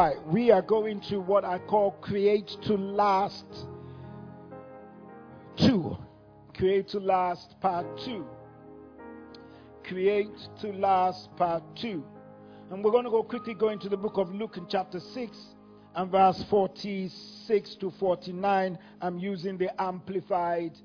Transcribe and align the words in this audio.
Right, 0.00 0.24
we 0.28 0.52
are 0.52 0.62
going 0.62 1.00
to 1.10 1.18
what 1.18 1.44
I 1.44 1.58
call 1.58 1.90
create 1.90 2.46
to 2.66 2.74
last 2.74 3.44
two. 5.56 5.98
Create 6.56 6.86
to 6.90 7.00
last 7.00 7.58
part 7.60 7.84
two. 8.04 8.24
Create 9.82 10.38
to 10.60 10.68
last 10.68 11.34
part 11.34 11.64
two. 11.74 12.04
And 12.70 12.84
we're 12.84 12.92
going 12.92 13.06
to 13.06 13.10
go 13.10 13.24
quickly 13.24 13.54
go 13.54 13.70
into 13.70 13.88
the 13.88 13.96
book 13.96 14.18
of 14.18 14.32
Luke 14.32 14.56
in 14.56 14.68
chapter 14.68 15.00
6 15.00 15.36
and 15.96 16.12
verse 16.12 16.44
46 16.48 17.74
to 17.80 17.90
49. 17.90 18.78
I'm 19.02 19.18
using 19.18 19.58
the 19.58 19.82
amplified 19.82 20.78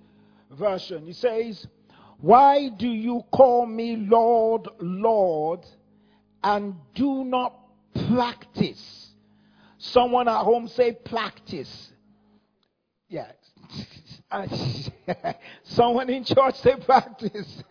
version. 0.49 1.05
He 1.05 1.13
says, 1.13 1.68
Why 2.18 2.70
do 2.70 2.88
you 2.88 3.21
call 3.32 3.68
me 3.68 3.95
Lord, 3.95 4.70
Lord, 4.80 5.68
and 6.43 6.73
do 6.95 7.23
not 7.23 7.59
practice. 8.13 9.02
Someone 9.84 10.29
at 10.29 10.43
home 10.43 10.70
say 10.70 10.93
practice. 10.93 11.89
Yeah. 13.09 13.31
Someone 15.63 16.09
in 16.09 16.23
church 16.23 16.55
say 16.62 16.76
practice. 16.85 17.62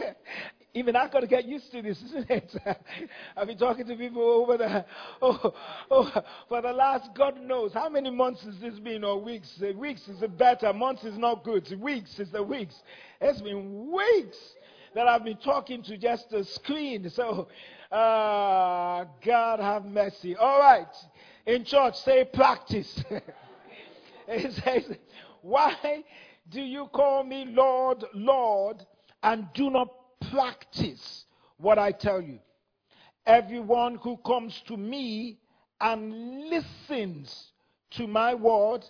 Even 0.74 0.94
I 0.94 1.08
got 1.08 1.20
to 1.20 1.26
get 1.26 1.46
used 1.46 1.72
to 1.72 1.82
this, 1.82 2.00
isn't 2.02 2.30
it? 2.30 2.54
I've 3.36 3.48
been 3.48 3.58
talking 3.58 3.88
to 3.88 3.96
people 3.96 4.22
over 4.22 4.56
the, 4.56 4.84
oh, 5.20 5.52
oh, 5.90 6.22
for 6.48 6.62
the 6.62 6.72
last, 6.72 7.10
God 7.16 7.40
knows, 7.40 7.72
how 7.72 7.88
many 7.88 8.10
months 8.10 8.44
has 8.44 8.56
this 8.60 8.78
been, 8.78 9.02
or 9.02 9.20
weeks? 9.20 9.60
Weeks 9.74 10.06
is 10.06 10.22
better, 10.38 10.72
months 10.72 11.02
is 11.02 11.18
not 11.18 11.42
good. 11.42 11.68
Weeks 11.80 12.20
is 12.20 12.30
the 12.30 12.42
weeks. 12.42 12.76
It's 13.20 13.40
been 13.40 13.90
weeks 13.90 14.38
that 14.94 15.08
I've 15.08 15.24
been 15.24 15.38
talking 15.38 15.82
to 15.84 15.96
just 15.96 16.32
a 16.32 16.44
screen. 16.44 17.10
So 17.10 17.48
Ah, 17.90 19.06
God 19.24 19.60
have 19.60 19.86
mercy. 19.86 20.36
All 20.36 20.60
right. 20.60 20.86
In 21.48 21.64
church, 21.64 21.96
say 22.00 22.26
practice. 22.26 23.02
it 24.28 24.52
says, 24.52 24.84
Why 25.40 26.04
do 26.50 26.60
you 26.60 26.88
call 26.92 27.24
me 27.24 27.46
Lord, 27.48 28.04
Lord, 28.12 28.84
and 29.22 29.48
do 29.54 29.70
not 29.70 29.88
practice 30.30 31.24
what 31.56 31.78
I 31.78 31.92
tell 31.92 32.20
you? 32.20 32.38
Everyone 33.24 33.94
who 33.94 34.18
comes 34.18 34.60
to 34.66 34.76
me 34.76 35.38
and 35.80 36.50
listens 36.50 37.52
to 37.92 38.06
my 38.06 38.34
word 38.34 38.84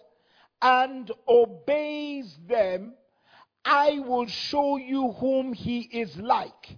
and 0.61 1.13
obeys 1.29 2.37
them, 2.49 2.95
I 3.65 4.01
will 4.01 4.27
show 4.27 4.79
you 4.79 5.13
whom 5.13 5.53
he 5.53 5.83
is 5.83 6.17
like. 6.17 6.77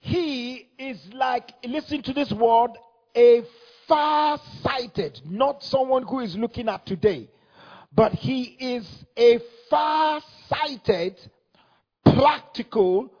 He 0.00 0.70
is 0.76 0.98
like, 1.12 1.52
listen 1.64 2.02
to 2.02 2.12
this 2.12 2.32
word, 2.32 2.70
a 3.14 3.44
far 3.90 4.38
sighted, 4.62 5.20
not 5.28 5.64
someone 5.64 6.04
who 6.04 6.20
is 6.20 6.36
looking 6.36 6.68
at 6.68 6.86
today, 6.86 7.28
but 7.92 8.12
he 8.12 8.44
is 8.44 8.88
a 9.16 9.40
far 9.68 10.22
sighted, 10.48 11.18
practical, 12.04 13.12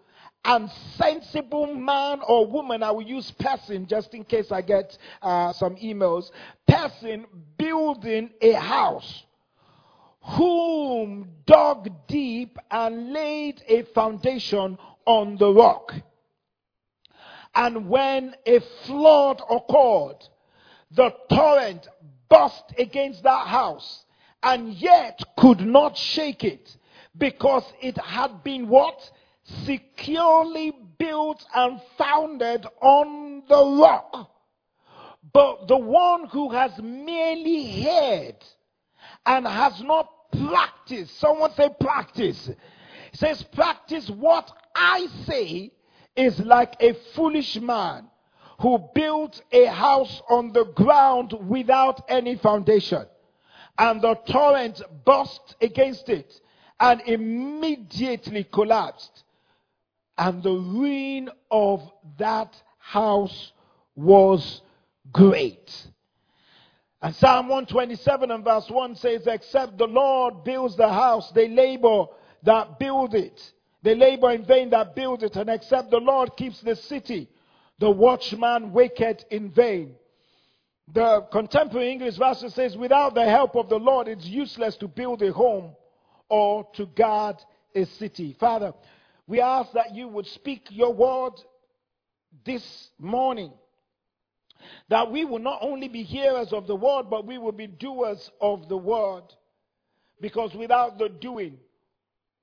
and 0.44 0.70
sensible 0.96 1.74
man 1.74 2.20
or 2.24 2.46
woman. 2.46 2.84
I 2.84 2.92
will 2.92 3.02
use 3.02 3.32
person 3.32 3.88
just 3.88 4.14
in 4.14 4.22
case 4.24 4.52
I 4.52 4.62
get 4.62 4.96
uh, 5.20 5.52
some 5.54 5.74
emails. 5.74 6.30
Person 6.68 7.26
building 7.58 8.30
a 8.40 8.52
house 8.52 9.24
whom 10.22 11.30
dug 11.46 11.88
deep 12.06 12.56
and 12.70 13.12
laid 13.12 13.60
a 13.66 13.82
foundation 13.92 14.78
on 15.04 15.36
the 15.36 15.52
rock. 15.52 15.94
And 17.56 17.88
when 17.88 18.36
a 18.46 18.60
flood 18.86 19.42
occurred, 19.50 20.28
the 20.90 21.12
torrent 21.28 21.86
burst 22.28 22.64
against 22.78 23.22
that 23.22 23.46
house 23.46 24.04
and 24.42 24.72
yet 24.74 25.20
could 25.36 25.60
not 25.60 25.96
shake 25.96 26.44
it 26.44 26.76
because 27.16 27.64
it 27.80 27.98
had 27.98 28.42
been 28.42 28.68
what? 28.68 28.98
Securely 29.64 30.72
built 30.98 31.44
and 31.54 31.80
founded 31.98 32.66
on 32.80 33.42
the 33.48 33.80
rock. 33.80 34.30
But 35.32 35.68
the 35.68 35.78
one 35.78 36.26
who 36.28 36.50
has 36.50 36.72
merely 36.82 37.82
heard 37.82 38.36
and 39.26 39.46
has 39.46 39.80
not 39.82 40.08
practiced, 40.32 41.18
someone 41.18 41.52
say 41.54 41.68
practice, 41.80 42.50
says 43.12 43.42
practice 43.52 44.08
what 44.08 44.50
I 44.74 45.06
say 45.26 45.72
is 46.16 46.38
like 46.40 46.76
a 46.80 46.94
foolish 47.14 47.56
man 47.60 48.09
who 48.60 48.78
built 48.94 49.42
a 49.52 49.66
house 49.66 50.20
on 50.28 50.52
the 50.52 50.64
ground 50.64 51.34
without 51.48 52.04
any 52.08 52.36
foundation. 52.36 53.06
And 53.78 54.02
the 54.02 54.16
torrent 54.30 54.82
burst 55.04 55.56
against 55.62 56.10
it 56.10 56.30
and 56.78 57.00
immediately 57.06 58.44
collapsed. 58.44 59.24
And 60.18 60.42
the 60.42 60.52
ruin 60.52 61.30
of 61.50 61.80
that 62.18 62.54
house 62.78 63.52
was 63.96 64.60
great. 65.10 65.72
And 67.00 67.14
Psalm 67.14 67.48
127 67.48 68.30
and 68.30 68.44
verse 68.44 68.68
1 68.68 68.96
says, 68.96 69.26
Except 69.26 69.78
the 69.78 69.86
Lord 69.86 70.44
builds 70.44 70.76
the 70.76 70.92
house, 70.92 71.32
they 71.32 71.48
labor 71.48 72.04
that 72.42 72.78
build 72.78 73.14
it. 73.14 73.40
They 73.82 73.94
labor 73.94 74.30
in 74.32 74.44
vain 74.44 74.68
that 74.70 74.94
build 74.94 75.22
it, 75.22 75.36
and 75.36 75.48
except 75.48 75.90
the 75.90 75.96
Lord 75.96 76.36
keeps 76.36 76.60
the 76.60 76.76
city, 76.76 77.30
the 77.80 77.90
watchman 77.90 78.72
waketh 78.72 79.24
in 79.30 79.50
vain. 79.50 79.96
The 80.92 81.26
contemporary 81.32 81.90
English 81.90 82.16
version 82.16 82.50
says, 82.50 82.76
Without 82.76 83.14
the 83.14 83.24
help 83.24 83.56
of 83.56 83.68
the 83.68 83.78
Lord, 83.78 84.06
it's 84.06 84.26
useless 84.26 84.76
to 84.76 84.88
build 84.88 85.22
a 85.22 85.32
home 85.32 85.74
or 86.28 86.68
to 86.74 86.86
guard 86.86 87.36
a 87.74 87.86
city. 87.86 88.36
Father, 88.38 88.74
we 89.26 89.40
ask 89.40 89.72
that 89.72 89.94
you 89.94 90.08
would 90.08 90.26
speak 90.26 90.66
your 90.70 90.92
word 90.92 91.32
this 92.44 92.90
morning. 92.98 93.52
That 94.90 95.10
we 95.10 95.24
will 95.24 95.38
not 95.38 95.60
only 95.62 95.88
be 95.88 96.02
hearers 96.02 96.52
of 96.52 96.66
the 96.66 96.76
word, 96.76 97.04
but 97.08 97.26
we 97.26 97.38
will 97.38 97.52
be 97.52 97.66
doers 97.66 98.30
of 98.42 98.68
the 98.68 98.76
word. 98.76 99.24
Because 100.20 100.54
without 100.54 100.98
the 100.98 101.08
doing, 101.08 101.56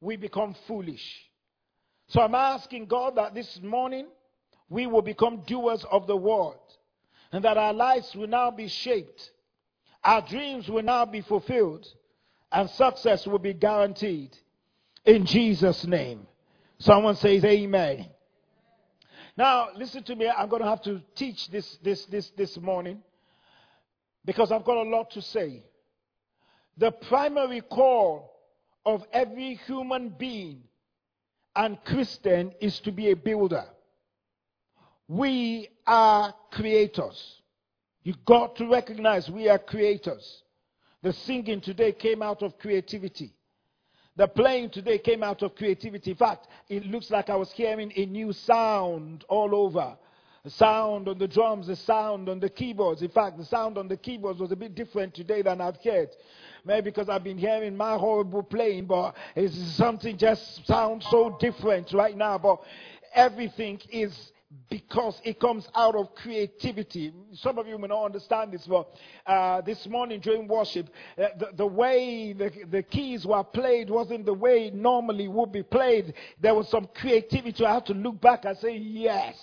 we 0.01 0.15
become 0.15 0.55
foolish. 0.65 1.05
So 2.07 2.21
I'm 2.21 2.33
asking 2.33 2.87
God 2.87 3.17
that 3.17 3.35
this 3.35 3.59
morning 3.61 4.07
we 4.69 4.87
will 4.87 5.01
become 5.01 5.43
doers 5.45 5.85
of 5.89 6.07
the 6.07 6.17
word 6.17 6.57
and 7.31 7.43
that 7.43 7.57
our 7.57 7.73
lives 7.73 8.15
will 8.15 8.27
now 8.27 8.51
be 8.51 8.67
shaped, 8.67 9.31
our 10.03 10.21
dreams 10.21 10.69
will 10.69 10.83
now 10.83 11.05
be 11.05 11.21
fulfilled, 11.21 11.85
and 12.51 12.69
success 12.69 13.27
will 13.27 13.39
be 13.39 13.53
guaranteed. 13.53 14.35
In 15.05 15.25
Jesus' 15.25 15.85
name. 15.85 16.27
Someone 16.79 17.15
says 17.15 17.43
amen. 17.43 18.07
Now, 19.35 19.69
listen 19.75 20.03
to 20.03 20.15
me. 20.15 20.27
I'm 20.29 20.49
going 20.49 20.61
to 20.61 20.67
have 20.67 20.81
to 20.83 21.01
teach 21.15 21.49
this, 21.49 21.77
this, 21.83 22.05
this, 22.05 22.31
this 22.37 22.57
morning 22.57 23.01
because 24.25 24.51
I've 24.51 24.63
got 24.63 24.77
a 24.77 24.89
lot 24.89 25.11
to 25.11 25.21
say. 25.21 25.63
The 26.77 26.91
primary 26.91 27.61
call 27.61 28.31
of 28.85 29.03
every 29.11 29.55
human 29.65 30.09
being 30.09 30.63
and 31.55 31.83
Christian 31.83 32.53
is 32.61 32.79
to 32.81 32.91
be 32.91 33.11
a 33.11 33.15
builder. 33.15 33.65
We 35.07 35.69
are 35.85 36.33
creators. 36.51 37.41
You 38.03 38.13
got 38.25 38.55
to 38.57 38.67
recognize 38.67 39.29
we 39.29 39.49
are 39.49 39.59
creators. 39.59 40.43
The 41.01 41.13
singing 41.13 41.61
today 41.61 41.93
came 41.93 42.21
out 42.21 42.41
of 42.41 42.57
creativity. 42.57 43.33
The 44.17 44.27
playing 44.27 44.71
today 44.71 44.97
came 44.97 45.23
out 45.23 45.43
of 45.43 45.55
creativity. 45.55 46.11
In 46.11 46.17
fact, 46.17 46.47
it 46.69 46.85
looks 46.85 47.11
like 47.11 47.29
I 47.29 47.35
was 47.35 47.51
hearing 47.51 47.93
a 47.95 48.05
new 48.05 48.33
sound 48.33 49.23
all 49.29 49.53
over. 49.53 49.95
The 50.43 50.49
sound 50.49 51.07
on 51.07 51.17
the 51.17 51.27
drums, 51.27 51.67
the 51.67 51.75
sound 51.75 52.27
on 52.27 52.39
the 52.39 52.49
keyboards. 52.49 53.01
In 53.01 53.09
fact, 53.09 53.37
the 53.37 53.45
sound 53.45 53.77
on 53.77 53.87
the 53.87 53.97
keyboards 53.97 54.39
was 54.39 54.51
a 54.51 54.55
bit 54.55 54.75
different 54.75 55.13
today 55.13 55.41
than 55.41 55.61
I've 55.61 55.77
heard. 55.83 56.09
Maybe 56.65 56.85
because 56.89 57.09
I've 57.09 57.23
been 57.23 57.37
hearing 57.37 57.75
my 57.77 57.95
horrible 57.95 58.43
playing, 58.43 58.85
but 58.85 59.15
it's 59.35 59.55
something 59.75 60.17
just 60.17 60.65
sounds 60.65 61.05
so 61.09 61.37
different 61.39 61.93
right 61.93 62.17
now. 62.17 62.37
But 62.37 62.61
everything 63.13 63.79
is 63.91 64.31
because 64.69 65.21
it 65.25 65.39
comes 65.39 65.67
out 65.75 65.95
of 65.95 66.15
creativity. 66.15 67.13
Some 67.33 67.57
of 67.57 67.67
you 67.67 67.77
may 67.77 67.87
not 67.87 68.05
understand 68.05 68.53
this, 68.53 68.65
but 68.65 68.89
uh, 69.25 69.61
this 69.61 69.85
morning 69.87 70.21
during 70.21 70.47
worship, 70.47 70.89
uh, 71.17 71.27
the, 71.37 71.49
the, 71.55 71.65
way 71.65 72.33
the, 72.33 72.51
the 72.69 72.83
keys 72.83 73.25
were 73.25 73.43
played 73.43 73.89
wasn't 73.89 74.25
the 74.25 74.33
way 74.33 74.67
it 74.67 74.73
normally 74.73 75.27
would 75.27 75.51
be 75.51 75.63
played. 75.63 76.13
There 76.39 76.55
was 76.55 76.69
some 76.69 76.87
creativity. 76.95 77.65
I 77.65 77.75
had 77.75 77.85
to 77.87 77.93
look 77.93 78.21
back 78.21 78.45
and 78.45 78.57
say, 78.57 78.77
yes, 78.77 79.35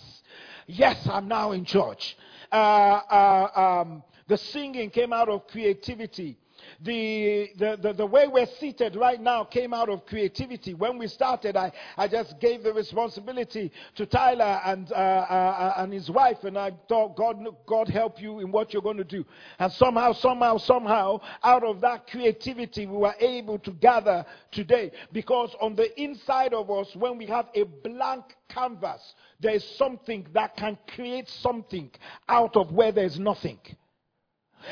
yes, 0.66 1.06
I'm 1.10 1.28
now 1.28 1.52
in 1.52 1.64
church. 1.64 2.16
Uh, 2.50 2.54
uh 2.54 3.82
um, 3.84 4.02
the 4.26 4.38
singing 4.38 4.88
came 4.88 5.12
out 5.12 5.28
of 5.28 5.46
creativity. 5.48 6.38
The, 6.80 7.50
the, 7.56 7.78
the, 7.80 7.92
the, 7.92 8.06
way 8.06 8.26
we're 8.26 8.46
seated 8.46 8.96
right 8.96 9.20
now 9.20 9.44
came 9.44 9.72
out 9.72 9.88
of 9.88 10.06
creativity. 10.06 10.74
When 10.74 10.98
we 10.98 11.06
started, 11.06 11.56
I, 11.56 11.72
I 11.96 12.08
just 12.08 12.38
gave 12.40 12.62
the 12.62 12.72
responsibility 12.72 13.72
to 13.96 14.06
Tyler 14.06 14.60
and, 14.64 14.90
uh, 14.92 14.94
uh, 14.94 15.74
and 15.78 15.92
his 15.92 16.10
wife, 16.10 16.44
and 16.44 16.58
I 16.58 16.72
thought, 16.88 17.16
God, 17.16 17.44
God 17.66 17.88
help 17.88 18.20
you 18.20 18.40
in 18.40 18.52
what 18.52 18.72
you're 18.72 18.82
going 18.82 18.96
to 18.98 19.04
do. 19.04 19.24
And 19.58 19.72
somehow, 19.72 20.12
somehow, 20.12 20.58
somehow, 20.58 21.20
out 21.42 21.64
of 21.64 21.80
that 21.80 22.06
creativity, 22.06 22.86
we 22.86 22.96
were 22.96 23.14
able 23.20 23.58
to 23.60 23.70
gather 23.72 24.24
today. 24.50 24.92
Because 25.12 25.54
on 25.60 25.74
the 25.74 26.00
inside 26.00 26.54
of 26.54 26.70
us, 26.70 26.94
when 26.96 27.18
we 27.18 27.26
have 27.26 27.48
a 27.54 27.64
blank 27.64 28.24
canvas, 28.48 29.14
there 29.40 29.54
is 29.54 29.64
something 29.76 30.26
that 30.32 30.56
can 30.56 30.78
create 30.94 31.28
something 31.28 31.90
out 32.28 32.56
of 32.56 32.72
where 32.72 32.92
there's 32.92 33.18
nothing. 33.18 33.58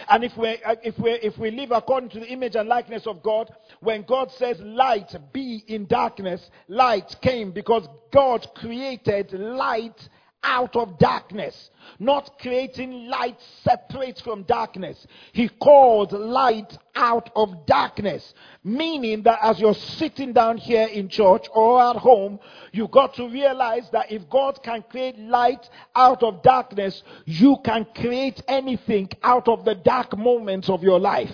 And 0.08 0.24
if 0.24 0.36
we, 0.36 0.58
uh, 0.64 0.76
if, 0.82 0.98
we, 0.98 1.10
if 1.12 1.38
we 1.38 1.50
live 1.50 1.70
according 1.70 2.10
to 2.10 2.20
the 2.20 2.26
image 2.26 2.54
and 2.54 2.68
likeness 2.68 3.06
of 3.06 3.22
God, 3.22 3.50
when 3.80 4.02
God 4.02 4.30
says 4.32 4.58
light 4.60 5.14
be 5.32 5.64
in 5.66 5.86
darkness, 5.86 6.50
light 6.68 7.14
came 7.22 7.52
because 7.52 7.86
God 8.12 8.46
created 8.54 9.32
light 9.32 10.08
out 10.42 10.76
of 10.76 10.98
darkness, 10.98 11.70
not 11.98 12.38
creating 12.40 13.06
light 13.06 13.40
separate 13.62 14.20
from 14.20 14.42
darkness. 14.44 15.06
He 15.32 15.48
called 15.48 16.12
light 16.12 16.76
out 16.94 17.30
of 17.36 17.66
darkness, 17.66 18.34
meaning 18.64 19.22
that 19.22 19.38
as 19.42 19.60
you're 19.60 19.74
sitting 19.74 20.32
down 20.32 20.58
here 20.58 20.86
in 20.86 21.08
church 21.08 21.46
or 21.54 21.80
at 21.82 21.96
home, 21.96 22.40
you 22.72 22.88
got 22.88 23.14
to 23.14 23.28
realize 23.28 23.88
that 23.92 24.10
if 24.10 24.28
God 24.28 24.62
can 24.62 24.82
create 24.82 25.18
light 25.18 25.68
out 25.94 26.22
of 26.22 26.42
darkness, 26.42 27.02
you 27.24 27.56
can 27.64 27.86
create 27.94 28.42
anything 28.48 29.08
out 29.22 29.48
of 29.48 29.64
the 29.64 29.74
dark 29.74 30.16
moments 30.16 30.68
of 30.68 30.82
your 30.82 30.98
life 30.98 31.32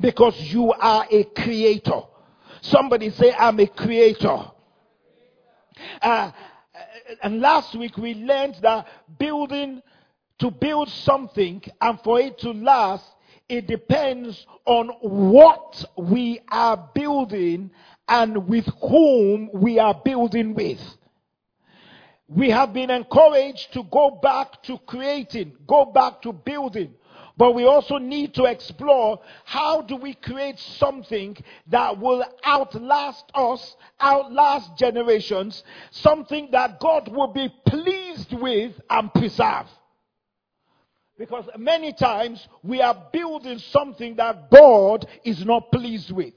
because 0.00 0.38
you 0.40 0.72
are 0.72 1.06
a 1.10 1.24
creator. 1.24 2.00
Somebody 2.62 3.10
say, 3.10 3.32
I'm 3.32 3.60
a 3.60 3.66
creator. 3.66 4.50
Uh, 6.00 6.32
and 7.22 7.40
last 7.40 7.74
week 7.74 7.96
we 7.96 8.14
learned 8.14 8.56
that 8.62 8.86
building, 9.18 9.82
to 10.38 10.50
build 10.50 10.88
something 10.88 11.62
and 11.80 12.00
for 12.00 12.20
it 12.20 12.38
to 12.38 12.50
last, 12.50 13.04
it 13.48 13.66
depends 13.66 14.46
on 14.64 14.88
what 15.00 15.84
we 15.96 16.40
are 16.50 16.90
building 16.94 17.70
and 18.08 18.48
with 18.48 18.66
whom 18.80 19.50
we 19.54 19.78
are 19.78 20.00
building 20.04 20.54
with. 20.54 20.80
We 22.28 22.50
have 22.50 22.72
been 22.72 22.90
encouraged 22.90 23.72
to 23.74 23.84
go 23.84 24.18
back 24.20 24.62
to 24.64 24.78
creating, 24.78 25.56
go 25.66 25.86
back 25.86 26.22
to 26.22 26.32
building. 26.32 26.94
But 27.36 27.54
we 27.54 27.64
also 27.64 27.98
need 27.98 28.34
to 28.34 28.44
explore 28.44 29.20
how 29.44 29.82
do 29.82 29.96
we 29.96 30.14
create 30.14 30.58
something 30.58 31.36
that 31.66 31.98
will 31.98 32.24
outlast 32.44 33.30
us, 33.34 33.76
outlast 34.00 34.76
generations, 34.78 35.62
something 35.90 36.48
that 36.52 36.80
God 36.80 37.08
will 37.08 37.32
be 37.32 37.52
pleased 37.66 38.32
with 38.32 38.72
and 38.88 39.12
preserve. 39.12 39.66
Because 41.18 41.44
many 41.58 41.92
times 41.92 42.46
we 42.62 42.80
are 42.80 43.06
building 43.12 43.58
something 43.58 44.16
that 44.16 44.50
God 44.50 45.06
is 45.24 45.44
not 45.44 45.70
pleased 45.70 46.10
with. 46.10 46.34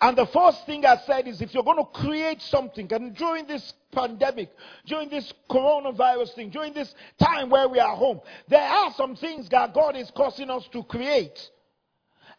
And 0.00 0.16
the 0.16 0.26
first 0.26 0.66
thing 0.66 0.84
I 0.84 0.96
said 1.06 1.28
is 1.28 1.40
if 1.40 1.54
you're 1.54 1.62
going 1.62 1.78
to 1.78 1.84
create 1.84 2.42
something, 2.42 2.92
and 2.92 3.14
during 3.16 3.46
this 3.46 3.72
pandemic, 3.92 4.50
during 4.86 5.08
this 5.08 5.32
coronavirus 5.50 6.34
thing, 6.34 6.50
during 6.50 6.72
this 6.72 6.94
time 7.18 7.50
where 7.50 7.68
we 7.68 7.78
are 7.78 7.96
home, 7.96 8.20
there 8.48 8.68
are 8.68 8.92
some 8.94 9.16
things 9.16 9.48
that 9.50 9.72
God 9.74 9.96
is 9.96 10.10
causing 10.10 10.50
us 10.50 10.66
to 10.72 10.82
create. 10.82 11.50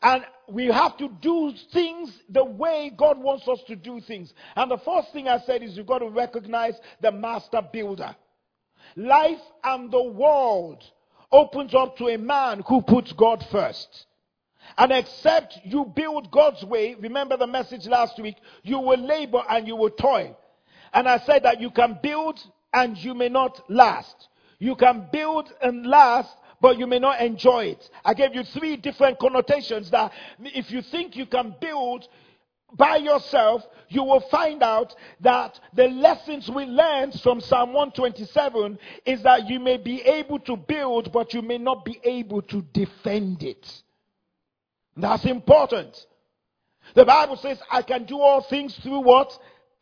And 0.01 0.25
we 0.47 0.65
have 0.67 0.97
to 0.97 1.09
do 1.21 1.53
things 1.71 2.11
the 2.29 2.43
way 2.43 2.91
God 2.95 3.17
wants 3.17 3.47
us 3.47 3.59
to 3.67 3.75
do 3.75 4.01
things. 4.01 4.33
And 4.55 4.69
the 4.69 4.77
first 4.77 5.11
thing 5.13 5.27
I 5.27 5.39
said 5.39 5.63
is 5.63 5.77
you've 5.77 5.87
got 5.87 5.99
to 5.99 6.09
recognize 6.09 6.75
the 7.01 7.11
master 7.11 7.61
builder. 7.71 8.15
Life 8.95 9.41
and 9.63 9.89
the 9.89 10.03
world 10.03 10.83
opens 11.31 11.73
up 11.73 11.97
to 11.97 12.07
a 12.07 12.17
man 12.17 12.61
who 12.67 12.81
puts 12.81 13.13
God 13.13 13.43
first. 13.51 14.05
And 14.77 14.91
except 14.91 15.59
you 15.63 15.85
build 15.85 16.31
God's 16.31 16.63
way, 16.63 16.95
remember 16.95 17.37
the 17.37 17.47
message 17.47 17.87
last 17.87 18.19
week, 18.19 18.35
you 18.63 18.79
will 18.79 18.99
labor 18.99 19.43
and 19.49 19.67
you 19.67 19.75
will 19.75 19.91
toil. 19.91 20.37
And 20.93 21.07
I 21.07 21.19
said 21.19 21.43
that 21.43 21.61
you 21.61 21.71
can 21.71 21.99
build 22.01 22.39
and 22.73 22.97
you 22.97 23.13
may 23.13 23.29
not 23.29 23.69
last. 23.69 24.29
You 24.59 24.75
can 24.75 25.07
build 25.11 25.51
and 25.61 25.85
last, 25.85 26.29
but 26.61 26.77
you 26.77 26.87
may 26.87 26.99
not 26.99 27.21
enjoy 27.21 27.65
it. 27.65 27.89
I 28.03 28.13
gave 28.13 28.33
you 28.33 28.43
three 28.43 28.77
different 28.77 29.19
connotations 29.19 29.91
that 29.91 30.11
if 30.39 30.71
you 30.71 30.81
think 30.81 31.15
you 31.15 31.25
can 31.25 31.55
build 31.59 32.07
by 32.73 32.97
yourself, 32.97 33.63
you 33.89 34.03
will 34.03 34.21
find 34.31 34.63
out 34.63 34.95
that 35.21 35.59
the 35.73 35.87
lessons 35.87 36.49
we 36.49 36.65
learned 36.65 37.19
from 37.21 37.39
Psalm 37.39 37.73
127 37.73 38.77
is 39.05 39.21
that 39.23 39.47
you 39.47 39.59
may 39.59 39.77
be 39.77 40.01
able 40.01 40.39
to 40.39 40.57
build, 40.57 41.11
but 41.11 41.33
you 41.33 41.41
may 41.41 41.57
not 41.57 41.85
be 41.85 41.99
able 42.03 42.41
to 42.43 42.61
defend 42.73 43.43
it. 43.43 43.83
That's 44.95 45.25
important. 45.25 45.97
The 46.93 47.05
Bible 47.05 47.37
says, 47.37 47.59
I 47.69 47.81
can 47.81 48.05
do 48.05 48.19
all 48.19 48.41
things 48.41 48.77
through 48.79 49.01
what? 49.01 49.31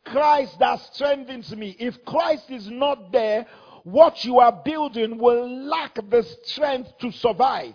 Christ 0.04 0.58
that 0.58 0.80
strengthens 0.92 1.54
me. 1.54 1.76
If 1.78 2.04
Christ 2.04 2.50
is 2.50 2.68
not 2.68 3.12
there, 3.12 3.46
what 3.84 4.24
you 4.24 4.38
are 4.38 4.62
building 4.64 5.18
will 5.18 5.66
lack 5.66 5.94
the 5.94 6.22
strength 6.42 6.90
to 7.00 7.12
survive. 7.12 7.74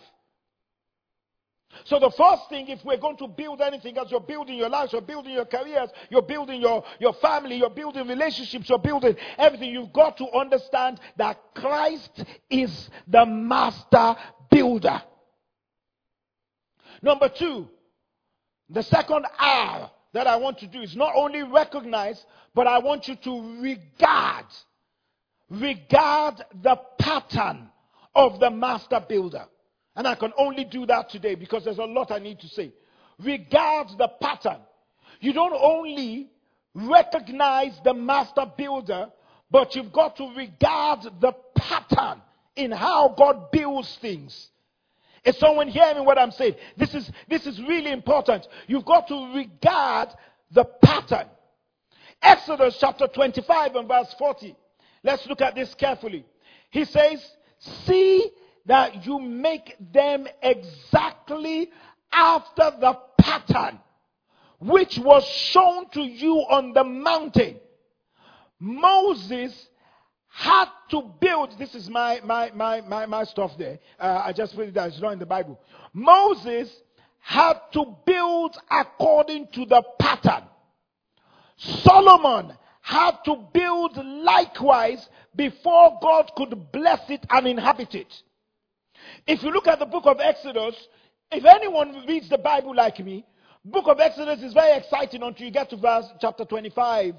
So 1.86 2.00
the 2.00 2.12
first 2.12 2.50
thing, 2.50 2.68
if 2.68 2.84
we're 2.84 2.98
going 2.98 3.18
to 3.18 3.28
build 3.28 3.62
anything 3.62 3.98
as 3.98 4.10
you're 4.10 4.20
building 4.20 4.58
your 4.58 4.70
lives, 4.70 4.92
you're 4.92 5.02
building 5.02 5.34
your 5.34 5.46
careers, 5.46 5.90
you're 6.10 6.24
building 6.24 6.62
your, 6.62 6.84
your 7.00 7.14
family, 7.14 7.58
you're 7.58 7.70
building 7.70 8.08
relationships, 8.08 8.68
you're 8.70 8.80
building 8.80 9.16
everything, 9.38 9.70
you've 9.70 9.94
got 9.94 10.18
to 10.18 10.26
understand 10.32 11.00
that 11.18 11.40
Christ 11.56 12.24
is 12.50 12.90
the 13.08 13.26
master 13.26 14.16
builder. 14.50 15.02
Number 17.02 17.30
two, 17.30 17.68
the 18.70 18.84
second 18.84 19.26
R 19.40 19.92
that 20.14 20.28
I 20.28 20.36
want 20.38 20.60
to 20.60 20.68
do 20.68 20.82
is 20.82 20.96
not 20.96 21.14
only 21.16 21.44
recognize, 21.44 22.24
but 22.54 22.68
I 22.68 22.80
want 22.80 23.08
you 23.08 23.16
to 23.16 23.62
regard, 23.62 24.46
regard 25.50 26.44
the 26.62 26.76
pattern 26.98 27.70
of 28.16 28.40
the 28.40 28.50
master 28.50 29.04
builder. 29.08 29.46
And 29.96 30.08
I 30.08 30.16
can 30.16 30.34
only 30.38 30.66
do 30.66 30.86
that 30.86 31.10
today 31.10 31.36
because 31.36 31.64
there's 31.64 31.78
a 31.78 31.84
lot 31.84 32.12
I 32.12 32.20
need 32.20 32.40
to 32.42 32.48
say. 32.48 32.74
Regard 33.20 33.90
the 33.98 34.10
pattern. 34.22 34.60
You 35.20 35.34
don't 35.34 35.54
only 35.54 36.30
recognize 36.74 37.74
the 37.84 37.94
master 37.94 38.46
builder, 38.58 39.08
but 39.52 39.76
you've 39.76 39.92
got 39.92 40.16
to 40.18 40.34
regard 40.36 41.02
the 41.20 41.34
pattern 41.56 42.22
in 42.56 42.72
how 42.72 43.14
God 43.18 43.52
builds 43.52 43.98
things. 44.02 44.50
Is 45.26 45.38
someone 45.38 45.68
hearing 45.68 46.06
what 46.06 46.18
I'm 46.18 46.32
saying? 46.32 46.56
This 46.78 46.94
is, 46.94 47.12
this 47.28 47.46
is 47.46 47.62
really 47.62 47.92
important. 47.92 48.48
You've 48.68 48.86
got 48.86 49.08
to 49.08 49.34
regard 49.36 50.10
the 50.52 50.66
pattern. 50.66 51.28
Exodus 52.22 52.78
chapter 52.80 53.08
25 53.08 53.76
and 53.76 53.88
verse 53.88 54.14
40. 54.18 54.56
Let's 55.04 55.26
look 55.28 55.42
at 55.42 55.56
this 55.56 55.74
carefully. 55.76 56.26
He 56.70 56.86
says, 56.86 57.26
See 57.86 58.30
that 58.66 59.06
you 59.06 59.20
make 59.20 59.76
them 59.92 60.28
exactly 60.42 61.70
after 62.12 62.72
the 62.80 62.98
pattern 63.18 63.80
which 64.60 65.00
was 65.00 65.26
shown 65.26 65.90
to 65.90 66.02
you 66.02 66.36
on 66.50 66.74
the 66.74 66.84
mountain. 66.84 67.60
Moses 68.60 69.70
had 70.30 70.66
to 70.92 71.12
build. 71.20 71.58
This 71.58 71.76
is 71.76 71.90
my 71.90 72.22
my 72.24 72.52
my 72.52 72.82
my, 72.82 73.06
my 73.06 73.24
stuff 73.24 73.52
there. 73.58 73.80
Uh, 74.00 74.24
I 74.26 74.34
just 74.34 74.56
put 74.56 74.68
it 74.68 74.74
down. 74.74 74.90
It's 74.90 75.02
not 75.02 75.14
in 75.14 75.20
the 75.20 75.26
Bible. 75.26 75.60
Moses 75.94 76.70
had 77.20 77.56
to 77.74 77.96
build 78.06 78.56
according 78.70 79.48
to 79.54 79.66
the 79.66 79.84
pattern. 80.00 80.44
Solomon 81.58 82.56
had 82.82 83.18
to 83.26 83.36
build 83.54 83.98
likewise 83.98 85.08
before 85.36 86.00
God 86.02 86.32
could 86.36 86.72
bless 86.72 87.02
it 87.10 87.26
and 87.30 87.48
inhabit 87.48 87.94
it. 87.94 88.14
If 89.28 89.44
you 89.44 89.52
look 89.52 89.68
at 89.68 89.80
the 89.80 89.86
book 89.86 90.06
of 90.06 90.20
Exodus, 90.20 90.76
if 91.32 91.46
anyone 91.46 92.06
reads 92.08 92.30
the 92.30 92.38
Bible 92.38 92.76
like 92.76 93.00
me, 93.00 93.26
book 93.66 93.86
of 93.88 94.00
Exodus 94.00 94.42
is 94.42 94.54
very 94.54 94.78
exciting 94.78 95.22
until 95.22 95.46
you 95.46 95.52
get 95.52 95.70
to 95.70 95.78
verse 95.78 96.06
chapter 96.20 96.46
25. 96.46 97.16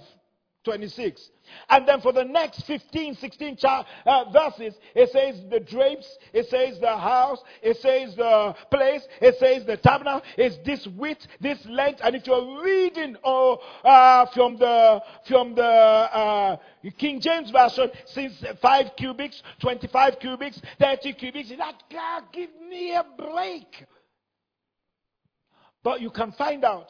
26. 0.64 1.30
And 1.68 1.88
then 1.88 2.00
for 2.00 2.12
the 2.12 2.24
next 2.24 2.64
15, 2.66 3.14
16 3.16 3.56
cha- 3.56 3.86
uh, 4.04 4.30
verses, 4.30 4.74
it 4.94 5.10
says 5.10 5.40
the 5.50 5.60
drapes, 5.60 6.18
it 6.32 6.48
says 6.48 6.78
the 6.80 6.96
house, 6.96 7.40
it 7.62 7.78
says 7.78 8.14
the 8.14 8.54
place, 8.70 9.02
it 9.20 9.36
says 9.38 9.64
the 9.64 9.76
tabernacle, 9.76 10.22
it's 10.36 10.56
this 10.66 10.86
width, 10.98 11.26
this 11.40 11.58
length. 11.66 12.00
And 12.02 12.14
if 12.14 12.26
you're 12.26 12.62
reading 12.62 13.16
oh, 13.24 13.58
uh, 13.84 14.26
from 14.34 14.58
the, 14.58 15.02
from 15.26 15.54
the 15.54 15.62
uh, 15.62 16.56
King 16.98 17.20
James 17.20 17.50
Version, 17.50 17.90
since 18.06 18.44
5 18.60 18.86
cubits, 18.96 19.42
25 19.60 20.18
cubits, 20.20 20.60
30 20.78 21.12
cubits, 21.14 21.52
like, 21.58 21.76
God, 21.90 22.24
give 22.32 22.50
me 22.68 22.94
a 22.94 23.04
break. 23.16 23.86
But 25.82 26.02
you 26.02 26.10
can 26.10 26.32
find 26.32 26.64
out 26.64 26.88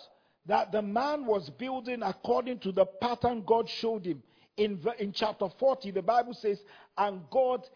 that 0.51 0.73
the 0.73 0.83
man 0.83 1.27
was 1.27 1.49
building 1.49 2.03
according 2.03 2.59
to 2.59 2.73
the 2.73 2.85
pattern 2.85 3.45
God 3.47 3.69
showed 3.69 4.05
him. 4.05 4.21
In, 4.57 4.81
in 4.99 5.13
chapter 5.13 5.47
40, 5.61 5.93
the 5.93 6.03
Bible 6.03 6.35
says, 6.35 6.61
and 6.99 7.23
God 7.31 7.69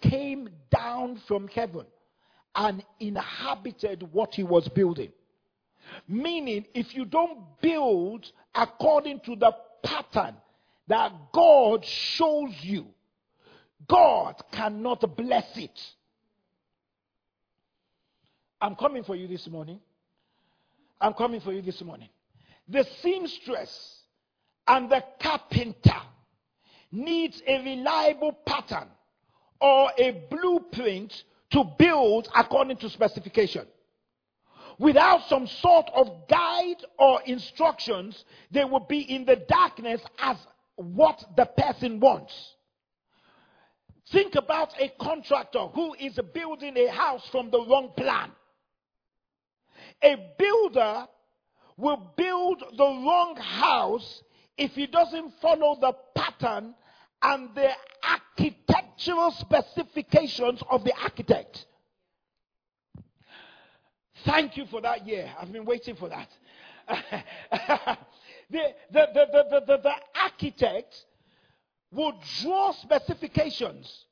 came 0.00 0.48
down 0.70 1.20
from 1.28 1.48
heaven 1.48 1.84
and 2.54 2.82
inhabited 2.98 4.08
what 4.10 4.34
he 4.34 4.42
was 4.42 4.66
building. 4.68 5.12
Meaning, 6.08 6.64
if 6.72 6.94
you 6.94 7.04
don't 7.04 7.40
build 7.60 8.32
according 8.54 9.20
to 9.26 9.36
the 9.36 9.52
pattern 9.82 10.34
that 10.86 11.12
God 11.34 11.84
shows 11.84 12.54
you, 12.62 12.86
God 13.86 14.34
cannot 14.50 15.14
bless 15.14 15.58
it. 15.58 15.78
I'm 18.62 18.76
coming 18.76 19.04
for 19.04 19.14
you 19.14 19.28
this 19.28 19.46
morning. 19.46 19.80
I'm 21.00 21.14
coming 21.14 21.40
for 21.40 21.52
you 21.52 21.62
this 21.62 21.80
morning. 21.82 22.08
The 22.68 22.84
seamstress 23.02 24.02
and 24.66 24.90
the 24.90 25.02
carpenter 25.20 26.00
needs 26.90 27.40
a 27.46 27.62
reliable 27.62 28.32
pattern 28.46 28.88
or 29.60 29.90
a 29.98 30.22
blueprint 30.30 31.12
to 31.50 31.64
build 31.78 32.28
according 32.34 32.76
to 32.78 32.90
specification. 32.90 33.66
Without 34.78 35.22
some 35.28 35.46
sort 35.46 35.90
of 35.94 36.28
guide 36.28 36.84
or 36.98 37.20
instructions, 37.22 38.24
they 38.50 38.64
will 38.64 38.86
be 38.88 39.00
in 39.00 39.24
the 39.24 39.36
darkness 39.48 40.00
as 40.20 40.36
what 40.76 41.24
the 41.36 41.46
person 41.46 41.98
wants. 41.98 42.32
Think 44.12 44.36
about 44.36 44.72
a 44.80 44.90
contractor 45.00 45.66
who 45.66 45.94
is 45.94 46.18
building 46.32 46.76
a 46.76 46.90
house 46.90 47.26
from 47.30 47.50
the 47.50 47.58
wrong 47.58 47.92
plan. 47.96 48.30
A 50.02 50.16
builder 50.38 51.06
will 51.76 52.12
build 52.16 52.62
the 52.76 52.84
wrong 52.84 53.36
house 53.36 54.22
if 54.56 54.72
he 54.72 54.86
doesn't 54.86 55.32
follow 55.40 55.78
the 55.80 55.92
pattern 56.14 56.74
and 57.22 57.54
the 57.54 57.70
architectural 58.02 59.30
specifications 59.32 60.60
of 60.70 60.84
the 60.84 60.92
architect. 61.02 61.66
Thank 64.24 64.56
you 64.56 64.66
for 64.66 64.80
that 64.80 65.06
year. 65.06 65.32
I've 65.40 65.52
been 65.52 65.64
waiting 65.64 65.94
for 65.94 66.08
that. 66.08 66.28
the, 68.50 68.74
the, 68.90 69.08
the, 69.14 69.62
the, 69.66 69.76
the, 69.82 69.92
architect 70.20 70.94
will 71.92 72.18
draw 72.40 72.72
specifications, 72.72 74.06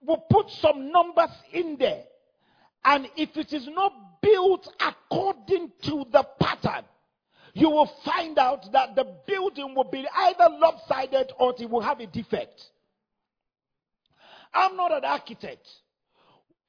will 0.00 0.24
put 0.30 0.50
some 0.50 0.90
numbers 0.90 1.30
in 1.52 1.76
there. 1.78 2.04
And 2.84 3.08
if 3.16 3.36
it 3.36 3.52
is 3.52 3.66
not 3.68 3.92
built 4.22 4.72
according 4.80 5.72
to 5.82 6.04
the 6.10 6.26
pattern, 6.40 6.84
you 7.54 7.68
will 7.68 7.90
find 8.04 8.38
out 8.38 8.70
that 8.72 8.94
the 8.94 9.04
building 9.26 9.74
will 9.74 9.84
be 9.90 10.06
either 10.14 10.48
lopsided 10.58 11.32
or 11.38 11.54
it 11.58 11.68
will 11.68 11.80
have 11.80 12.00
a 12.00 12.06
defect. 12.06 12.70
I'm 14.54 14.76
not 14.76 14.92
an 14.92 15.04
architect. 15.04 15.66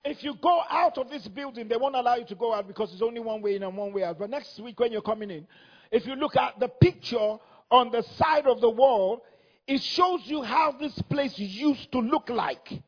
If 0.03 0.23
you 0.23 0.35
go 0.41 0.61
out 0.69 0.97
of 0.97 1.09
this 1.09 1.27
building, 1.27 1.67
they 1.67 1.77
won't 1.77 1.95
allow 1.95 2.15
you 2.15 2.25
to 2.25 2.35
go 2.35 2.53
out 2.53 2.67
because 2.67 2.91
it's 2.91 3.03
only 3.03 3.19
one 3.19 3.41
way 3.41 3.55
in 3.55 3.63
and 3.63 3.77
one 3.77 3.93
way 3.93 4.03
out. 4.03 4.17
But 4.17 4.31
next 4.31 4.59
week, 4.59 4.79
when 4.79 4.91
you're 4.91 5.01
coming 5.01 5.29
in, 5.29 5.47
if 5.91 6.07
you 6.07 6.15
look 6.15 6.35
at 6.35 6.59
the 6.59 6.67
picture 6.67 7.37
on 7.69 7.91
the 7.91 8.01
side 8.17 8.47
of 8.47 8.61
the 8.61 8.69
wall, 8.69 9.23
it 9.67 9.81
shows 9.81 10.21
you 10.25 10.41
how 10.41 10.71
this 10.71 10.99
place 11.03 11.37
used 11.37 11.91
to 11.91 11.99
look 11.99 12.29
like 12.29 12.81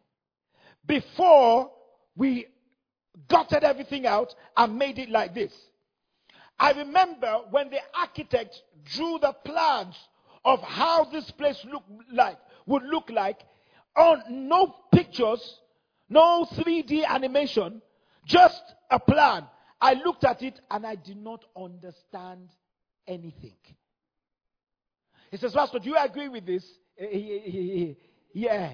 before 0.85 1.71
we 2.15 2.47
gutted 3.27 3.63
everything 3.63 4.05
out 4.05 4.33
and 4.57 4.77
made 4.77 4.99
it 4.99 5.09
like 5.09 5.33
this. 5.33 5.53
I 6.59 6.71
remember 6.71 7.39
when 7.49 7.69
the 7.69 7.79
architect 7.99 8.61
drew 8.85 9.17
the 9.19 9.33
plans 9.45 9.95
of 10.45 10.61
how 10.61 11.05
this 11.05 11.29
place 11.31 11.59
look 11.71 11.83
like 12.11 12.37
would 12.65 12.83
look 12.83 13.09
like 13.09 13.39
on 13.95 14.23
no 14.29 14.75
pictures, 14.93 15.59
no 16.09 16.45
3D 16.53 17.05
animation, 17.05 17.81
just 18.25 18.61
a 18.89 18.99
plan. 18.99 19.45
I 19.81 19.93
looked 19.93 20.23
at 20.23 20.41
it 20.41 20.59
and 20.71 20.85
I 20.85 20.95
did 20.95 21.17
not 21.17 21.43
understand 21.57 22.49
anything. 23.07 23.57
He 25.31 25.37
says, 25.37 25.53
Pastor, 25.53 25.79
do 25.79 25.89
you 25.89 25.97
agree 25.97 26.29
with 26.29 26.45
this? 26.45 26.63
Yeah. 28.33 28.73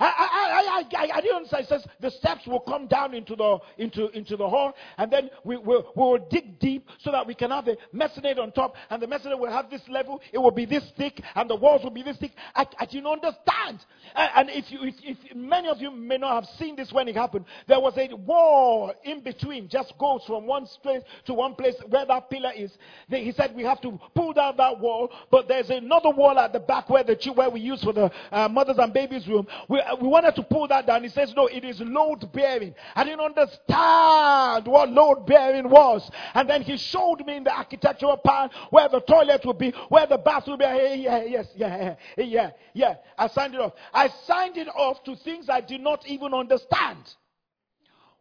I, 0.00 0.84
I, 0.94 0.96
I, 0.96 1.10
I, 1.14 1.20
didn't 1.20 1.36
understand. 1.36 1.66
Says 1.68 1.86
the 2.00 2.10
steps 2.10 2.46
will 2.46 2.60
come 2.60 2.86
down 2.86 3.14
into 3.14 3.36
the 3.36 3.58
into 3.76 4.08
into 4.16 4.36
the 4.36 4.48
hall, 4.48 4.72
and 4.96 5.12
then 5.12 5.30
we 5.44 5.58
will 5.58 5.92
we 5.94 6.02
will 6.02 6.26
dig 6.30 6.58
deep 6.58 6.88
so 6.98 7.12
that 7.12 7.26
we 7.26 7.34
can 7.34 7.50
have 7.50 7.66
the 7.66 7.76
mezzanine 7.92 8.38
on 8.38 8.52
top, 8.52 8.74
and 8.88 9.02
the 9.02 9.06
mezzanine 9.06 9.38
will 9.38 9.50
have 9.50 9.68
this 9.68 9.82
level. 9.88 10.20
It 10.32 10.38
will 10.38 10.50
be 10.50 10.64
this 10.64 10.84
thick, 10.96 11.20
and 11.34 11.50
the 11.50 11.56
walls 11.56 11.82
will 11.84 11.90
be 11.90 12.02
this 12.02 12.16
thick. 12.16 12.32
I, 12.54 12.66
I 12.78 12.86
didn't 12.86 13.06
understand. 13.06 13.84
And, 14.14 14.30
and 14.36 14.50
if 14.50 14.70
you 14.70 14.78
if, 14.82 14.94
if 15.02 15.36
many 15.36 15.68
of 15.68 15.78
you 15.78 15.90
may 15.90 16.16
not 16.16 16.34
have 16.34 16.50
seen 16.58 16.76
this 16.76 16.92
when 16.92 17.06
it 17.06 17.16
happened, 17.16 17.44
there 17.68 17.80
was 17.80 17.96
a 17.98 18.14
wall 18.14 18.94
in 19.04 19.22
between, 19.22 19.68
just 19.68 19.92
goes 19.98 20.22
from 20.26 20.46
one 20.46 20.66
place 20.82 21.02
to 21.26 21.34
one 21.34 21.54
place 21.54 21.74
where 21.88 22.06
that 22.06 22.30
pillar 22.30 22.52
is. 22.56 22.72
They, 23.10 23.22
he 23.22 23.32
said 23.32 23.54
we 23.54 23.64
have 23.64 23.82
to 23.82 24.00
pull 24.14 24.32
down 24.32 24.56
that 24.56 24.80
wall, 24.80 25.10
but 25.30 25.46
there's 25.46 25.68
another 25.68 26.10
wall 26.10 26.38
at 26.38 26.54
the 26.54 26.60
back 26.60 26.88
where 26.88 27.04
the 27.04 27.20
where 27.34 27.50
we 27.50 27.60
use 27.60 27.82
for 27.84 27.92
the 27.92 28.10
uh, 28.32 28.48
mothers 28.48 28.78
and 28.78 28.92
babies 28.92 29.28
room. 29.28 29.46
We, 29.68 29.82
we 30.00 30.08
wanted 30.08 30.34
to 30.36 30.42
pull 30.42 30.68
that 30.68 30.86
down. 30.86 31.02
He 31.02 31.08
says, 31.08 31.32
No, 31.34 31.46
it 31.46 31.64
is 31.64 31.80
load 31.80 32.30
bearing. 32.32 32.74
I 32.94 33.04
didn't 33.04 33.20
understand 33.20 34.66
what 34.66 34.90
load 34.90 35.26
bearing 35.26 35.68
was. 35.68 36.10
And 36.34 36.48
then 36.48 36.62
he 36.62 36.76
showed 36.76 37.24
me 37.26 37.36
in 37.36 37.44
the 37.44 37.56
architectural 37.56 38.16
plan 38.18 38.50
where 38.70 38.88
the 38.88 39.00
toilet 39.00 39.44
would 39.44 39.58
be, 39.58 39.72
where 39.88 40.06
the 40.06 40.18
bath 40.18 40.46
would 40.46 40.58
be. 40.58 40.64
Hey, 40.64 40.96
yeah, 40.98 41.24
yes, 41.24 41.46
yeah, 41.56 41.94
yeah, 42.16 42.50
yeah. 42.74 42.94
I 43.18 43.28
signed 43.28 43.54
it 43.54 43.60
off. 43.60 43.72
I 43.92 44.08
signed 44.26 44.56
it 44.56 44.68
off 44.68 45.02
to 45.04 45.16
things 45.16 45.48
I 45.48 45.60
did 45.60 45.80
not 45.80 46.06
even 46.06 46.34
understand. 46.34 47.14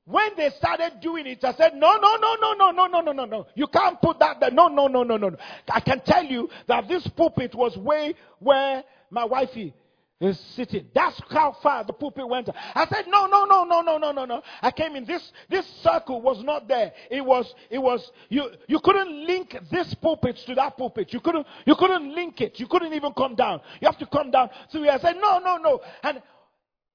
When 0.05 0.31
they 0.38 0.49
started 0.49 1.01
doing 1.01 1.27
it, 1.27 1.43
I 1.43 1.53
said, 1.53 1.75
no, 1.75 1.95
no, 1.97 2.15
no, 2.15 2.35
no, 2.41 2.53
no, 2.53 2.71
no, 2.71 2.88
no, 2.88 2.99
no, 3.01 3.11
no, 3.11 3.25
no. 3.25 3.47
You 3.53 3.67
can't 3.67 4.01
put 4.01 4.17
that 4.17 4.39
there. 4.39 4.49
No, 4.49 4.67
no, 4.67 4.88
no, 4.88 5.03
no, 5.03 5.17
no. 5.17 5.35
I 5.71 5.79
can 5.81 5.99
tell 5.99 6.23
you 6.23 6.49
that 6.67 6.88
this 6.88 7.05
pulpit 7.09 7.53
was 7.53 7.77
way 7.77 8.15
where 8.39 8.83
my 9.11 9.25
wifey 9.25 9.75
is 10.19 10.39
sitting. 10.55 10.88
That's 10.93 11.19
how 11.29 11.55
far 11.63 11.83
the 11.83 11.93
pulpit 11.93 12.27
went. 12.27 12.49
I 12.75 12.85
said, 12.88 13.05
no, 13.07 13.25
no, 13.25 13.45
no, 13.45 13.63
no, 13.63 13.81
no, 13.81 13.97
no, 13.97 14.11
no, 14.11 14.25
no. 14.25 14.41
I 14.61 14.71
came 14.71 14.95
in. 14.95 15.05
This 15.05 15.31
this 15.49 15.65
circle 15.81 16.21
was 16.21 16.43
not 16.43 16.67
there. 16.67 16.91
It 17.09 17.23
was 17.23 17.53
it 17.69 17.79
was 17.79 18.11
you 18.27 18.49
you 18.67 18.79
couldn't 18.79 19.25
link 19.25 19.57
this 19.71 19.93
pulpit 19.95 20.38
to 20.47 20.55
that 20.55 20.77
pulpit. 20.77 21.13
You 21.13 21.21
couldn't 21.21 21.47
you 21.65 21.75
couldn't 21.75 22.13
link 22.13 22.41
it. 22.41 22.59
You 22.59 22.67
couldn't 22.67 22.93
even 22.93 23.13
come 23.13 23.35
down. 23.35 23.61
You 23.81 23.88
have 23.88 23.97
to 23.99 24.05
come 24.07 24.31
down. 24.31 24.49
So 24.69 24.83
I 24.89 24.99
said, 24.99 25.15
no, 25.21 25.39
no, 25.39 25.57
no. 25.57 25.79
And 26.03 26.21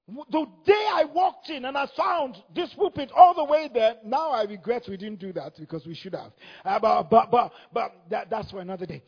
the 0.07 0.45
day 0.65 0.87
I 0.93 1.05
walked 1.11 1.49
in 1.49 1.65
and 1.65 1.75
I 1.75 1.87
found 1.97 2.37
this 2.53 2.71
pulpit 2.75 3.11
all 3.15 3.33
the 3.33 3.43
way 3.43 3.71
there, 3.73 3.95
now 4.05 4.29
I 4.29 4.43
regret 4.43 4.85
we 4.87 4.97
didn't 4.97 5.19
do 5.19 5.33
that 5.33 5.57
because 5.57 5.87
we 5.87 5.95
should 5.95 6.13
have. 6.13 6.31
Uh, 6.63 6.77
but 6.79 7.09
but 7.09 7.31
but, 7.31 7.51
but 7.73 7.91
that, 8.11 8.29
that's 8.29 8.51
for 8.51 8.59
another 8.59 8.85
day. 8.85 9.01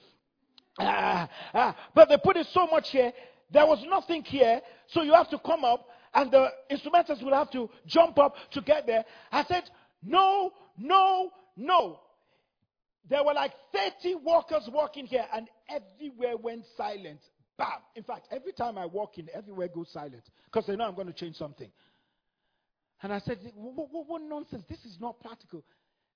Uh, 0.79 1.27
uh, 1.53 1.73
but 1.93 2.09
they 2.09 2.17
put 2.17 2.35
it 2.35 2.47
so 2.47 2.65
much 2.67 2.89
here 2.89 3.11
there 3.51 3.65
was 3.65 3.83
nothing 3.87 4.23
here, 4.23 4.61
so 4.89 5.03
you 5.03 5.13
have 5.13 5.29
to 5.29 5.39
come 5.39 5.63
up, 5.63 5.87
and 6.13 6.31
the 6.31 6.47
instrumentalists 6.69 7.23
will 7.23 7.33
have 7.33 7.51
to 7.51 7.69
jump 7.85 8.17
up 8.19 8.35
to 8.51 8.61
get 8.61 8.85
there. 8.85 9.05
I 9.31 9.43
said, 9.45 9.63
No, 10.03 10.51
no, 10.77 11.31
no. 11.55 11.99
There 13.09 13.23
were 13.23 13.33
like 13.33 13.53
30 14.01 14.15
workers 14.15 14.69
walking 14.71 15.05
here, 15.05 15.25
and 15.33 15.47
everywhere 15.69 16.35
went 16.37 16.65
silent. 16.75 17.19
Bam. 17.57 17.67
In 17.95 18.03
fact, 18.03 18.27
every 18.31 18.51
time 18.51 18.77
I 18.77 18.85
walk 18.85 19.17
in, 19.17 19.29
everywhere 19.33 19.67
goes 19.69 19.89
silent 19.91 20.23
because 20.45 20.67
they 20.67 20.75
know 20.75 20.85
I'm 20.85 20.95
going 20.95 21.07
to 21.07 21.13
change 21.13 21.37
something. 21.37 21.71
And 23.01 23.13
I 23.13 23.19
said, 23.19 23.39
what, 23.55 23.89
what, 23.91 24.07
what, 24.07 24.21
nonsense? 24.21 24.63
This 24.69 24.83
is 24.85 24.97
not 24.99 25.19
practical. 25.19 25.63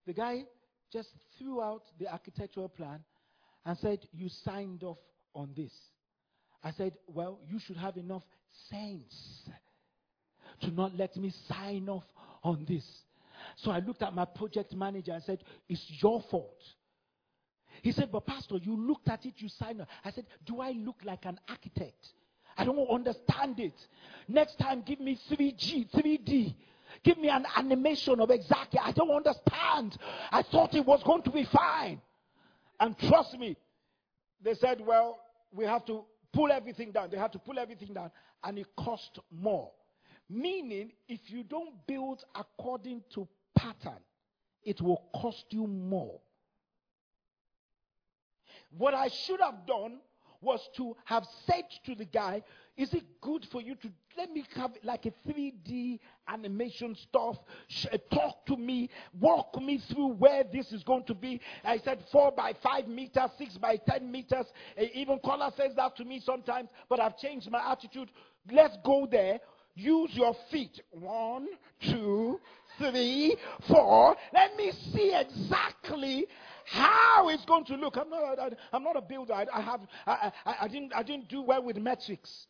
The 0.05 0.13
guy 0.13 0.43
just 0.91 1.09
threw 1.37 1.61
out 1.61 1.83
the 1.99 2.11
architectural 2.11 2.69
plan 2.69 3.03
and 3.65 3.77
said, 3.77 3.99
You 4.11 4.29
signed 4.43 4.83
off 4.83 4.97
on 5.33 5.51
this. 5.55 5.71
I 6.63 6.71
said, 6.71 6.93
Well, 7.07 7.39
you 7.47 7.59
should 7.59 7.77
have 7.77 7.97
enough 7.97 8.23
sense 8.69 9.43
to 10.61 10.71
not 10.71 10.95
let 10.95 11.15
me 11.15 11.33
sign 11.47 11.89
off 11.89 12.03
on 12.43 12.65
this. 12.67 12.85
So 13.57 13.71
I 13.71 13.79
looked 13.79 14.01
at 14.03 14.13
my 14.13 14.25
project 14.25 14.73
manager 14.73 15.11
and 15.11 15.23
said, 15.23 15.43
It's 15.67 15.83
your 16.01 16.23
fault. 16.29 16.61
He 17.81 17.91
said, 17.91 18.11
But 18.11 18.25
Pastor, 18.25 18.57
you 18.57 18.75
looked 18.75 19.09
at 19.09 19.25
it, 19.25 19.33
you 19.37 19.49
signed 19.49 19.81
it. 19.81 19.87
I 20.03 20.11
said, 20.11 20.25
Do 20.45 20.61
I 20.61 20.71
look 20.71 20.97
like 21.03 21.25
an 21.25 21.39
architect? 21.49 22.07
I 22.57 22.65
don't 22.65 22.77
understand 22.89 23.59
it. 23.59 23.73
Next 24.27 24.59
time, 24.59 24.83
give 24.85 24.99
me 24.99 25.17
3G, 25.31 25.89
3D. 25.91 26.53
Give 27.03 27.17
me 27.17 27.29
an 27.29 27.45
animation 27.55 28.19
of 28.19 28.29
exactly. 28.29 28.79
I 28.83 28.91
don't 28.91 29.09
understand. 29.09 29.97
I 30.31 30.43
thought 30.43 30.75
it 30.75 30.85
was 30.85 31.01
going 31.03 31.23
to 31.23 31.31
be 31.31 31.47
fine. 31.51 32.01
And 32.79 32.97
trust 32.99 33.37
me, 33.37 33.55
they 34.43 34.53
said, 34.55 34.81
Well, 34.85 35.19
we 35.53 35.65
have 35.65 35.85
to 35.85 36.03
pull 36.33 36.51
everything 36.51 36.91
down. 36.91 37.09
They 37.09 37.17
had 37.17 37.31
to 37.33 37.39
pull 37.39 37.59
everything 37.59 37.93
down, 37.93 38.11
and 38.43 38.57
it 38.57 38.67
cost 38.77 39.19
more. 39.31 39.71
Meaning, 40.29 40.91
if 41.07 41.19
you 41.29 41.43
don't 41.43 41.85
build 41.87 42.23
according 42.35 43.03
to 43.13 43.27
pattern, 43.55 43.99
it 44.63 44.81
will 44.81 45.03
cost 45.13 45.45
you 45.49 45.67
more. 45.67 46.19
What 48.77 48.93
I 48.93 49.09
should 49.09 49.41
have 49.41 49.65
done 49.65 49.99
was 50.39 50.61
to 50.77 50.95
have 51.05 51.25
said 51.45 51.65
to 51.85 51.95
the 51.95 52.05
guy, 52.05 52.43
Is 52.77 52.93
it 52.93 53.03
good 53.19 53.45
for 53.51 53.61
you 53.61 53.75
to 53.75 53.89
let 54.17 54.31
me 54.31 54.45
have 54.55 54.71
like 54.83 55.05
a 55.05 55.11
3D 55.27 55.99
animation 56.27 56.95
stuff? 56.95 57.37
Uh, 57.91 57.97
talk 58.13 58.45
to 58.45 58.55
me, 58.55 58.89
walk 59.19 59.61
me 59.61 59.79
through 59.89 60.13
where 60.13 60.43
this 60.43 60.71
is 60.71 60.83
going 60.83 61.03
to 61.05 61.13
be. 61.13 61.41
I 61.63 61.79
said 61.79 62.03
4 62.11 62.31
by 62.31 62.53
5 62.63 62.87
meters, 62.87 63.29
6 63.37 63.57
by 63.57 63.75
10 63.75 64.09
meters. 64.09 64.45
Uh, 64.79 64.85
even 64.93 65.19
Collar 65.23 65.51
says 65.57 65.75
that 65.75 65.97
to 65.97 66.05
me 66.05 66.21
sometimes, 66.23 66.69
but 66.89 66.99
I've 66.99 67.17
changed 67.17 67.51
my 67.51 67.71
attitude. 67.71 68.09
Let's 68.49 68.77
go 68.83 69.07
there. 69.09 69.39
Use 69.75 70.11
your 70.13 70.35
feet. 70.49 70.81
One, 70.91 71.47
two, 71.81 72.39
three, 72.77 73.35
four. 73.67 74.15
Let 74.33 74.55
me 74.55 74.71
see 74.93 75.13
exactly 75.13 76.27
how 76.65 77.29
it's 77.29 77.45
going 77.45 77.65
to 77.65 77.75
look. 77.75 77.97
I'm 77.97 78.09
not, 78.09 78.39
I, 78.39 78.75
am 78.75 78.83
not 78.83 78.97
a 78.97 79.01
builder. 79.01 79.33
I, 79.33 79.45
I 79.53 79.61
have, 79.61 79.81
I, 80.07 80.31
I, 80.45 80.55
I, 80.61 80.67
didn't, 80.67 80.93
I 80.95 81.03
didn't 81.03 81.29
do 81.29 81.41
well 81.41 81.63
with 81.63 81.77
metrics. 81.77 82.47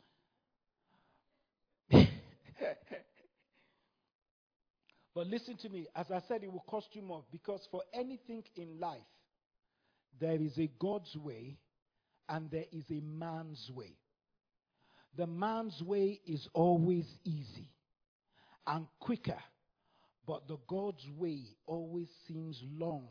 but 5.16 5.28
listen 5.28 5.58
to 5.58 5.70
me. 5.70 5.88
As 5.96 6.08
I 6.12 6.22
said, 6.28 6.44
it 6.44 6.52
will 6.52 6.64
cost 6.68 6.88
you 6.94 7.02
more 7.02 7.24
because 7.32 7.68
for 7.72 7.82
anything 7.94 8.44
in 8.56 8.80
life, 8.80 9.00
there 10.20 10.42
is 10.42 10.58
a 10.58 10.70
God's 10.80 11.16
way 11.16 11.58
and 12.30 12.50
there 12.52 12.66
is 12.72 12.84
a 12.90 13.02
man's 13.02 13.70
way. 13.74 13.96
The 15.18 15.28
man's 15.28 15.82
way 15.82 16.22
is 16.26 16.48
always 16.54 17.06
easy 17.26 17.70
and 18.66 18.88
quicker, 19.00 19.40
but 20.26 20.48
the 20.48 20.58
God's 20.68 21.06
way 21.18 21.42
always 21.66 22.08
seems 22.28 22.62
long 22.78 23.10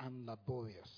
and 0.00 0.26
laborious. 0.26 0.90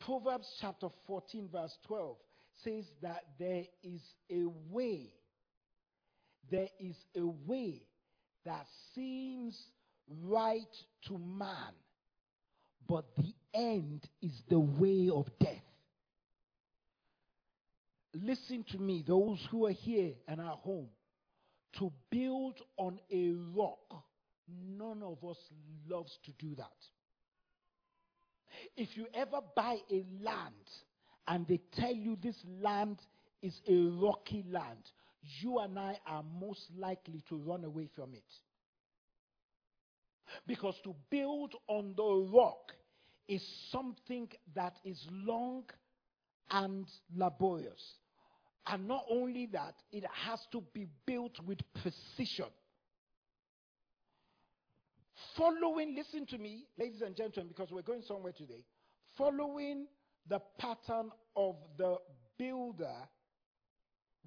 Proverbs 0.00 0.48
chapter 0.60 0.88
14, 1.06 1.48
verse 1.52 1.76
12 1.86 2.16
says 2.64 2.84
that 3.02 3.24
there 3.38 3.64
is 3.82 4.00
a 4.30 4.44
way, 4.70 5.12
there 6.50 6.68
is 6.78 6.96
a 7.16 7.26
way 7.46 7.82
that 8.44 8.66
seems 8.94 9.58
right 10.24 10.74
to 11.06 11.18
man, 11.18 11.74
but 12.88 13.04
the 13.16 13.34
end 13.54 14.02
is 14.22 14.32
the 14.48 14.58
way 14.58 15.10
of 15.12 15.26
death. 15.38 15.62
Listen 18.14 18.64
to 18.72 18.78
me, 18.78 19.04
those 19.06 19.38
who 19.50 19.66
are 19.66 19.72
here 19.72 20.12
and 20.26 20.40
are 20.40 20.56
home. 20.56 20.88
To 21.78 21.92
build 22.10 22.58
on 22.76 22.98
a 23.12 23.30
rock 23.56 24.02
None 24.78 25.02
of 25.02 25.22
us 25.24 25.38
loves 25.88 26.16
to 26.24 26.32
do 26.32 26.54
that. 26.56 26.66
If 28.76 28.96
you 28.96 29.06
ever 29.14 29.40
buy 29.54 29.76
a 29.90 30.04
land 30.22 30.54
and 31.30 31.46
they 31.46 31.60
tell 31.76 31.94
you 31.94 32.16
this 32.20 32.36
land 32.60 32.98
is 33.40 33.54
a 33.68 33.76
rocky 34.02 34.44
land, 34.50 34.82
you 35.40 35.60
and 35.60 35.78
I 35.78 35.96
are 36.04 36.24
most 36.40 36.66
likely 36.76 37.22
to 37.28 37.36
run 37.36 37.64
away 37.64 37.88
from 37.94 38.14
it. 38.14 38.24
Because 40.46 40.74
to 40.82 40.94
build 41.08 41.54
on 41.68 41.94
the 41.96 42.28
rock 42.34 42.72
is 43.28 43.42
something 43.70 44.28
that 44.56 44.74
is 44.84 45.00
long 45.10 45.62
and 46.50 46.86
laborious. 47.14 47.80
And 48.66 48.88
not 48.88 49.04
only 49.08 49.46
that, 49.52 49.74
it 49.92 50.04
has 50.26 50.40
to 50.50 50.64
be 50.74 50.88
built 51.06 51.38
with 51.46 51.58
precision. 51.80 52.50
Following, 55.36 55.94
listen 55.94 56.26
to 56.26 56.38
me, 56.38 56.64
ladies 56.76 57.02
and 57.02 57.14
gentlemen, 57.14 57.48
because 57.48 57.70
we're 57.70 57.82
going 57.82 58.02
somewhere 58.02 58.32
today. 58.32 58.64
Following 59.16 59.86
the 60.28 60.40
pattern 60.58 61.10
of 61.36 61.56
the 61.76 61.96
builder 62.38 62.94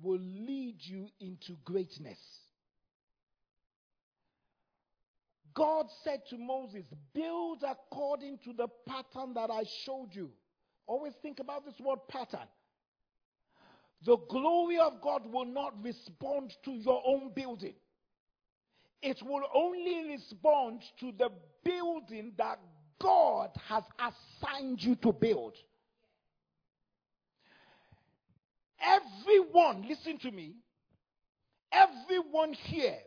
will 0.02 0.20
lead 0.20 0.78
you 0.80 1.08
into 1.20 1.56
greatness. 1.64 2.20
God 5.54 5.86
said 6.04 6.22
to 6.30 6.38
Moses, 6.38 6.84
Build 7.14 7.64
according 7.68 8.40
to 8.40 8.54
the 8.54 8.68
pattern 8.88 9.34
that 9.36 9.52
I 9.52 9.64
showed 9.86 10.10
you. 10.12 10.32
Always 10.88 11.14
think 11.22 11.40
about 11.40 11.64
this 11.66 11.80
word 11.80 12.00
pattern. 12.10 12.48
The 14.06 14.18
glory 14.30 14.80
of 14.80 15.00
God 15.02 15.32
will 15.32 15.46
not 15.46 15.82
respond 15.82 16.54
to 16.66 16.72
your 16.72 17.02
own 17.06 17.32
building 17.34 17.76
it 19.04 19.22
will 19.22 19.44
only 19.54 20.12
respond 20.14 20.82
to 21.02 21.12
the 21.12 21.30
building 21.64 22.32
that 22.38 22.58
God 23.02 23.50
has 23.68 23.84
assigned 24.00 24.82
you 24.82 24.96
to 24.96 25.12
build. 25.12 25.58
Everyone, 28.84 29.88
listen 29.88 30.18
to 30.20 30.32
me, 30.32 30.56
everyone 31.72 32.54
here 32.54 32.98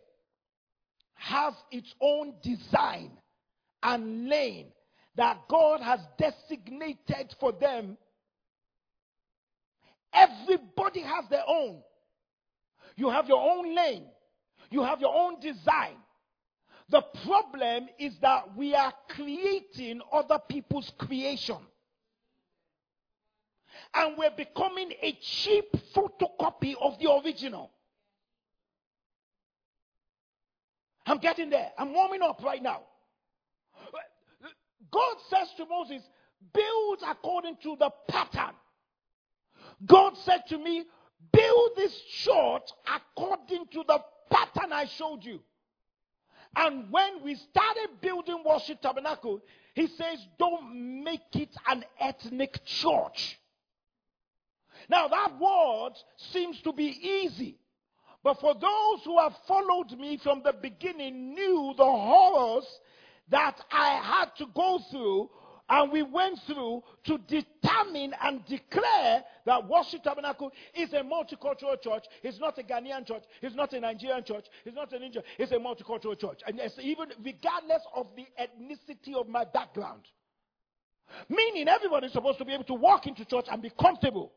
has 1.14 1.54
its 1.70 1.94
own 2.00 2.34
design 2.42 3.10
and 3.82 4.28
lane 4.28 4.68
that 5.16 5.38
God 5.48 5.80
has 5.80 6.00
designated 6.18 7.34
for 7.38 7.52
them. 7.52 7.96
Everybody 10.12 11.00
has 11.00 11.24
their 11.30 11.44
own. 11.46 11.82
You 12.96 13.10
have 13.10 13.28
your 13.28 13.40
own 13.40 13.74
lane. 13.74 14.04
You 14.70 14.82
have 14.82 15.00
your 15.00 15.14
own 15.14 15.40
design. 15.40 15.96
The 16.88 17.02
problem 17.24 17.88
is 17.98 18.14
that 18.20 18.56
we 18.56 18.74
are 18.74 18.92
creating 19.10 20.00
other 20.12 20.38
people's 20.48 20.90
creation. 20.98 21.58
And 23.94 24.16
we're 24.18 24.30
becoming 24.30 24.92
a 25.02 25.18
cheap 25.20 25.64
photocopy 25.94 26.74
of 26.80 26.98
the 26.98 27.10
original. 27.24 27.70
I'm 31.06 31.18
getting 31.18 31.50
there. 31.50 31.70
I'm 31.78 31.94
warming 31.94 32.22
up 32.22 32.42
right 32.42 32.62
now. 32.62 32.80
God 34.90 35.16
says 35.30 35.48
to 35.56 35.66
Moses, 35.66 36.02
build 36.52 36.98
according 37.08 37.56
to 37.62 37.76
the 37.78 37.90
pattern. 38.08 38.54
God 39.84 40.16
said 40.24 40.42
to 40.48 40.58
me, 40.58 40.84
build 41.32 41.70
this 41.76 41.94
church 42.22 42.70
according 42.94 43.66
to 43.72 43.84
the 43.86 43.98
pattern 44.30 44.72
I 44.72 44.86
showed 44.86 45.24
you. 45.24 45.40
And 46.56 46.90
when 46.90 47.22
we 47.22 47.34
started 47.34 48.00
building 48.00 48.42
Worship 48.44 48.80
Tabernacle, 48.80 49.40
he 49.74 49.88
says, 49.88 50.18
don't 50.38 51.04
make 51.04 51.34
it 51.34 51.54
an 51.68 51.84
ethnic 52.00 52.64
church. 52.64 53.38
Now, 54.88 55.08
that 55.08 55.32
word 55.40 55.92
seems 56.32 56.60
to 56.62 56.72
be 56.72 56.84
easy. 56.84 57.58
But 58.22 58.40
for 58.40 58.54
those 58.54 59.04
who 59.04 59.18
have 59.18 59.34
followed 59.46 59.92
me 59.98 60.18
from 60.22 60.42
the 60.42 60.52
beginning, 60.52 61.34
knew 61.34 61.74
the 61.76 61.84
horrors 61.84 62.66
that 63.30 63.60
I 63.70 64.00
had 64.02 64.36
to 64.38 64.46
go 64.54 64.80
through 64.90 65.30
and 65.68 65.90
we 65.90 66.02
went 66.02 66.38
through 66.46 66.82
to 67.04 67.18
determine 67.18 68.14
and 68.22 68.44
declare 68.46 69.24
that 69.46 69.68
Worship 69.68 70.02
Tabernacle 70.02 70.52
is 70.74 70.92
a 70.92 71.00
multicultural 71.00 71.80
church. 71.80 72.04
It's 72.22 72.38
not 72.38 72.58
a 72.58 72.62
Ghanaian 72.62 73.04
church. 73.06 73.24
It's 73.42 73.56
not 73.56 73.72
a 73.72 73.80
Nigerian 73.80 74.22
church. 74.22 74.46
It's 74.64 74.76
not 74.76 74.92
an 74.92 75.02
Indian. 75.02 75.24
It's 75.38 75.52
a 75.52 75.56
multicultural 75.56 76.18
church. 76.18 76.40
And 76.46 76.60
even 76.80 77.08
regardless 77.24 77.82
of 77.94 78.06
the 78.16 78.26
ethnicity 78.40 79.14
of 79.18 79.28
my 79.28 79.44
background. 79.44 80.02
Meaning 81.28 81.68
everybody 81.68 82.06
is 82.06 82.12
supposed 82.12 82.38
to 82.38 82.44
be 82.44 82.52
able 82.52 82.64
to 82.64 82.74
walk 82.74 83.06
into 83.06 83.24
church 83.24 83.46
and 83.50 83.60
be 83.60 83.70
comfortable. 83.80 84.32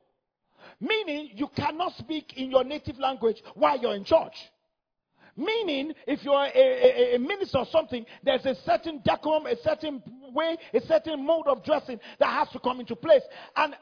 Meaning 0.81 1.31
you 1.35 1.47
cannot 1.55 1.93
speak 1.97 2.37
in 2.37 2.49
your 2.49 2.63
native 2.63 2.99
language 2.99 3.41
while 3.53 3.77
you're 3.77 3.95
in 3.95 4.03
church. 4.05 4.35
Meaning, 5.35 5.93
if 6.05 6.23
you're 6.23 6.33
a, 6.33 6.51
a, 6.53 7.15
a, 7.15 7.19
minister 7.19 7.59
or 7.59 7.65
something, 7.67 8.05
there's 8.23 8.45
a 8.45 8.55
certain 8.65 9.01
decorum, 9.05 9.45
a 9.45 9.55
certain 9.63 10.03
way, 10.33 10.57
a 10.73 10.81
certain 10.81 11.25
mode 11.25 11.47
of 11.47 11.63
dressing 11.63 11.97
that 12.19 12.27
has 12.27 12.49
to 12.49 12.59
come 12.59 12.81
into 12.81 12.95
place. 12.95 13.21
And 13.55 13.73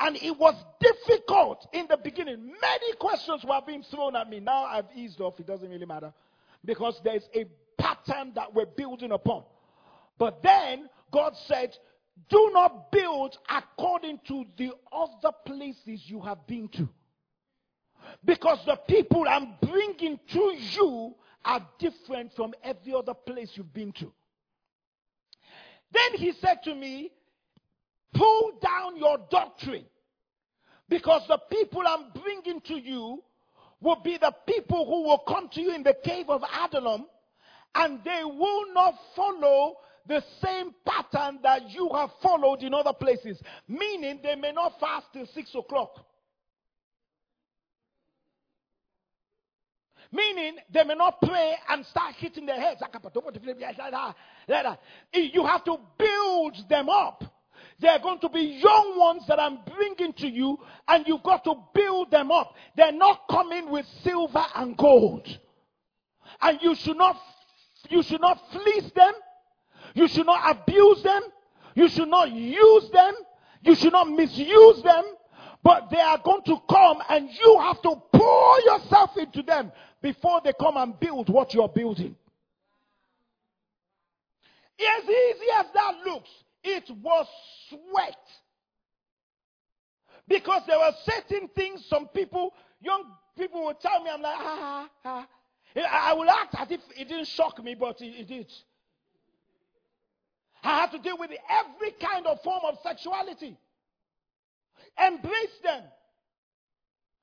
and 0.00 0.16
it 0.16 0.38
was 0.38 0.54
difficult 0.80 1.66
in 1.72 1.86
the 1.88 1.98
beginning. 2.02 2.46
Many 2.46 2.92
questions 2.98 3.44
were 3.44 3.60
being 3.66 3.82
thrown 3.82 4.16
at 4.16 4.30
me. 4.30 4.40
Now 4.40 4.64
I've 4.64 4.86
eased 4.94 5.20
off, 5.20 5.38
it 5.40 5.46
doesn't 5.46 5.68
really 5.68 5.86
matter. 5.86 6.12
Because 6.64 7.00
there's 7.04 7.28
a 7.34 7.44
pattern 7.76 8.32
that 8.34 8.54
we're 8.54 8.66
building 8.66 9.12
upon. 9.12 9.44
But 10.18 10.42
then 10.42 10.88
God 11.12 11.34
said, 11.46 11.76
do 12.28 12.50
not 12.52 12.90
build 12.90 13.36
according 13.48 14.20
to 14.28 14.44
the 14.56 14.72
other 14.92 15.34
places 15.44 16.02
you 16.06 16.20
have 16.20 16.46
been 16.46 16.68
to. 16.68 16.88
Because 18.24 18.58
the 18.66 18.76
people 18.88 19.24
I'm 19.28 19.54
bringing 19.62 20.18
to 20.32 20.54
you 20.58 21.14
are 21.44 21.66
different 21.78 22.34
from 22.34 22.54
every 22.62 22.94
other 22.94 23.14
place 23.14 23.50
you've 23.54 23.72
been 23.72 23.92
to. 23.92 24.12
Then 25.92 26.14
he 26.18 26.32
said 26.32 26.62
to 26.64 26.74
me, 26.74 27.10
Pull 28.14 28.52
down 28.62 28.96
your 28.96 29.18
doctrine. 29.30 29.84
Because 30.88 31.22
the 31.28 31.38
people 31.50 31.82
I'm 31.86 32.10
bringing 32.22 32.60
to 32.62 32.74
you 32.74 33.22
will 33.80 34.00
be 34.02 34.16
the 34.16 34.32
people 34.46 34.86
who 34.86 35.02
will 35.02 35.22
come 35.26 35.48
to 35.50 35.60
you 35.60 35.74
in 35.74 35.82
the 35.82 35.96
cave 36.04 36.30
of 36.30 36.42
Adullam, 36.62 37.06
and 37.74 38.00
they 38.04 38.22
will 38.24 38.72
not 38.72 38.94
follow 39.16 39.76
the 40.06 40.22
same 40.44 40.74
pattern 40.84 41.38
that 41.42 41.70
you 41.70 41.88
have 41.94 42.10
followed 42.22 42.62
in 42.62 42.74
other 42.74 42.92
places. 42.92 43.40
Meaning 43.68 44.20
they 44.22 44.34
may 44.34 44.52
not 44.52 44.78
fast 44.78 45.06
till 45.12 45.26
six 45.26 45.54
o'clock. 45.54 46.04
Meaning 50.12 50.56
they 50.72 50.84
may 50.84 50.94
not 50.94 51.20
pray 51.20 51.56
and 51.68 51.84
start 51.86 52.14
hitting 52.16 52.46
their 52.46 52.60
heads. 52.60 52.80
You 55.12 55.46
have 55.46 55.64
to 55.64 55.76
build 55.98 56.56
them 56.68 56.88
up. 56.88 57.24
They're 57.80 57.98
going 57.98 58.20
to 58.20 58.28
be 58.28 58.60
young 58.62 58.98
ones 58.98 59.24
that 59.26 59.40
I'm 59.40 59.58
bringing 59.74 60.12
to 60.18 60.28
you, 60.28 60.58
and 60.86 61.04
you've 61.08 61.24
got 61.24 61.42
to 61.44 61.54
build 61.74 62.10
them 62.12 62.30
up. 62.30 62.54
They're 62.76 62.92
not 62.92 63.22
coming 63.28 63.70
with 63.70 63.86
silver 64.04 64.44
and 64.54 64.76
gold. 64.76 65.26
And 66.40 66.58
you 66.62 66.76
should 66.76 66.96
not, 66.96 67.16
you 67.88 68.02
should 68.04 68.20
not 68.20 68.38
fleece 68.52 68.92
them. 68.94 69.12
You 69.94 70.08
should 70.08 70.26
not 70.26 70.56
abuse 70.56 71.02
them. 71.02 71.22
You 71.74 71.88
should 71.88 72.08
not 72.08 72.30
use 72.30 72.90
them. 72.90 73.14
You 73.62 73.74
should 73.74 73.92
not 73.92 74.10
misuse 74.10 74.82
them. 74.82 75.04
But 75.62 75.88
they 75.90 76.00
are 76.00 76.18
going 76.22 76.42
to 76.42 76.58
come 76.68 76.98
and 77.08 77.30
you 77.30 77.58
have 77.60 77.80
to 77.82 77.96
pour 78.12 78.60
yourself 78.60 79.16
into 79.16 79.42
them 79.42 79.72
before 80.02 80.42
they 80.44 80.52
come 80.60 80.76
and 80.76 80.98
build 81.00 81.30
what 81.30 81.54
you're 81.54 81.68
building. 81.68 82.14
As 84.78 85.04
easy 85.04 85.46
as 85.56 85.66
that 85.72 85.94
looks, 86.04 86.28
it 86.62 86.90
was 87.02 87.26
sweat. 87.68 88.18
Because 90.28 90.62
there 90.66 90.78
were 90.78 90.92
certain 91.04 91.48
things 91.48 91.86
some 91.88 92.08
people, 92.08 92.52
young 92.80 93.04
people 93.38 93.64
would 93.64 93.80
tell 93.80 94.02
me, 94.02 94.10
I'm 94.12 94.20
like, 94.20 94.36
ah, 94.38 94.88
ah, 95.04 95.26
ah. 95.76 95.80
I 95.90 96.12
will 96.12 96.28
act 96.28 96.54
as 96.58 96.70
if 96.70 96.80
it 96.96 97.08
didn't 97.08 97.26
shock 97.26 97.62
me, 97.62 97.74
but 97.74 98.00
it, 98.00 98.20
it 98.20 98.28
did. 98.28 98.52
I 100.64 100.80
had 100.80 100.90
to 100.92 100.98
deal 100.98 101.18
with 101.18 101.30
every 101.30 101.92
kind 102.00 102.26
of 102.26 102.40
form 102.42 102.62
of 102.66 102.78
sexuality. 102.82 103.56
Embrace 104.98 105.58
them. 105.62 105.82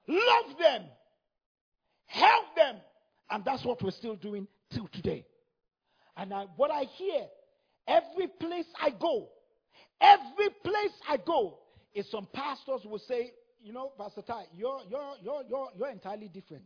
Love 0.07 0.57
them. 0.59 0.83
Help 2.05 2.55
them. 2.55 2.75
And 3.29 3.43
that's 3.43 3.65
what 3.65 3.81
we're 3.81 3.91
still 3.91 4.15
doing 4.15 4.47
till 4.73 4.87
today. 4.89 5.25
And 6.17 6.33
I, 6.33 6.45
what 6.55 6.69
I 6.71 6.83
hear, 6.83 7.25
every 7.87 8.27
place 8.27 8.65
I 8.79 8.91
go, 8.91 9.29
every 9.99 10.49
place 10.63 10.91
I 11.07 11.17
go, 11.17 11.57
is 11.93 12.09
some 12.11 12.27
pastors 12.33 12.81
will 12.85 12.99
say, 12.99 13.31
you 13.63 13.73
know, 13.73 13.91
Pastor 13.97 14.21
Ty, 14.21 14.43
you're, 14.55 14.81
you're, 14.89 15.13
you're, 15.23 15.43
you're, 15.49 15.67
you're 15.77 15.89
entirely 15.89 16.27
different. 16.27 16.65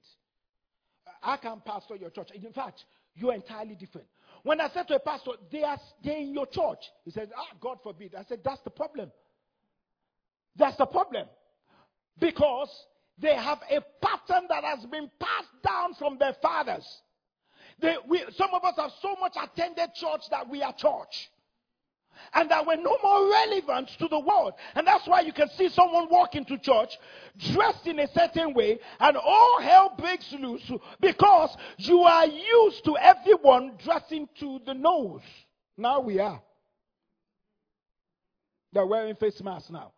I 1.22 1.38
can't 1.38 1.64
pastor 1.66 1.96
your 1.96 2.10
church. 2.10 2.30
In 2.34 2.54
fact, 2.54 2.86
you're 3.16 3.34
entirely 3.34 3.76
different. 3.76 4.08
When 4.46 4.62
I 4.62 4.70
said 4.70 4.88
to 4.90 4.96
a 4.96 5.00
pastor, 5.00 5.32
they 5.52 5.64
are 5.64 5.80
they 6.04 6.22
in 6.22 6.32
your 6.36 6.46
church, 6.46 6.78
he 7.04 7.10
said, 7.10 7.32
Ah, 7.36 7.58
God 7.60 7.80
forbid. 7.82 8.14
I 8.14 8.24
said, 8.30 8.42
That's 8.46 8.62
the 8.62 8.70
problem. 8.70 9.12
That's 10.56 10.78
the 10.78 10.86
problem. 10.86 11.26
Because 12.20 12.70
they 13.18 13.34
have 13.34 13.58
a 13.72 13.82
pattern 14.06 14.46
that 14.50 14.64
has 14.64 14.86
been 14.86 15.10
passed 15.20 15.50
down 15.64 15.96
from 15.96 16.20
their 16.20 16.36
fathers. 16.44 16.86
They, 17.82 17.96
we, 18.08 18.24
some 18.38 18.52
of 18.54 18.64
us 18.64 18.76
have 18.78 18.92
so 19.02 19.16
much 19.20 19.34
attended 19.36 19.90
church 19.96 20.22
that 20.30 20.48
we 20.48 20.62
are 20.62 20.74
church 20.78 21.32
and 22.34 22.50
that 22.50 22.66
we're 22.66 22.76
no 22.76 22.98
more 23.04 23.30
relevant 23.30 23.90
to 24.00 24.08
the 24.08 24.20
world. 24.20 24.54
And 24.76 24.86
that's 24.86 25.08
why 25.08 25.22
you 25.22 25.34
can 25.34 25.50
see 25.50 25.70
someone 25.70 26.08
walk 26.10 26.36
into 26.36 26.58
church 26.58 26.98
dressed 27.54 27.88
in 27.88 28.00
a 28.00 28.08
certain 28.08 28.54
way 28.54 28.80
and 29.00 29.18
all 29.18 29.62
hell 29.62 29.94
breaks 29.98 30.34
loose 30.40 30.72
because 31.00 31.56
you 31.78 32.02
are 32.02 32.28
used 32.28 32.84
to 32.86 32.98
everyone 32.98 33.74
dressing 33.84 34.28
to 34.40 34.60
the 34.66 34.74
nose. 34.74 35.22
Now 35.78 36.00
we 36.00 36.20
are. 36.20 36.42
They're 38.74 38.86
wearing 38.86 39.16
face 39.16 39.42
masks 39.42 39.70
now. 39.70 39.94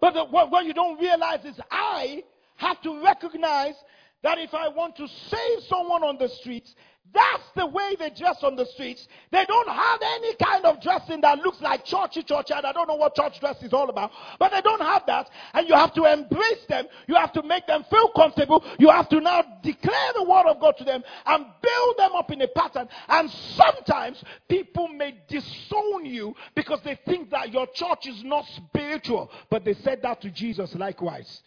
But 0.00 0.14
the, 0.14 0.24
what, 0.24 0.50
what 0.50 0.64
you 0.64 0.74
don't 0.74 1.00
realize 1.00 1.44
is 1.44 1.58
I 1.70 2.22
have 2.56 2.80
to 2.82 3.02
recognize 3.02 3.74
that 4.22 4.38
if 4.38 4.54
I 4.54 4.68
want 4.68 4.96
to 4.96 5.06
save 5.06 5.62
someone 5.68 6.02
on 6.02 6.18
the 6.18 6.28
streets, 6.28 6.74
that's 7.12 7.44
the 7.56 7.66
way 7.66 7.96
they 7.98 8.10
dress 8.10 8.42
on 8.42 8.56
the 8.56 8.66
streets. 8.66 9.06
They 9.30 9.44
don't 9.46 9.68
have 9.68 10.00
any 10.02 10.34
kind 10.34 10.64
of 10.66 10.80
dressing 10.82 11.20
that 11.22 11.38
looks 11.38 11.60
like 11.60 11.84
churchy 11.84 12.22
church. 12.22 12.50
And 12.54 12.66
I 12.66 12.72
don't 12.72 12.86
know 12.86 12.96
what 12.96 13.14
church 13.14 13.40
dress 13.40 13.62
is 13.62 13.72
all 13.72 13.88
about. 13.88 14.10
But 14.38 14.50
they 14.52 14.60
don't 14.60 14.82
have 14.82 15.04
that. 15.06 15.30
And 15.54 15.68
you 15.68 15.74
have 15.74 15.94
to 15.94 16.04
embrace 16.04 16.64
them. 16.68 16.86
You 17.06 17.14
have 17.14 17.32
to 17.32 17.42
make 17.42 17.66
them 17.66 17.84
feel 17.90 18.08
comfortable. 18.14 18.62
You 18.78 18.90
have 18.90 19.08
to 19.08 19.20
now 19.20 19.42
declare 19.62 20.12
the 20.14 20.24
word 20.24 20.46
of 20.46 20.60
God 20.60 20.76
to 20.78 20.84
them 20.84 21.02
and 21.24 21.46
build 21.62 21.96
them 21.96 22.12
up 22.14 22.30
in 22.30 22.42
a 22.42 22.48
pattern. 22.48 22.88
And 23.08 23.30
sometimes 23.30 24.22
people 24.48 24.88
may 24.88 25.16
disown 25.28 26.04
you 26.04 26.34
because 26.54 26.80
they 26.84 26.98
think 27.06 27.30
that 27.30 27.52
your 27.52 27.66
church 27.72 28.06
is 28.06 28.22
not 28.22 28.44
spiritual. 28.56 29.30
But 29.50 29.64
they 29.64 29.74
said 29.74 30.02
that 30.02 30.20
to 30.22 30.30
Jesus 30.30 30.74
likewise. 30.74 31.40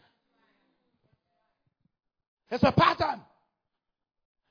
It's 2.52 2.64
a 2.64 2.72
pattern. 2.72 3.22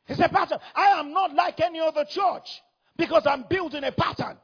It's 0.09 0.21
a 0.21 0.29
pattern. 0.29 0.59
I 0.75 0.99
am 0.99 1.13
not 1.13 1.35
like 1.35 1.61
any 1.61 1.79
other 1.79 2.05
church 2.05 2.63
because 2.97 3.27
I'm 3.27 3.45
building 3.49 3.85
a 3.85 3.93
pattern. 3.93 4.39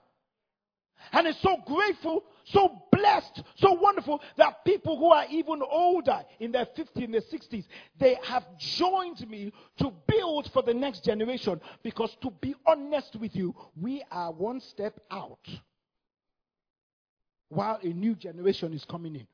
And 1.13 1.27
it's 1.27 1.41
so 1.41 1.57
grateful, 1.67 2.25
so 2.45 2.83
blessed, 2.91 3.43
so 3.57 3.73
wonderful 3.73 4.21
that 4.37 4.65
people 4.65 4.99
who 4.99 5.11
are 5.11 5.25
even 5.31 5.63
older 5.63 6.21
in 6.41 6.53
their 6.53 6.67
50s, 6.67 7.03
in 7.03 7.13
their 7.13 7.21
60s, 7.21 7.65
they 7.99 8.19
have 8.25 8.45
joined 8.59 9.29
me 9.29 9.53
to 9.79 9.93
build 10.07 10.51
for 10.53 10.63
the 10.63 10.75
next 10.75 11.05
generation. 11.05 11.61
Because 11.83 12.17
to 12.23 12.31
be 12.41 12.55
honest 12.67 13.17
with 13.17 13.37
you, 13.37 13.55
we 13.81 14.03
are 14.11 14.33
one 14.33 14.61
step 14.61 14.99
out 15.11 15.49
while 17.49 17.79
a 17.83 17.89
new 17.89 18.15
generation 18.15 18.73
is 18.73 18.85
coming 18.85 19.15
in. 19.15 19.27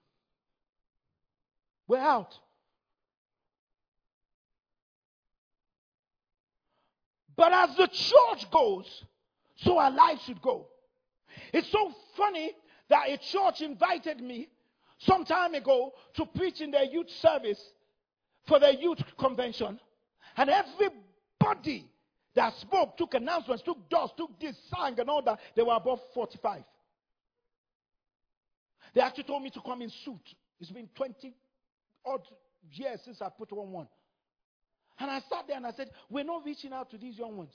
We're 1.89 1.99
out. 1.99 2.35
But 7.37 7.53
as 7.53 7.77
the 7.77 7.87
church 7.87 8.51
goes, 8.51 9.05
so 9.57 9.79
our 9.79 9.91
life 9.91 10.19
should 10.27 10.43
go. 10.43 10.67
It's 11.53 11.71
so 11.71 11.93
funny 12.17 12.53
that 12.89 13.09
a 13.09 13.17
church 13.17 13.61
invited 13.61 14.21
me 14.21 14.49
some 14.99 15.25
time 15.25 15.55
ago 15.55 15.93
to 16.15 16.27
preach 16.27 16.61
in 16.61 16.71
their 16.71 16.85
youth 16.85 17.11
service 17.21 17.61
for 18.47 18.59
their 18.59 18.73
youth 18.73 19.03
convention. 19.19 19.81
And 20.37 20.51
everybody 20.51 21.87
that 22.35 22.55
spoke, 22.59 22.97
took 22.97 23.15
announcements, 23.15 23.63
took 23.63 23.89
doors, 23.89 24.11
took 24.17 24.39
this, 24.41 24.57
sang, 24.75 24.99
and 24.99 25.09
all 25.09 25.23
that, 25.23 25.39
they 25.55 25.63
were 25.63 25.75
above 25.75 26.01
45. 26.15 26.63
They 28.95 29.01
actually 29.01 29.25
told 29.25 29.43
me 29.43 29.51
to 29.51 29.61
come 29.61 29.83
in 29.83 29.91
suit. 29.91 30.35
It's 30.61 30.71
been 30.71 30.89
20 30.95 31.35
odd 32.05 32.23
years 32.71 33.01
since 33.05 33.21
I 33.21 33.29
put 33.29 33.53
on 33.53 33.71
one. 33.71 33.89
And 34.99 35.11
I 35.11 35.21
sat 35.21 35.47
there 35.47 35.57
and 35.57 35.67
I 35.67 35.73
said, 35.73 35.91
We're 36.11 36.25
not 36.25 36.45
reaching 36.45 36.73
out 36.73 36.91
to 36.91 36.99
these 36.99 37.19
young 37.19 37.37
ones. 37.37 37.53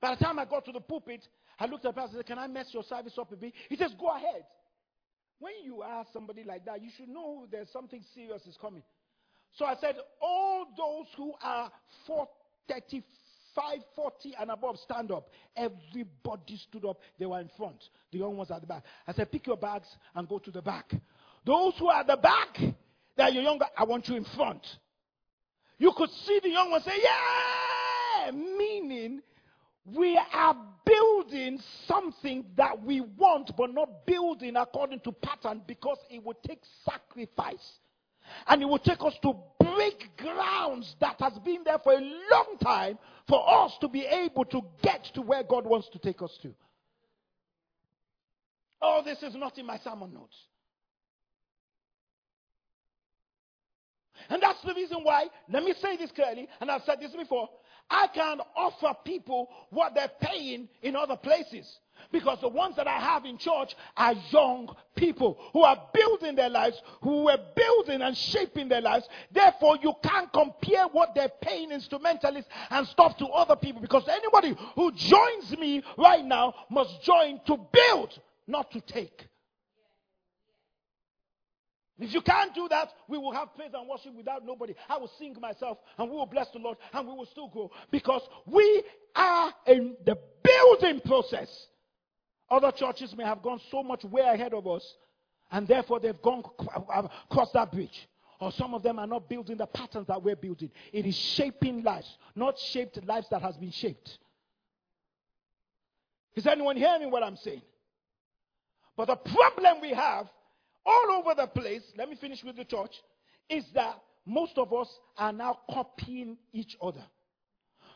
By 0.00 0.14
the 0.14 0.24
time 0.24 0.38
I 0.38 0.44
got 0.44 0.64
to 0.66 0.72
the 0.72 0.80
pulpit, 0.80 1.26
I 1.58 1.66
looked 1.66 1.84
at 1.84 1.94
the 1.94 2.00
pastor 2.00 2.16
and 2.16 2.24
said, 2.24 2.26
Can 2.26 2.38
I 2.38 2.46
mess 2.46 2.66
your 2.72 2.82
service 2.84 3.16
up 3.18 3.32
a 3.32 3.36
bit? 3.36 3.52
He 3.68 3.76
says, 3.76 3.92
Go 3.98 4.08
ahead. 4.14 4.44
When 5.38 5.52
you 5.64 5.82
ask 5.82 6.12
somebody 6.12 6.44
like 6.44 6.64
that, 6.66 6.82
you 6.82 6.90
should 6.96 7.08
know 7.08 7.46
there's 7.50 7.70
something 7.72 8.02
serious 8.14 8.42
is 8.46 8.56
coming. 8.60 8.82
So 9.56 9.64
I 9.64 9.76
said, 9.80 9.96
All 10.20 10.66
those 10.76 11.06
who 11.16 11.34
are 11.42 11.70
35, 12.68 13.78
40 13.94 14.34
and 14.40 14.50
above, 14.50 14.76
stand 14.78 15.10
up. 15.10 15.28
Everybody 15.56 16.60
stood 16.68 16.84
up. 16.84 16.98
They 17.18 17.26
were 17.26 17.40
in 17.40 17.50
front. 17.56 17.82
The 18.12 18.18
young 18.18 18.36
ones 18.36 18.50
at 18.50 18.60
the 18.60 18.66
back. 18.66 18.82
I 19.06 19.12
said, 19.12 19.30
Pick 19.30 19.46
your 19.46 19.56
bags 19.56 19.88
and 20.14 20.28
go 20.28 20.38
to 20.38 20.50
the 20.50 20.62
back. 20.62 20.92
Those 21.46 21.74
who 21.78 21.88
are 21.88 22.00
at 22.00 22.06
the 22.06 22.16
back, 22.16 22.58
that 23.16 23.32
you're 23.32 23.42
younger, 23.42 23.66
I 23.76 23.84
want 23.84 24.08
you 24.08 24.16
in 24.16 24.24
front. 24.36 24.66
You 25.78 25.92
could 25.96 26.10
see 26.10 26.40
the 26.42 26.50
young 26.50 26.70
one 26.70 26.82
say, 26.82 26.98
Yeah! 27.02 28.30
Meaning, 28.32 29.20
we 29.84 30.18
are 30.32 30.56
building 30.86 31.60
something 31.86 32.44
that 32.56 32.82
we 32.82 33.00
want, 33.00 33.50
but 33.56 33.74
not 33.74 34.06
building 34.06 34.56
according 34.56 35.00
to 35.00 35.12
pattern 35.12 35.62
because 35.66 35.98
it 36.08 36.24
would 36.24 36.42
take 36.46 36.62
sacrifice. 36.84 37.78
And 38.46 38.62
it 38.62 38.64
will 38.64 38.78
take 38.78 39.02
us 39.02 39.14
to 39.22 39.34
break 39.60 40.16
grounds 40.16 40.96
that 41.00 41.16
has 41.20 41.34
been 41.44 41.62
there 41.64 41.78
for 41.78 41.92
a 41.92 42.00
long 42.00 42.56
time 42.62 42.98
for 43.28 43.42
us 43.64 43.76
to 43.82 43.88
be 43.88 44.06
able 44.06 44.46
to 44.46 44.62
get 44.82 45.04
to 45.14 45.20
where 45.20 45.42
God 45.42 45.66
wants 45.66 45.90
to 45.90 45.98
take 45.98 46.22
us 46.22 46.36
to. 46.40 46.54
Oh, 48.80 49.02
this 49.04 49.22
is 49.22 49.34
not 49.34 49.58
in 49.58 49.66
my 49.66 49.78
sermon 49.78 50.14
notes. 50.14 50.36
And 54.30 54.42
that's 54.42 54.60
the 54.62 54.74
reason 54.74 54.98
why, 55.02 55.26
let 55.50 55.62
me 55.64 55.74
say 55.80 55.96
this 55.96 56.10
clearly, 56.12 56.48
and 56.60 56.70
I've 56.70 56.82
said 56.84 57.00
this 57.00 57.12
before. 57.12 57.48
I 57.90 58.06
can't 58.08 58.40
offer 58.56 58.94
people 59.04 59.50
what 59.70 59.94
they're 59.94 60.10
paying 60.20 60.68
in 60.82 60.96
other 60.96 61.16
places. 61.16 61.78
Because 62.10 62.40
the 62.40 62.48
ones 62.48 62.76
that 62.76 62.88
I 62.88 62.98
have 62.98 63.24
in 63.24 63.38
church 63.38 63.74
are 63.96 64.14
young 64.30 64.74
people 64.96 65.38
who 65.52 65.62
are 65.62 65.80
building 65.92 66.34
their 66.34 66.48
lives, 66.48 66.80
who 67.02 67.24
were 67.24 67.38
building 67.54 68.02
and 68.02 68.16
shaping 68.16 68.68
their 68.68 68.80
lives. 68.80 69.08
Therefore, 69.32 69.78
you 69.82 69.92
can't 70.02 70.32
compare 70.32 70.86
what 70.88 71.14
they're 71.14 71.32
paying 71.40 71.70
instrumentalists 71.70 72.50
and 72.70 72.86
stuff 72.88 73.16
to 73.18 73.26
other 73.26 73.56
people. 73.56 73.80
Because 73.80 74.06
anybody 74.08 74.56
who 74.74 74.92
joins 74.92 75.56
me 75.58 75.82
right 75.96 76.24
now 76.24 76.54
must 76.70 77.02
join 77.02 77.40
to 77.46 77.58
build, 77.72 78.18
not 78.46 78.70
to 78.72 78.80
take. 78.80 79.26
If 81.98 82.12
you 82.12 82.22
can't 82.22 82.52
do 82.54 82.66
that, 82.68 82.92
we 83.08 83.18
will 83.18 83.32
have 83.32 83.54
praise 83.54 83.70
and 83.72 83.88
worship 83.88 84.14
without 84.14 84.44
nobody. 84.44 84.74
I 84.88 84.96
will 84.98 85.10
sing 85.18 85.36
myself 85.40 85.78
and 85.96 86.10
we 86.10 86.16
will 86.16 86.26
bless 86.26 86.50
the 86.50 86.58
Lord 86.58 86.76
and 86.92 87.06
we 87.06 87.14
will 87.14 87.26
still 87.26 87.48
grow 87.48 87.70
because 87.90 88.22
we 88.46 88.82
are 89.14 89.52
in 89.66 89.96
the 90.04 90.18
building 90.42 91.00
process. 91.00 91.68
Other 92.50 92.72
churches 92.72 93.16
may 93.16 93.24
have 93.24 93.42
gone 93.42 93.60
so 93.70 93.82
much 93.82 94.04
way 94.04 94.22
ahead 94.22 94.54
of 94.54 94.66
us 94.66 94.84
and 95.52 95.68
therefore 95.68 96.00
they've 96.00 96.20
gone 96.20 96.42
across 96.92 97.52
that 97.52 97.70
bridge. 97.70 98.08
Or 98.40 98.50
some 98.50 98.74
of 98.74 98.82
them 98.82 98.98
are 98.98 99.06
not 99.06 99.28
building 99.28 99.56
the 99.56 99.66
patterns 99.66 100.08
that 100.08 100.20
we're 100.22 100.34
building. 100.34 100.70
It 100.92 101.06
is 101.06 101.16
shaping 101.16 101.84
lives, 101.84 102.18
not 102.34 102.58
shaped 102.58 102.98
lives 103.06 103.28
that 103.30 103.40
has 103.40 103.56
been 103.56 103.70
shaped. 103.70 104.18
Is 106.34 106.46
anyone 106.48 106.76
hearing 106.76 107.12
what 107.12 107.22
I'm 107.22 107.36
saying? 107.36 107.62
But 108.96 109.06
the 109.06 109.16
problem 109.16 109.80
we 109.80 109.90
have 109.90 110.28
all 110.86 111.18
over 111.18 111.34
the 111.34 111.46
place, 111.46 111.82
let 111.96 112.08
me 112.08 112.16
finish 112.20 112.42
with 112.44 112.56
the 112.56 112.64
church, 112.64 112.92
is 113.48 113.64
that 113.74 114.00
most 114.26 114.56
of 114.56 114.72
us 114.72 114.88
are 115.18 115.32
now 115.32 115.58
copying 115.70 116.36
each 116.52 116.76
other. 116.82 117.04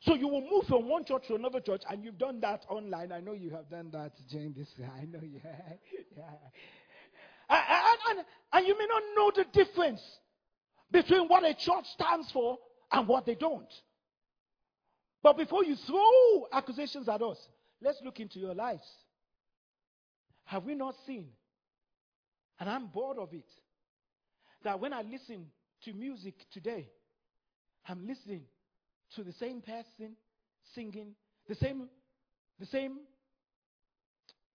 So 0.03 0.15
you 0.15 0.29
will 0.29 0.43
move 0.43 0.65
from 0.69 0.89
one 0.89 1.05
church 1.05 1.25
to 1.29 1.35
another 1.35 1.61
church, 1.61 1.83
and 1.89 2.05
you've 2.05 2.19
done 2.19 2.41
that 2.41 2.65
online. 2.69 3.11
I 3.11 3.21
know 3.21 3.33
you 3.33 3.51
have 3.51 3.69
done 3.69 3.91
that, 3.93 4.13
Jane. 4.31 4.55
This, 4.57 4.69
I 4.79 5.05
know 5.07 5.21
you. 5.23 5.41
yeah. 6.17 6.25
And, 7.51 8.19
and, 8.19 8.27
and 8.53 8.67
you 8.67 8.79
may 8.79 8.87
not 8.87 9.03
know 9.17 9.33
the 9.35 9.65
difference 9.65 10.01
between 10.91 11.29
what 11.29 11.45
a 11.45 11.55
church 11.55 11.85
stands 11.95 12.31
for 12.31 12.59
and 12.93 13.09
what 13.09 13.27
they 13.27 13.35
don't. 13.35 13.73
But 15.23 15.37
before 15.37 15.65
you 15.65 15.75
throw 15.87 16.47
accusations 16.53 17.09
at 17.09 17.23
us, 17.23 17.39
let's 17.83 17.99
look 18.05 18.21
into 18.21 18.39
your 18.39 18.55
lives. 18.55 18.87
Have 20.45 20.65
we 20.65 20.75
not 20.75 20.95
seen 21.07 21.29
and 22.59 22.69
I'm 22.69 22.87
bored 22.87 23.19
of 23.19 23.33
it. 23.33 23.49
That 24.65 24.81
when 24.81 24.93
I 24.93 25.03
listen 25.03 25.47
to 25.85 25.93
music 25.93 26.35
today, 26.53 26.91
I'm 27.87 28.07
listening 28.07 28.43
to 29.15 29.23
the 29.23 29.33
same 29.33 29.61
person 29.63 30.17
singing, 30.75 31.15
the 31.49 31.55
same, 31.55 31.89
the 32.59 32.67
same, 32.67 32.99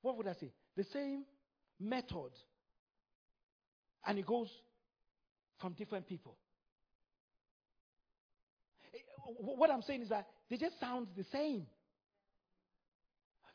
what 0.02 0.18
would 0.18 0.28
I 0.28 0.34
say? 0.34 0.52
The 0.76 0.84
same 0.92 1.24
method. 1.80 2.32
And 4.06 4.20
it 4.20 4.26
goes 4.26 4.50
from 5.60 5.74
different 5.74 6.08
people. 6.08 6.36
What 9.26 9.72
I'm 9.72 9.82
saying 9.82 10.02
is 10.02 10.10
that 10.10 10.28
they 10.50 10.58
just 10.58 10.80
sound 10.80 11.08
the 11.16 11.24
same. 11.32 11.66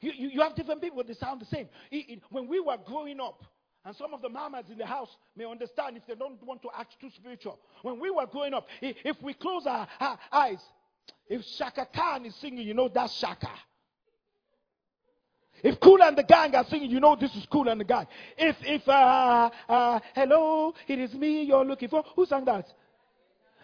You, 0.00 0.12
you, 0.16 0.28
you 0.28 0.40
have 0.40 0.54
different 0.56 0.80
people, 0.80 1.02
they 1.04 1.14
sound 1.14 1.40
the 1.40 1.46
same. 1.46 1.68
It, 1.90 2.06
it, 2.08 2.22
when 2.30 2.48
we 2.48 2.60
were 2.60 2.76
growing 2.86 3.20
up, 3.20 3.42
and 3.88 3.96
some 3.96 4.12
of 4.12 4.20
the 4.20 4.28
mamas 4.28 4.66
in 4.70 4.76
the 4.76 4.84
house 4.84 5.08
may 5.34 5.46
understand 5.46 5.96
if 5.96 6.06
they 6.06 6.14
don't 6.14 6.42
want 6.44 6.60
to 6.60 6.68
act 6.78 7.00
too 7.00 7.08
spiritual. 7.16 7.58
When 7.80 7.98
we 7.98 8.10
were 8.10 8.26
growing 8.26 8.52
up, 8.52 8.68
if 8.82 9.16
we 9.22 9.32
close 9.32 9.66
our, 9.66 9.88
our 9.98 10.18
eyes, 10.30 10.58
if 11.26 11.40
Chaka 11.56 11.88
Khan 11.94 12.26
is 12.26 12.34
singing, 12.34 12.66
you 12.66 12.74
know 12.74 12.88
that's 12.88 13.18
Chaka. 13.18 13.48
If 15.62 15.80
Kool 15.80 16.02
and 16.02 16.18
the 16.18 16.22
Gang 16.22 16.54
are 16.54 16.66
singing, 16.66 16.90
you 16.90 17.00
know 17.00 17.16
this 17.16 17.34
is 17.34 17.46
Kool 17.46 17.66
and 17.66 17.80
the 17.80 17.86
Gang. 17.86 18.06
If, 18.36 18.56
if, 18.60 18.86
uh, 18.86 19.48
uh, 19.66 20.00
hello, 20.14 20.74
it 20.86 20.98
is 20.98 21.14
me 21.14 21.44
you're 21.44 21.64
looking 21.64 21.88
for. 21.88 22.04
Who 22.14 22.26
sang 22.26 22.44
that? 22.44 22.70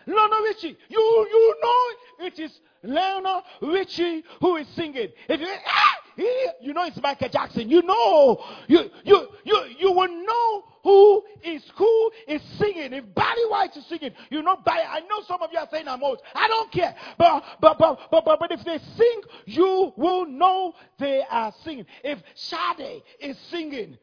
Lionel 0.06 0.40
Richie. 0.40 0.78
You, 0.88 1.26
you 1.30 1.56
know 1.62 2.26
it 2.26 2.38
is 2.38 2.60
Lionel 2.82 3.42
Richie 3.60 4.24
who 4.40 4.56
is 4.56 4.68
singing. 4.68 5.08
If 5.28 5.38
you, 5.38 5.48
ah! 5.66 6.03
you 6.60 6.72
know 6.72 6.84
it's 6.84 7.00
Michael 7.02 7.28
Jackson. 7.28 7.68
You 7.68 7.82
know, 7.82 8.42
you, 8.68 8.90
you, 9.04 9.28
you, 9.44 9.64
you 9.78 9.92
will 9.92 10.08
know 10.08 10.64
who 10.82 11.22
is 11.42 11.62
who 11.76 12.10
is 12.28 12.42
singing. 12.58 12.92
If 12.92 13.14
Barry 13.14 13.46
White 13.48 13.76
is 13.76 13.86
singing, 13.86 14.12
you 14.30 14.42
know 14.42 14.56
Barry. 14.64 14.82
I 14.88 15.00
know 15.00 15.22
some 15.26 15.42
of 15.42 15.50
you 15.52 15.58
are 15.58 15.68
saying 15.70 15.88
I'm 15.88 16.02
old. 16.02 16.20
I 16.34 16.46
don't 16.46 16.70
care. 16.70 16.94
But 17.18 17.42
but 17.60 17.78
but 17.78 17.98
but 18.10 18.24
but, 18.24 18.38
but 18.38 18.52
if 18.52 18.64
they 18.64 18.78
sing, 18.96 19.22
you 19.46 19.92
will 19.96 20.26
know 20.26 20.74
they 20.98 21.22
are 21.28 21.52
singing. 21.64 21.86
If 22.02 22.20
Sade 22.34 23.02
is 23.18 23.36
singing, 23.50 23.98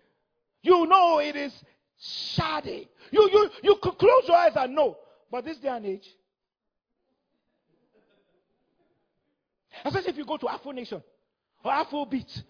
you 0.63 0.85
know 0.87 1.19
it 1.19 1.35
is 1.35 1.53
Sade. 1.97 2.89
You 3.11 3.29
you 3.31 3.49
you 3.63 3.77
could 3.81 3.97
close 3.97 4.23
your 4.27 4.37
eyes 4.37 4.53
and 4.55 4.75
know. 4.75 4.97
But 5.31 5.45
this 5.45 5.57
day 5.57 5.69
and 5.69 5.85
age, 5.85 6.07
especially 9.85 10.09
if 10.09 10.17
you 10.17 10.25
go 10.25 10.37
to 10.37 10.49
Afro 10.49 10.71
Nation, 10.71 11.01
Afrobeat. 11.65 12.41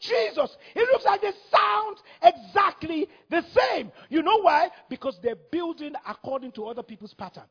Jesus. 0.00 0.56
It 0.74 0.88
looks 0.92 1.04
like 1.04 1.20
they 1.22 1.32
sound 1.50 1.96
exactly 2.22 3.08
the 3.30 3.42
same. 3.56 3.90
You 4.08 4.22
know 4.22 4.40
why? 4.40 4.70
Because 4.88 5.18
they're 5.22 5.36
building 5.50 5.94
according 6.06 6.52
to 6.52 6.66
other 6.66 6.82
people's 6.82 7.14
pattern. 7.14 7.44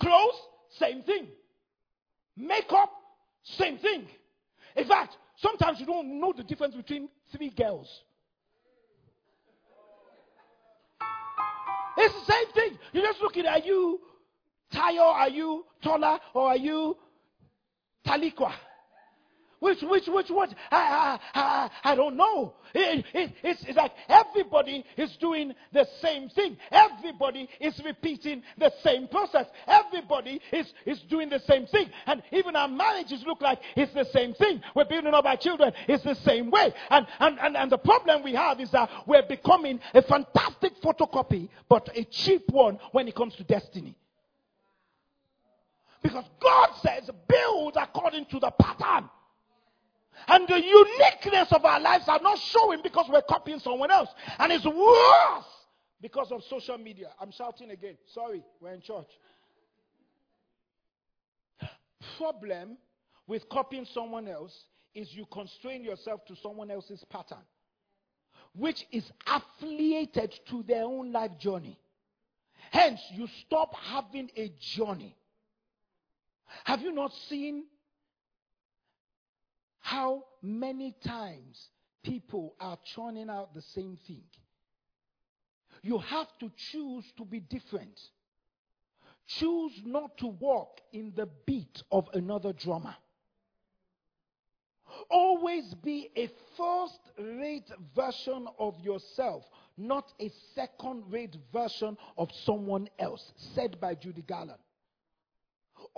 Clothes, 0.00 0.34
same 0.78 1.02
thing. 1.02 1.26
Makeup, 2.36 2.90
same 3.42 3.78
thing. 3.78 4.06
In 4.76 4.86
fact, 4.86 5.16
sometimes 5.36 5.80
you 5.80 5.86
don't 5.86 6.20
know 6.20 6.32
the 6.36 6.44
difference 6.44 6.74
between 6.74 7.08
three 7.36 7.50
girls. 7.50 7.88
It's 11.96 12.14
the 12.14 12.32
same 12.32 12.52
thing. 12.52 12.78
You're 12.92 13.04
just 13.04 13.20
looking 13.20 13.44
at 13.44 13.66
you 13.66 14.00
Tayo, 14.72 15.02
are 15.02 15.30
you 15.30 15.64
taller 15.82 16.18
or 16.34 16.48
are 16.48 16.56
you 16.56 16.96
Taliqua? 18.06 18.52
Which, 19.60 19.82
which, 19.82 20.06
which 20.06 20.30
one? 20.30 20.54
I, 20.70 21.18
I, 21.34 21.40
I, 21.40 21.70
I 21.92 21.94
don't 21.96 22.16
know. 22.16 22.54
It, 22.74 23.04
it, 23.12 23.32
it's, 23.42 23.64
it's 23.64 23.76
like 23.76 23.90
everybody 24.08 24.84
is 24.96 25.16
doing 25.16 25.52
the 25.72 25.84
same 26.00 26.28
thing. 26.28 26.56
Everybody 26.70 27.48
is 27.60 27.80
repeating 27.84 28.42
the 28.56 28.72
same 28.84 29.08
process. 29.08 29.46
Everybody 29.66 30.40
is, 30.52 30.72
is 30.86 31.00
doing 31.10 31.28
the 31.28 31.40
same 31.40 31.66
thing. 31.66 31.90
And 32.06 32.22
even 32.30 32.54
our 32.54 32.68
marriages 32.68 33.24
look 33.26 33.40
like 33.40 33.58
it's 33.74 33.92
the 33.94 34.04
same 34.04 34.32
thing. 34.34 34.62
We're 34.76 34.84
building 34.84 35.12
up 35.12 35.24
our 35.24 35.36
children. 35.36 35.72
It's 35.88 36.04
the 36.04 36.14
same 36.14 36.52
way. 36.52 36.72
And, 36.90 37.06
and, 37.18 37.38
and, 37.40 37.56
and 37.56 37.72
the 37.72 37.78
problem 37.78 38.22
we 38.22 38.34
have 38.34 38.60
is 38.60 38.70
that 38.70 38.88
we're 39.06 39.26
becoming 39.26 39.80
a 39.92 40.02
fantastic 40.02 40.80
photocopy, 40.80 41.48
but 41.68 41.88
a 41.96 42.04
cheap 42.04 42.48
one 42.50 42.78
when 42.92 43.08
it 43.08 43.16
comes 43.16 43.34
to 43.36 43.44
destiny. 43.44 43.96
Because 46.08 46.24
God 46.40 46.70
says, 46.80 47.10
build 47.28 47.76
according 47.76 48.24
to 48.26 48.40
the 48.40 48.50
pattern. 48.50 49.10
And 50.26 50.48
the 50.48 50.58
uniqueness 50.58 51.52
of 51.52 51.62
our 51.66 51.78
lives 51.78 52.08
are 52.08 52.20
not 52.22 52.38
showing 52.38 52.80
because 52.82 53.10
we're 53.10 53.20
copying 53.20 53.58
someone 53.58 53.90
else. 53.90 54.08
And 54.38 54.50
it's 54.50 54.64
worse 54.64 55.44
because 56.00 56.32
of 56.32 56.42
social 56.44 56.78
media. 56.78 57.10
I'm 57.20 57.30
shouting 57.30 57.70
again. 57.72 57.98
Sorry, 58.14 58.42
we're 58.58 58.72
in 58.72 58.80
church. 58.80 59.10
Problem 62.16 62.78
with 63.26 63.46
copying 63.50 63.86
someone 63.92 64.28
else 64.28 64.64
is 64.94 65.12
you 65.12 65.26
constrain 65.30 65.84
yourself 65.84 66.24
to 66.28 66.36
someone 66.42 66.70
else's 66.70 67.04
pattern, 67.10 67.44
which 68.54 68.86
is 68.92 69.04
affiliated 69.26 70.34
to 70.48 70.62
their 70.62 70.84
own 70.84 71.12
life 71.12 71.38
journey. 71.38 71.78
Hence, 72.70 73.00
you 73.12 73.28
stop 73.44 73.74
having 73.74 74.30
a 74.38 74.50
journey. 74.58 75.14
Have 76.64 76.80
you 76.80 76.92
not 76.92 77.12
seen 77.28 77.64
how 79.80 80.24
many 80.42 80.94
times 81.04 81.68
people 82.02 82.54
are 82.60 82.78
churning 82.94 83.30
out 83.30 83.54
the 83.54 83.62
same 83.62 83.98
thing? 84.06 84.22
You 85.82 85.98
have 85.98 86.26
to 86.40 86.50
choose 86.72 87.04
to 87.16 87.24
be 87.24 87.40
different. 87.40 87.98
Choose 89.38 89.72
not 89.84 90.16
to 90.18 90.26
walk 90.26 90.80
in 90.92 91.12
the 91.16 91.28
beat 91.46 91.82
of 91.92 92.08
another 92.14 92.52
drummer. 92.52 92.96
Always 95.10 95.74
be 95.84 96.10
a 96.16 96.28
first 96.56 96.98
rate 97.18 97.70
version 97.94 98.46
of 98.58 98.74
yourself. 98.80 99.44
not 99.78 100.12
a 100.20 100.30
second 100.54 101.04
rate 101.08 101.36
version 101.52 101.96
of 102.16 102.28
someone 102.44 102.88
else, 102.98 103.32
said 103.54 103.80
by 103.80 103.94
Judy 103.94 104.22
Garland. 104.22 104.58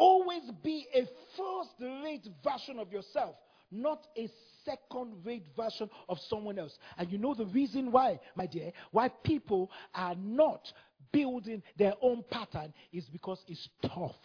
Always 0.01 0.51
be 0.63 0.87
a 0.95 1.07
first 1.37 1.75
rate 2.03 2.27
version 2.43 2.79
of 2.79 2.91
yourself, 2.91 3.35
not 3.71 4.07
a 4.17 4.31
second 4.65 5.13
rate 5.27 5.45
version 5.55 5.91
of 6.09 6.19
someone 6.21 6.59
else. 6.59 6.79
And 6.97 7.13
you 7.13 7.19
know 7.19 7.35
the 7.35 7.45
reason 7.45 7.93
why, 7.93 8.19
my 8.35 8.47
dear, 8.47 8.73
why 8.93 9.11
people 9.11 9.71
are 9.95 10.15
not 10.15 10.73
building 11.13 11.63
their 11.77 11.93
own 12.01 12.25
pattern 12.31 12.73
is 12.95 13.05
because 13.13 13.45
it's 13.47 13.69
tough. 13.83 14.17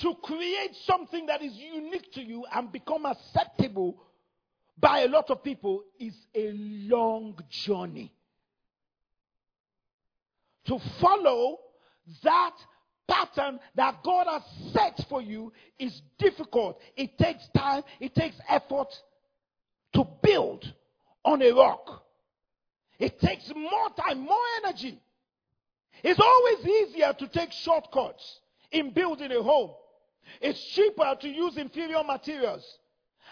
To 0.00 0.14
create 0.22 0.74
something 0.86 1.26
that 1.26 1.42
is 1.42 1.52
unique 1.56 2.10
to 2.14 2.22
you 2.22 2.46
and 2.54 2.72
become 2.72 3.04
acceptable 3.04 4.02
by 4.78 5.00
a 5.00 5.08
lot 5.08 5.28
of 5.28 5.44
people 5.44 5.84
is 5.98 6.14
a 6.34 6.52
long 6.54 7.38
journey. 7.50 8.14
To 10.70 10.78
follow 11.00 11.58
that 12.22 12.54
pattern 13.08 13.58
that 13.74 14.04
God 14.04 14.28
has 14.30 14.42
set 14.72 15.04
for 15.08 15.20
you 15.20 15.52
is 15.80 16.00
difficult. 16.16 16.80
It 16.96 17.18
takes 17.18 17.48
time, 17.48 17.82
it 17.98 18.14
takes 18.14 18.36
effort 18.48 18.86
to 19.94 20.06
build 20.22 20.72
on 21.24 21.42
a 21.42 21.50
rock. 21.50 22.04
It 23.00 23.18
takes 23.18 23.52
more 23.52 23.90
time, 23.98 24.20
more 24.20 24.36
energy. 24.62 25.00
It's 26.04 26.20
always 26.20 26.64
easier 26.64 27.14
to 27.18 27.26
take 27.26 27.50
shortcuts 27.50 28.38
in 28.70 28.92
building 28.92 29.32
a 29.32 29.42
home. 29.42 29.72
It's 30.40 30.64
cheaper 30.66 31.16
to 31.20 31.28
use 31.28 31.56
inferior 31.56 32.04
materials. 32.04 32.78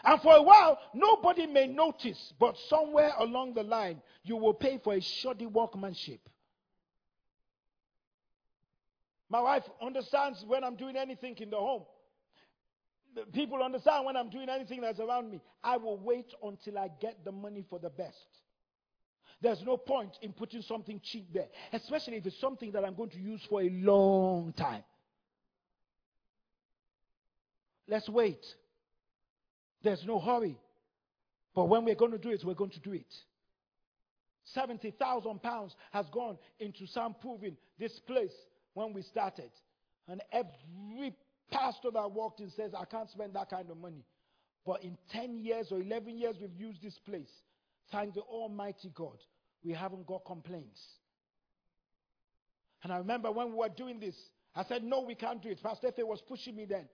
And 0.03 0.20
for 0.22 0.35
a 0.35 0.42
while, 0.42 0.77
nobody 0.92 1.46
may 1.46 1.68
notice, 1.68 2.33
but 2.40 2.57
somewhere 2.68 3.12
along 3.16 3.55
the 3.55 3.62
line, 3.62 4.03
you 4.24 4.37
will 4.37 4.55
pay 4.55 4.81
for 4.83 4.94
a 4.94 5.01
shoddy 5.01 5.46
workmanship. 5.46 6.18
My 9.31 9.41
wife 9.41 9.64
understands 9.83 10.43
when 10.47 10.64
I'm 10.64 10.77
doing 10.77 10.97
anything 10.97 11.37
in 11.38 11.51
the 11.51 11.57
home. 11.57 11.85
People 13.33 13.62
understand 13.62 14.07
when 14.07 14.17
I'm 14.17 14.31
doing 14.31 14.49
anything 14.49 14.81
that's 14.81 15.01
around 15.01 15.31
me. 15.31 15.41
I 15.62 15.77
will 15.77 15.99
wait 15.99 16.33
until 16.43 16.79
I 16.79 16.88
get 17.01 17.25
the 17.25 17.33
money 17.33 17.64
for 17.69 17.79
the 17.79 17.91
best. 17.91 18.17
There's 19.41 19.62
no 19.64 19.77
point 19.77 20.12
in 20.23 20.33
putting 20.33 20.62
something 20.62 21.01
cheap 21.03 21.33
there, 21.33 21.49
especially 21.73 22.17
if 22.17 22.27
it's 22.27 22.41
something 22.41 22.73
that 22.73 22.85
I'm 22.85 22.95
going 22.95 23.11
to 23.11 23.19
use 23.19 23.41
for 23.49 23.62
a 23.62 23.71
long 23.71 24.53
time. 24.53 24.83
Let's 27.87 28.09
wait. 28.09 28.45
There's 29.83 30.05
no 30.05 30.19
hurry. 30.19 30.59
But 31.55 31.67
when 31.67 31.85
we're 31.85 31.95
going 31.95 32.12
to 32.12 32.19
do 32.19 32.31
it, 32.31 32.43
we're 32.45 32.55
going 32.55 32.71
to 32.71 32.81
do 32.81 32.93
it. 32.93 33.12
70,000 34.55 35.43
pounds 35.43 35.75
has 35.93 36.07
gone 36.12 36.38
into 36.59 36.85
soundproofing 36.85 37.57
this 37.79 37.99
place 38.07 38.33
when 38.79 38.93
we 38.93 39.03
started. 39.03 39.51
And 40.07 40.23
every 40.31 41.12
pastor 41.51 41.91
that 41.93 42.12
walked 42.12 42.38
in 42.38 42.51
says, 42.51 42.71
I 42.79 42.85
can't 42.85 43.11
spend 43.11 43.35
that 43.35 43.51
kind 43.51 43.69
of 43.71 43.77
money. 43.77 44.05
But 44.64 44.85
in 44.85 44.97
10 45.11 45.38
years 45.38 45.69
or 45.73 45.81
11 45.81 46.17
years, 46.17 46.37
we've 46.41 46.55
used 46.55 46.81
this 46.81 46.97
place. 47.05 47.31
Thank 47.91 48.14
the 48.14 48.21
Almighty 48.21 48.93
God, 48.95 49.19
we 49.64 49.73
haven't 49.73 50.07
got 50.07 50.25
complaints. 50.25 50.81
And 52.85 52.93
I 52.93 52.99
remember 52.99 53.33
when 53.33 53.51
we 53.51 53.57
were 53.57 53.69
doing 53.69 53.99
this, 53.99 54.14
I 54.55 54.62
said, 54.64 54.85
No, 54.85 55.01
we 55.01 55.17
can't 55.17 55.43
do 55.43 55.49
it. 55.49 55.61
Pastor 55.61 55.88
Efe 55.88 56.07
was 56.07 56.23
pushing 56.29 56.55
me 56.55 56.64
then. 56.64 56.88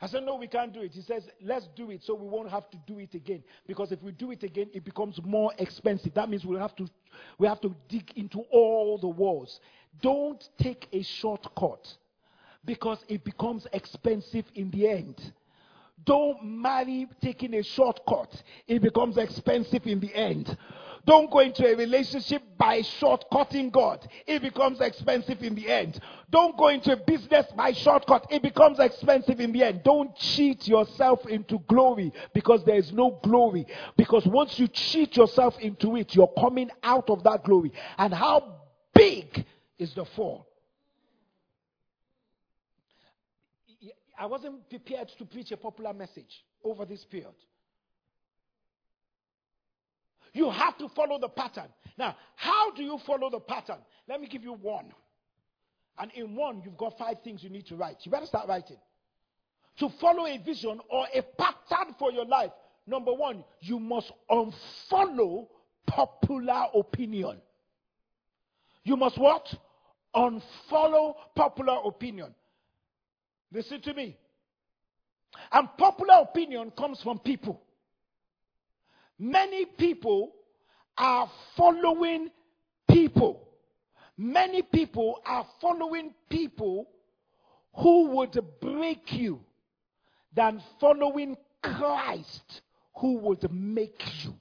I 0.00 0.06
said, 0.06 0.24
No, 0.24 0.36
we 0.36 0.46
can't 0.46 0.72
do 0.72 0.80
it. 0.80 0.92
He 0.92 1.02
says, 1.02 1.24
Let's 1.40 1.68
do 1.76 1.90
it 1.90 2.02
so 2.04 2.14
we 2.14 2.28
won't 2.28 2.50
have 2.50 2.70
to 2.70 2.78
do 2.86 2.98
it 2.98 3.14
again. 3.14 3.42
Because 3.66 3.92
if 3.92 4.02
we 4.02 4.12
do 4.12 4.30
it 4.30 4.42
again, 4.42 4.68
it 4.72 4.84
becomes 4.84 5.20
more 5.24 5.52
expensive. 5.58 6.14
That 6.14 6.28
means 6.28 6.44
we'll 6.44 6.60
have 6.60 6.76
to, 6.76 6.88
we 7.38 7.46
have 7.46 7.60
to 7.60 7.74
dig 7.88 8.12
into 8.16 8.40
all 8.50 8.98
the 8.98 9.08
walls. 9.08 9.60
Don't 10.00 10.42
take 10.58 10.88
a 10.92 11.02
shortcut 11.02 11.86
because 12.64 13.04
it 13.08 13.24
becomes 13.24 13.66
expensive 13.72 14.44
in 14.54 14.70
the 14.70 14.88
end. 14.88 15.32
Don't 16.04 16.42
marry 16.42 17.06
taking 17.20 17.54
a 17.54 17.62
shortcut, 17.62 18.42
it 18.66 18.82
becomes 18.82 19.16
expensive 19.18 19.86
in 19.86 20.00
the 20.00 20.12
end. 20.14 20.56
Don't 21.04 21.30
go 21.30 21.40
into 21.40 21.66
a 21.66 21.74
relationship 21.74 22.42
by 22.56 22.80
shortcutting 22.80 23.72
God. 23.72 24.06
It 24.26 24.40
becomes 24.40 24.80
expensive 24.80 25.42
in 25.42 25.54
the 25.54 25.68
end. 25.68 26.00
Don't 26.30 26.56
go 26.56 26.68
into 26.68 26.92
a 26.92 26.96
business 26.96 27.46
by 27.56 27.72
shortcut. 27.72 28.26
It 28.30 28.42
becomes 28.42 28.78
expensive 28.78 29.40
in 29.40 29.52
the 29.52 29.64
end. 29.64 29.82
Don't 29.82 30.14
cheat 30.16 30.68
yourself 30.68 31.26
into 31.26 31.58
glory 31.68 32.12
because 32.32 32.64
there 32.64 32.76
is 32.76 32.92
no 32.92 33.18
glory. 33.22 33.66
Because 33.96 34.26
once 34.26 34.58
you 34.58 34.68
cheat 34.68 35.16
yourself 35.16 35.58
into 35.58 35.96
it, 35.96 36.14
you're 36.14 36.32
coming 36.38 36.70
out 36.82 37.10
of 37.10 37.24
that 37.24 37.42
glory. 37.44 37.72
And 37.98 38.14
how 38.14 38.60
big 38.94 39.44
is 39.78 39.94
the 39.94 40.04
fall? 40.04 40.46
I 44.16 44.26
wasn't 44.26 44.68
prepared 44.70 45.08
to 45.18 45.24
preach 45.24 45.50
a 45.50 45.56
popular 45.56 45.92
message 45.92 46.44
over 46.62 46.84
this 46.84 47.04
period. 47.04 47.34
You 50.32 50.50
have 50.50 50.78
to 50.78 50.88
follow 50.96 51.18
the 51.18 51.28
pattern. 51.28 51.68
Now, 51.98 52.16
how 52.36 52.72
do 52.72 52.82
you 52.82 52.98
follow 53.06 53.30
the 53.30 53.40
pattern? 53.40 53.78
Let 54.08 54.20
me 54.20 54.28
give 54.28 54.42
you 54.42 54.54
one. 54.54 54.86
And 55.98 56.10
in 56.12 56.34
one, 56.34 56.62
you've 56.64 56.78
got 56.78 56.96
five 56.98 57.16
things 57.22 57.42
you 57.42 57.50
need 57.50 57.66
to 57.66 57.76
write. 57.76 57.96
You 58.02 58.10
better 58.10 58.26
start 58.26 58.48
writing. 58.48 58.78
To 59.78 59.88
follow 60.00 60.26
a 60.26 60.38
vision 60.38 60.80
or 60.90 61.06
a 61.14 61.22
pattern 61.22 61.94
for 61.98 62.12
your 62.12 62.24
life, 62.24 62.50
number 62.86 63.12
one, 63.12 63.44
you 63.60 63.78
must 63.78 64.10
unfollow 64.30 65.46
popular 65.86 66.66
opinion. 66.74 67.40
You 68.84 68.96
must 68.96 69.18
what? 69.18 69.46
Unfollow 70.14 71.14
popular 71.34 71.78
opinion. 71.84 72.34
Listen 73.52 73.80
to 73.82 73.94
me. 73.94 74.16
And 75.50 75.68
popular 75.78 76.14
opinion 76.22 76.72
comes 76.76 77.00
from 77.02 77.18
people. 77.18 77.62
Many 79.18 79.66
people 79.66 80.32
are 80.98 81.30
following 81.56 82.30
people. 82.88 83.48
Many 84.16 84.62
people 84.62 85.20
are 85.24 85.46
following 85.60 86.12
people 86.28 86.88
who 87.74 88.08
would 88.10 88.38
break 88.60 89.12
you 89.12 89.40
than 90.34 90.62
following 90.80 91.36
Christ 91.62 92.62
who 92.96 93.18
would 93.18 93.50
make 93.50 94.02
you. 94.24 94.34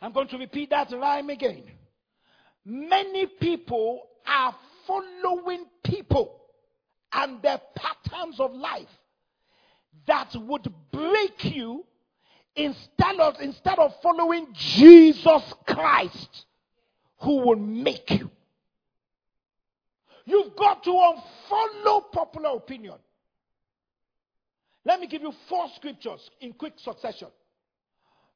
I'm 0.00 0.12
going 0.12 0.28
to 0.28 0.38
repeat 0.38 0.70
that 0.70 0.92
rhyme 0.92 1.30
again. 1.30 1.64
Many 2.64 3.26
people 3.26 4.02
are 4.26 4.54
following 4.86 5.64
people 5.84 6.40
and 7.12 7.40
their 7.42 7.60
patterns 7.74 8.38
of 8.38 8.52
life 8.52 8.88
that 10.06 10.34
would 10.36 10.72
break 10.92 11.44
you 11.44 11.84
instead 12.58 13.20
of, 13.20 13.36
instead 13.40 13.78
of 13.78 13.92
following 14.02 14.48
Jesus 14.52 15.54
Christ, 15.66 16.46
who 17.20 17.38
will 17.46 17.56
make 17.56 18.10
you. 18.10 18.30
You've 20.24 20.54
got 20.56 20.82
to 20.84 20.90
unfollow 20.90 22.12
popular 22.12 22.50
opinion. 22.50 22.96
Let 24.84 25.00
me 25.00 25.06
give 25.06 25.22
you 25.22 25.32
four 25.48 25.66
scriptures 25.76 26.28
in 26.40 26.52
quick 26.52 26.74
succession. 26.76 27.28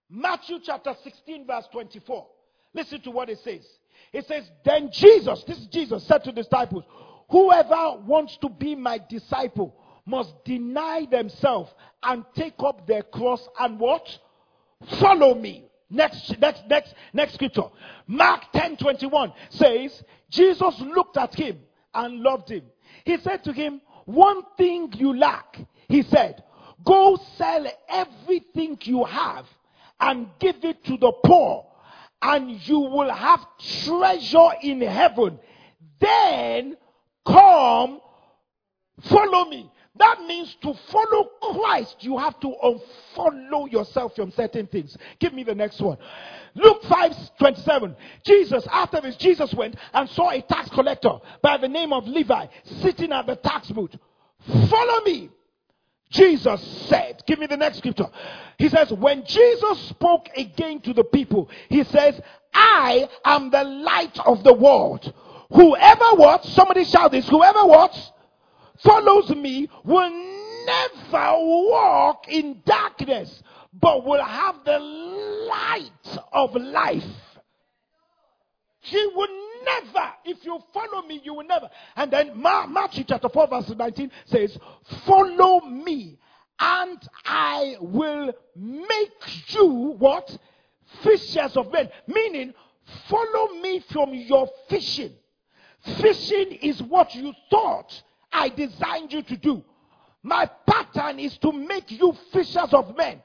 Matthew 0.08 0.58
chapter 0.62 0.94
16, 1.02 1.46
verse 1.46 1.66
24. 1.72 2.26
Listen 2.74 3.00
to 3.02 3.10
what 3.10 3.28
it 3.28 3.38
says. 3.44 3.66
It 4.12 4.26
says, 4.26 4.44
Then 4.64 4.90
Jesus, 4.92 5.44
this 5.46 5.58
is 5.58 5.66
Jesus, 5.66 6.06
said 6.06 6.24
to 6.24 6.32
the 6.32 6.42
disciples, 6.42 6.84
Whoever 7.30 7.98
wants 8.06 8.36
to 8.42 8.48
be 8.48 8.74
my 8.74 9.00
disciple 9.08 9.74
must 10.06 10.32
deny 10.44 11.06
themselves 11.10 11.72
and 12.02 12.24
take 12.34 12.54
up 12.58 12.86
their 12.86 13.02
cross 13.02 13.46
and 13.60 13.78
what? 13.78 14.06
Follow 14.98 15.34
me. 15.34 15.64
Next, 15.90 16.38
next, 16.40 16.62
next, 16.68 16.94
next 17.12 17.34
scripture. 17.34 17.68
Mark 18.06 18.44
10 18.52 18.78
21 18.78 19.32
says, 19.50 20.02
Jesus 20.30 20.80
looked 20.80 21.16
at 21.16 21.34
him 21.34 21.58
and 21.94 22.20
loved 22.20 22.50
him. 22.50 22.62
He 23.04 23.18
said 23.18 23.44
to 23.44 23.52
him, 23.52 23.80
One 24.06 24.42
thing 24.56 24.92
you 24.96 25.16
lack. 25.16 25.58
He 25.88 26.02
said, 26.02 26.42
Go 26.84 27.18
sell 27.36 27.66
everything 27.88 28.78
you 28.84 29.04
have 29.04 29.46
and 30.00 30.28
give 30.40 30.56
it 30.64 30.82
to 30.84 30.96
the 30.96 31.12
poor, 31.24 31.66
and 32.20 32.50
you 32.66 32.80
will 32.80 33.12
have 33.12 33.40
treasure 33.84 34.48
in 34.62 34.80
heaven. 34.80 35.38
Then 36.00 36.76
come, 37.24 38.00
follow 39.02 39.44
me. 39.48 39.70
That 39.96 40.22
means 40.22 40.56
to 40.62 40.72
follow 40.90 41.30
Christ, 41.52 41.96
you 42.00 42.16
have 42.16 42.40
to 42.40 42.54
unfollow 42.64 43.70
yourself 43.70 44.16
from 44.16 44.30
certain 44.32 44.66
things. 44.66 44.96
Give 45.18 45.34
me 45.34 45.44
the 45.44 45.54
next 45.54 45.80
one. 45.80 45.98
Luke 46.54 46.82
5 46.84 47.36
27. 47.38 47.96
Jesus, 48.24 48.66
after 48.70 49.00
this, 49.02 49.16
Jesus 49.16 49.52
went 49.52 49.76
and 49.92 50.08
saw 50.08 50.30
a 50.30 50.40
tax 50.40 50.70
collector 50.70 51.18
by 51.42 51.58
the 51.58 51.68
name 51.68 51.92
of 51.92 52.06
Levi 52.06 52.46
sitting 52.80 53.12
at 53.12 53.26
the 53.26 53.36
tax 53.36 53.70
booth. 53.70 53.94
Follow 54.70 55.04
me. 55.04 55.30
Jesus 56.10 56.62
said, 56.88 57.22
give 57.26 57.38
me 57.38 57.46
the 57.46 57.56
next 57.56 57.78
scripture. 57.78 58.08
He 58.58 58.68
says, 58.68 58.92
when 58.92 59.24
Jesus 59.24 59.78
spoke 59.88 60.28
again 60.36 60.80
to 60.82 60.92
the 60.92 61.04
people, 61.04 61.48
he 61.68 61.84
says, 61.84 62.20
I 62.52 63.08
am 63.24 63.50
the 63.50 63.64
light 63.64 64.18
of 64.26 64.44
the 64.44 64.52
world. 64.52 65.12
Whoever 65.50 66.04
what? 66.16 66.44
Somebody 66.44 66.84
shout 66.84 67.12
this. 67.12 67.28
Whoever 67.28 67.64
what? 67.64 68.12
Follows 68.80 69.30
me 69.30 69.68
will 69.84 70.10
never 70.66 71.32
walk 71.38 72.28
in 72.28 72.62
darkness, 72.64 73.42
but 73.72 74.04
will 74.04 74.22
have 74.22 74.64
the 74.64 74.78
light 74.78 76.18
of 76.32 76.54
life. 76.54 77.04
He 78.80 79.06
will 79.14 79.28
never, 79.64 80.12
if 80.24 80.44
you 80.44 80.58
follow 80.72 81.06
me, 81.06 81.20
you 81.22 81.34
will 81.34 81.46
never. 81.46 81.70
And 81.94 82.12
then 82.12 82.40
Matthew 82.40 83.04
chapter 83.04 83.28
4, 83.28 83.46
verse 83.46 83.68
19 83.70 84.10
says, 84.26 84.58
Follow 85.06 85.60
me, 85.60 86.18
and 86.58 86.98
I 87.24 87.76
will 87.80 88.32
make 88.56 89.52
you 89.54 89.94
what? 89.98 90.36
Fishers 91.02 91.56
of 91.56 91.72
men. 91.72 91.88
Meaning, 92.06 92.52
follow 93.08 93.54
me 93.60 93.84
from 93.90 94.12
your 94.14 94.48
fishing. 94.68 95.12
Fishing 96.00 96.52
is 96.60 96.82
what 96.82 97.14
you 97.14 97.32
thought 97.50 98.02
I 98.32 98.48
designed 98.48 99.12
you 99.12 99.22
to 99.22 99.36
do. 99.36 99.62
My 100.22 100.48
pattern 100.66 101.18
is 101.18 101.36
to 101.38 101.52
make 101.52 101.90
you 101.90 102.16
fishers 102.32 102.72
of 102.72 102.96
men. 102.96 103.20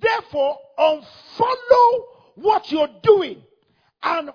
Therefore, 0.00 0.58
unfollow 0.78 2.02
what 2.36 2.70
you're 2.70 2.88
doing 3.02 3.42
and 4.02 4.30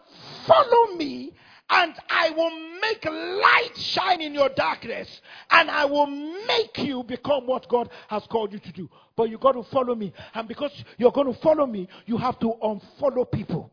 follow 0.46 0.96
me 0.96 1.34
and 1.72 1.96
I 2.10 2.30
will 2.32 2.52
make 2.82 3.06
light 3.06 3.78
shine 3.78 4.22
in 4.22 4.34
your 4.34 4.50
darkness, 4.50 5.22
and 5.50 5.72
I 5.72 5.86
will 5.86 6.08
make 6.08 6.78
you 6.80 7.02
become 7.04 7.48
what 7.48 7.68
God 7.70 7.90
has 8.10 8.24
called 8.28 8.52
you 8.52 8.60
to 8.60 8.72
do. 8.74 8.90
But 9.16 9.30
you've 9.30 9.40
got 9.40 9.54
to 9.54 9.64
follow 9.64 9.96
me, 9.96 10.12
and 10.34 10.48
because 10.50 10.72
you're 10.98 11.14
going 11.14 11.34
to 11.34 11.40
follow 11.40 11.66
me, 11.66 11.88
you 12.06 12.18
have 12.18 12.38
to 12.40 12.54
unfollow 12.62 13.32
people. 13.32 13.72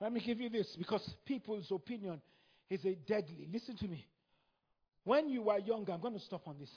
Let 0.00 0.12
me 0.12 0.20
give 0.20 0.40
you 0.40 0.48
this 0.48 0.74
because 0.76 1.08
people's 1.26 1.70
opinion 1.70 2.20
is 2.70 2.84
a 2.84 2.94
deadly. 3.06 3.48
Listen 3.52 3.76
to 3.76 3.88
me. 3.88 4.06
When 5.04 5.28
you 5.28 5.42
were 5.42 5.58
younger, 5.58 5.92
I'm 5.92 6.00
going 6.00 6.14
to 6.14 6.20
stop 6.20 6.48
on 6.48 6.56
this. 6.58 6.70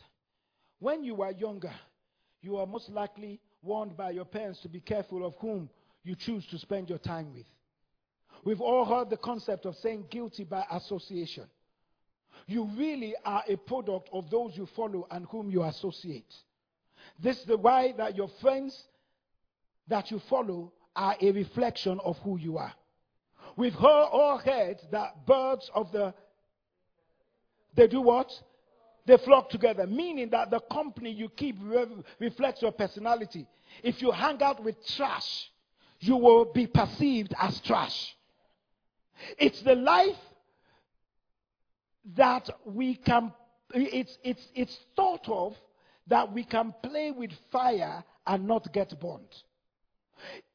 When 0.79 1.03
you 1.03 1.15
were 1.15 1.31
younger, 1.31 1.73
you 2.41 2.57
are 2.57 2.65
most 2.65 2.89
likely 2.89 3.39
warned 3.61 3.95
by 3.95 4.11
your 4.11 4.25
parents 4.25 4.59
to 4.61 4.69
be 4.69 4.81
careful 4.81 5.25
of 5.25 5.35
whom 5.39 5.69
you 6.03 6.15
choose 6.15 6.45
to 6.47 6.57
spend 6.57 6.89
your 6.89 6.97
time 6.97 7.33
with. 7.33 7.45
We've 8.43 8.59
all 8.59 8.83
heard 8.83 9.09
the 9.09 9.17
concept 9.17 9.65
of 9.65 9.75
saying 9.77 10.07
guilty 10.09 10.43
by 10.43 10.65
association. 10.71 11.45
You 12.47 12.69
really 12.75 13.15
are 13.23 13.43
a 13.47 13.55
product 13.55 14.09
of 14.11 14.29
those 14.29 14.57
you 14.57 14.67
follow 14.75 15.07
and 15.11 15.25
whom 15.27 15.49
you 15.49 15.63
associate. 15.63 16.33
This 17.21 17.39
is 17.39 17.45
the 17.45 17.57
why 17.57 17.93
that 17.97 18.17
your 18.17 18.29
friends 18.41 18.83
that 19.87 20.11
you 20.11 20.19
follow 20.29 20.73
are 20.95 21.15
a 21.21 21.31
reflection 21.31 21.99
of 22.03 22.17
who 22.19 22.37
you 22.37 22.57
are. 22.57 22.73
We've 23.55 23.75
all 23.77 24.37
heard 24.37 24.79
that 24.91 25.25
birds 25.25 25.69
of 25.73 25.91
the 25.91 26.13
they 27.75 27.87
do 27.87 28.01
what? 28.01 28.31
They 29.05 29.17
flock 29.17 29.49
together, 29.49 29.85
meaning 29.85 30.29
that 30.29 30.49
the 30.49 30.59
company 30.59 31.11
you 31.11 31.29
keep 31.29 31.57
re- 31.61 31.87
reflects 32.19 32.61
your 32.61 32.71
personality. 32.71 33.47
If 33.81 34.01
you 34.01 34.11
hang 34.11 34.41
out 34.41 34.63
with 34.63 34.75
trash, 34.85 35.51
you 35.99 36.15
will 36.15 36.45
be 36.45 36.67
perceived 36.67 37.33
as 37.39 37.59
trash. 37.61 38.15
It's 39.37 39.61
the 39.61 39.75
life 39.75 40.17
that 42.15 42.49
we 42.65 42.95
can, 42.95 43.33
it's, 43.73 44.17
it's, 44.23 44.47
it's 44.53 44.77
thought 44.95 45.27
of 45.27 45.55
that 46.07 46.31
we 46.31 46.43
can 46.43 46.73
play 46.83 47.11
with 47.11 47.31
fire 47.51 48.03
and 48.27 48.47
not 48.47 48.71
get 48.73 48.97
burned. 48.99 49.35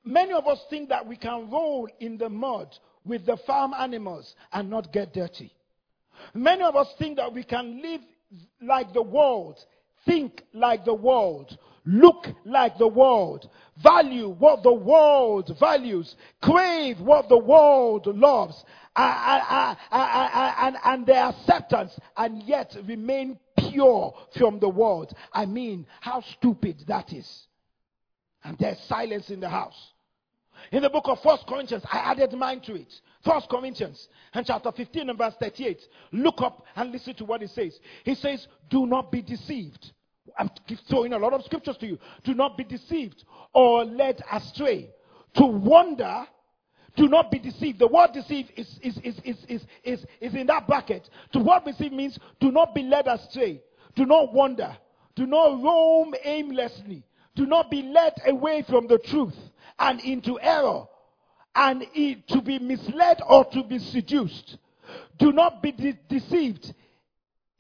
Many 0.05 0.33
of 0.33 0.47
us 0.47 0.65
think 0.71 0.89
that 0.89 1.07
we 1.07 1.17
can 1.17 1.51
roll 1.51 1.89
in 2.01 2.17
the 2.17 2.29
mud 2.29 2.79
with 3.05 3.27
the 3.27 3.37
farm 3.47 3.73
animals 3.75 4.35
and 4.53 4.71
not 4.71 4.93
get 4.93 5.13
dirty. 5.13 5.53
Many 6.35 6.63
of 6.63 6.77
us 6.77 6.89
think 6.99 7.17
that 7.17 7.33
we 7.33 7.45
can 7.45 7.81
live 7.81 8.01
like 8.61 8.93
the 8.93 9.03
world, 9.03 9.59
think 10.05 10.43
like 10.53 10.85
the 10.85 10.95
world, 10.95 11.57
look 11.85 12.27
like 12.45 12.77
the 12.77 12.89
world, 12.89 13.49
value 13.83 14.29
what 14.29 14.63
the 14.63 14.73
world 14.73 15.57
values, 15.59 16.17
crave 16.43 17.01
what 17.01 17.29
the 17.29 17.39
world 17.39 18.07
loves, 18.07 18.63
and, 18.97 20.77
and 20.85 21.07
their 21.07 21.27
acceptance, 21.27 21.99
and 22.17 22.43
yet 22.43 22.77
remain 22.87 23.39
pure 23.71 24.15
from 24.37 24.59
the 24.59 24.69
world. 24.69 25.15
I 25.33 25.47
mean, 25.47 25.87
how 26.01 26.23
stupid 26.37 26.85
that 26.89 27.13
is. 27.13 27.47
And 28.45 28.59
there's 28.59 28.79
silence 28.89 29.31
in 29.31 29.41
the 29.41 29.49
house. 29.49 29.93
In 30.73 30.83
the 30.83 30.91
book 30.91 31.05
of 31.07 31.21
First 31.23 31.47
Corinthians, 31.47 31.85
I 31.91 31.99
added 31.99 32.33
mine 32.33 32.61
to 32.63 32.75
it. 32.75 32.93
First 33.25 33.49
Corinthians 33.49 34.09
and 34.35 34.47
chapter 34.47 34.71
15 34.73 35.11
and 35.11 35.19
verse 35.19 35.35
38. 35.41 35.81
Look 36.13 36.41
up 36.41 36.65
and 36.77 36.93
listen 36.93 37.15
to 37.17 37.25
what 37.25 37.43
it 37.43 37.51
says. 37.51 37.79
He 38.05 38.15
says, 38.15 38.47
Do 38.71 38.87
not 38.87 39.11
be 39.11 39.23
deceived. 39.23 39.93
I'm 40.39 40.51
throwing 40.89 41.13
a 41.13 41.19
lot 41.19 41.33
of 41.33 41.43
scriptures 41.45 41.77
to 41.79 41.87
you. 41.87 41.99
Do 42.25 42.35
not 42.35 42.57
be 42.57 42.65
deceived 42.65 43.25
or 43.53 43.85
led 43.85 44.23
astray. 44.31 44.91
To 45.35 45.47
wander, 45.47 46.27
do 46.97 47.09
not 47.09 47.31
be 47.31 47.39
deceived. 47.39 47.79
The 47.79 47.89
word 47.89 48.13
deceive 48.13 48.51
is, 48.57 48.79
is, 48.83 48.99
is, 48.99 49.21
is, 49.25 49.37
is, 49.49 49.67
is, 49.85 50.07
is 50.21 50.35
in 50.35 50.47
that 50.49 50.67
bracket. 50.67 51.09
To 51.33 51.39
what 51.41 51.65
deceive 51.65 51.93
means 51.93 52.19
do 52.41 52.51
not 52.51 52.75
be 52.75 52.83
led 52.83 53.07
astray. 53.07 53.63
Do 53.95 54.07
not 54.07 54.33
wander. 54.33 54.77
Do 55.15 55.27
not 55.27 55.63
roam 55.63 56.15
aimlessly. 56.25 57.05
Do 57.35 57.47
not 57.47 57.71
be 57.71 57.83
led 57.83 58.15
away 58.27 58.65
from 58.69 58.87
the 58.87 58.99
truth 58.99 59.37
and 59.79 60.01
into 60.01 60.39
error 60.41 60.87
and 61.55 61.85
to 62.29 62.43
be 62.43 62.59
misled 62.59 63.21
or 63.29 63.45
to 63.47 63.65
be 63.65 63.79
seduced. 63.79 64.59
Do 65.19 65.33
not 65.33 65.63
be 65.63 65.73
de- 65.73 65.99
deceived. 66.09 66.73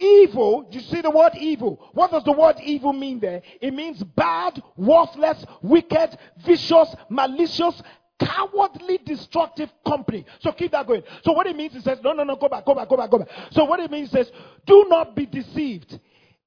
Evil, 0.00 0.68
you 0.70 0.80
see 0.80 1.00
the 1.00 1.10
word 1.10 1.32
evil. 1.36 1.90
What 1.92 2.12
does 2.12 2.22
the 2.22 2.32
word 2.32 2.56
evil 2.62 2.92
mean 2.92 3.18
there? 3.18 3.42
It 3.60 3.74
means 3.74 4.02
bad, 4.02 4.62
worthless, 4.76 5.44
wicked, 5.60 6.16
vicious, 6.46 6.94
malicious, 7.08 7.82
cowardly, 8.20 8.98
destructive 9.04 9.70
company. 9.84 10.24
So 10.40 10.52
keep 10.52 10.70
that 10.70 10.86
going. 10.86 11.02
So 11.24 11.32
what 11.32 11.48
it 11.48 11.56
means 11.56 11.74
is 11.74 11.82
says, 11.82 11.98
no, 12.04 12.12
no, 12.12 12.22
no, 12.22 12.36
go 12.36 12.48
back, 12.48 12.64
go 12.64 12.74
back, 12.74 12.88
go 12.88 12.96
back, 12.96 13.10
go 13.10 13.18
back. 13.18 13.28
So 13.50 13.64
what 13.64 13.80
it 13.80 13.90
means 13.90 14.14
is, 14.14 14.30
do 14.66 14.86
not 14.88 15.16
be 15.16 15.26
deceived. 15.26 15.98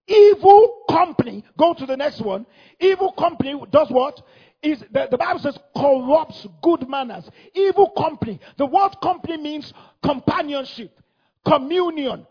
Evil 0.08 0.84
company, 0.90 1.44
go 1.58 1.74
to 1.74 1.86
the 1.86 1.96
next 1.96 2.22
one. 2.22 2.46
Evil 2.80 3.12
company 3.12 3.62
does 3.70 3.90
what? 3.90 4.22
Is 4.62 4.80
the, 4.92 5.08
the, 5.10 5.18
Bible 5.18 5.40
says 5.40 5.58
corrupts 5.76 6.46
good 6.62 6.88
manners. 6.88 7.30
Evil 7.54 7.90
company. 7.92 8.40
The 8.58 8.66
word 8.66 8.96
company 9.02 9.38
means 9.38 9.74
companionship, 10.04 11.00
communion, 11.46 12.28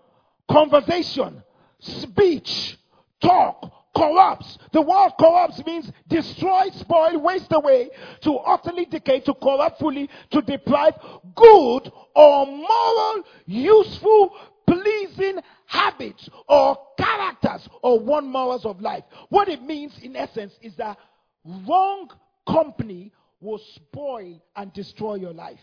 conversation, 0.51 1.43
speech, 1.81 2.79
talk, 3.21 3.73
corrupts. 3.97 4.59
The 4.73 4.83
word 4.83 5.13
corrupts 5.19 5.65
means 5.67 5.91
destroy, 6.09 6.71
spoil, 6.73 7.19
waste 7.21 7.51
away, 7.51 7.91
to 8.23 8.37
utterly 8.37 8.85
decay, 8.85 9.21
to 9.21 9.35
corrupt 9.35 9.81
fully, 9.81 10.09
to 10.31 10.43
deprive 10.43 10.95
good 11.35 11.93
or 12.15 12.47
moral, 12.47 13.25
useful, 13.47 14.37
pleasing 14.67 15.41
habits 15.67 16.29
or 16.49 16.79
characters 16.97 17.69
or 17.83 17.99
one 17.99 18.27
morals 18.31 18.65
of 18.65 18.81
life. 18.81 19.05
What 19.29 19.49
it 19.49 19.63
means 19.63 19.99
in 20.03 20.17
essence 20.17 20.55
is 20.63 20.75
that 20.77 20.97
wrong 21.45 22.11
company 22.47 23.13
will 23.41 23.61
spoil 23.75 24.43
and 24.57 24.73
destroy 24.73 25.15
your 25.15 25.33
life. 25.33 25.59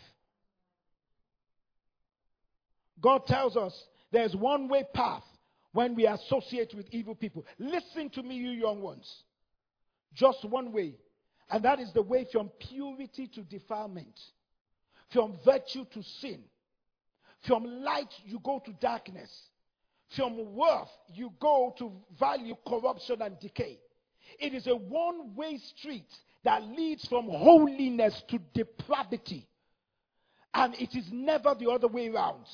God 2.99 3.25
tells 3.27 3.55
us 3.55 3.73
there's 4.11 4.35
one 4.35 4.67
way 4.67 4.83
path 4.93 5.23
when 5.73 5.95
we 5.95 6.07
associate 6.07 6.73
with 6.75 6.87
evil 6.91 7.13
people. 7.13 7.45
Listen 7.59 8.09
to 8.11 8.23
me, 8.23 8.35
you 8.35 8.49
young 8.49 8.81
ones. 8.81 9.23
Just 10.13 10.43
one 10.45 10.71
way. 10.71 10.95
And 11.49 11.63
that 11.63 11.79
is 11.79 11.93
the 11.93 12.01
way 12.01 12.25
from 12.31 12.49
purity 12.59 13.29
to 13.35 13.43
defilement, 13.43 14.19
from 15.13 15.37
virtue 15.45 15.85
to 15.93 16.03
sin. 16.19 16.43
From 17.45 17.83
light, 17.83 18.11
you 18.25 18.39
go 18.43 18.61
to 18.65 18.73
darkness. 18.81 19.29
From 20.15 20.55
worth, 20.55 20.89
you 21.13 21.31
go 21.39 21.75
to 21.77 21.91
value, 22.19 22.55
corruption, 22.67 23.21
and 23.21 23.39
decay. 23.39 23.77
It 24.39 24.53
is 24.53 24.67
a 24.67 24.75
one 24.75 25.35
way 25.35 25.57
street 25.57 26.09
that 26.43 26.63
leads 26.63 27.05
from 27.07 27.25
holiness 27.29 28.23
to 28.29 28.39
depravity. 28.53 29.47
And 30.53 30.73
it 30.75 30.95
is 30.95 31.11
never 31.11 31.55
the 31.55 31.69
other 31.69 31.87
way 31.87 32.07
around. 32.07 32.45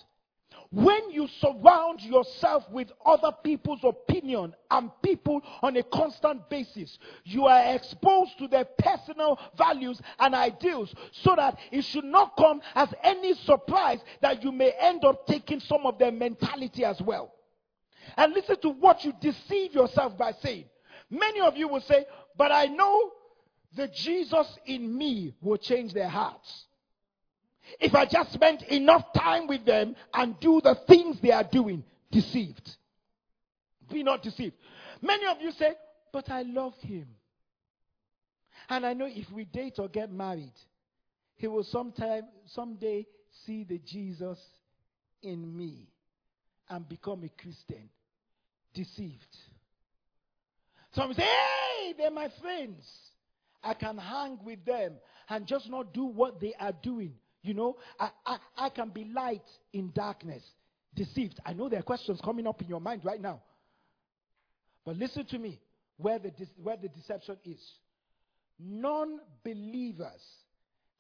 When 0.72 1.12
you 1.12 1.28
surround 1.40 2.02
yourself 2.02 2.68
with 2.72 2.92
other 3.06 3.32
people's 3.44 3.84
opinion 3.84 4.56
and 4.72 4.92
people 5.04 5.42
on 5.62 5.78
a 5.78 5.84
constant 5.84 6.50
basis, 6.50 6.98
you 7.24 7.46
are 7.46 7.76
exposed 7.76 8.38
to 8.40 8.48
their 8.48 8.66
personal 8.66 9.40
values 9.56 10.02
and 10.20 10.34
ideals 10.34 10.94
so 11.12 11.36
that 11.36 11.60
it 11.72 11.84
should 11.84 12.06
not 12.06 12.36
come 12.38 12.62
as 12.74 12.90
any 13.04 13.36
surprise 13.36 14.00
that 14.22 14.44
you 14.44 14.52
may 14.52 14.72
end 14.80 15.06
up 15.06 15.28
taking 15.28 15.60
some 15.60 15.86
of 15.86 16.00
their 16.00 16.12
mentality 16.12 16.84
as 16.84 17.00
well. 17.02 17.34
And 18.18 18.34
listen 18.34 18.60
to 18.62 18.70
what 18.70 19.06
you 19.06 19.14
deceive 19.22 19.74
yourself 19.74 20.18
by 20.18 20.32
saying. 20.42 20.66
Many 21.10 21.42
of 21.42 21.58
you 21.58 21.68
will 21.68 21.82
say, 21.82 22.06
But 22.38 22.52
I 22.52 22.66
know 22.66 23.12
the 23.76 23.88
Jesus 23.88 24.48
in 24.66 24.98
me 24.98 25.36
will 25.42 25.58
change 25.58 25.94
their 25.94 26.10
hearts. 26.10 26.66
If 27.80 27.96
I 27.96 28.06
just 28.06 28.34
spend 28.34 28.62
enough 28.64 29.14
time 29.14 29.48
with 29.48 29.66
them 29.66 29.96
and 30.14 30.40
do 30.40 30.62
the 30.62 30.76
things 30.88 31.20
they 31.22 31.32
are 31.32 31.44
doing, 31.50 31.84
deceived. 32.12 32.70
Be 33.92 34.04
not 34.04 34.22
deceived. 34.22 34.56
Many 35.02 35.26
of 35.28 35.42
you 35.42 35.52
say, 35.52 35.74
But 36.12 36.30
I 36.30 36.44
love 36.44 36.76
him. 36.82 37.08
And 38.70 38.86
I 38.86 38.94
know 38.94 39.08
if 39.08 39.30
we 39.32 39.46
date 39.46 39.76
or 39.80 39.88
get 39.88 40.12
married, 40.12 40.54
he 41.36 41.48
will 41.48 41.64
sometime, 41.64 42.24
someday 42.46 43.06
see 43.46 43.64
the 43.64 43.80
Jesus 43.80 44.40
in 45.22 45.58
me 45.58 45.88
and 46.70 46.88
become 46.88 47.24
a 47.24 47.30
Christian. 47.42 47.90
Deceived. 48.74 49.38
Some 50.94 51.14
say, 51.14 51.24
Hey, 51.24 51.94
they're 51.98 52.12
my 52.12 52.30
friends. 52.42 52.86
I 53.64 53.74
can 53.74 53.98
hang 53.98 54.40
with 54.44 54.64
them 54.66 54.94
and 55.30 55.48
just 55.48 55.70
not 55.70 55.94
do 55.94 56.06
what 56.06 56.40
they 56.40 56.54
are 56.60 56.74
doing. 56.84 57.14
You 57.42 57.54
know, 57.54 57.78
I, 58.00 58.10
I, 58.26 58.38
I 58.58 58.70
can 58.70 58.90
be 58.90 59.06
light 59.06 59.44
in 59.74 59.92
darkness. 59.94 60.44
Deceived. 60.96 61.40
I 61.46 61.54
know 61.54 61.70
there 61.70 61.80
are 61.80 61.84
questions 61.84 62.20
coming 62.24 62.46
up 62.46 62.62
in 62.62 62.68
your 62.68 62.80
mind 62.80 63.02
right 63.04 63.20
now. 63.20 63.42
But 64.86 64.98
listen 64.98 65.26
to 65.28 65.40
me 65.40 65.60
where 65.98 66.20
the, 66.20 66.32
where 66.62 66.78
the 66.78 66.90
deception 66.90 67.38
is. 67.46 67.60
Non 68.60 69.20
believers 69.44 70.22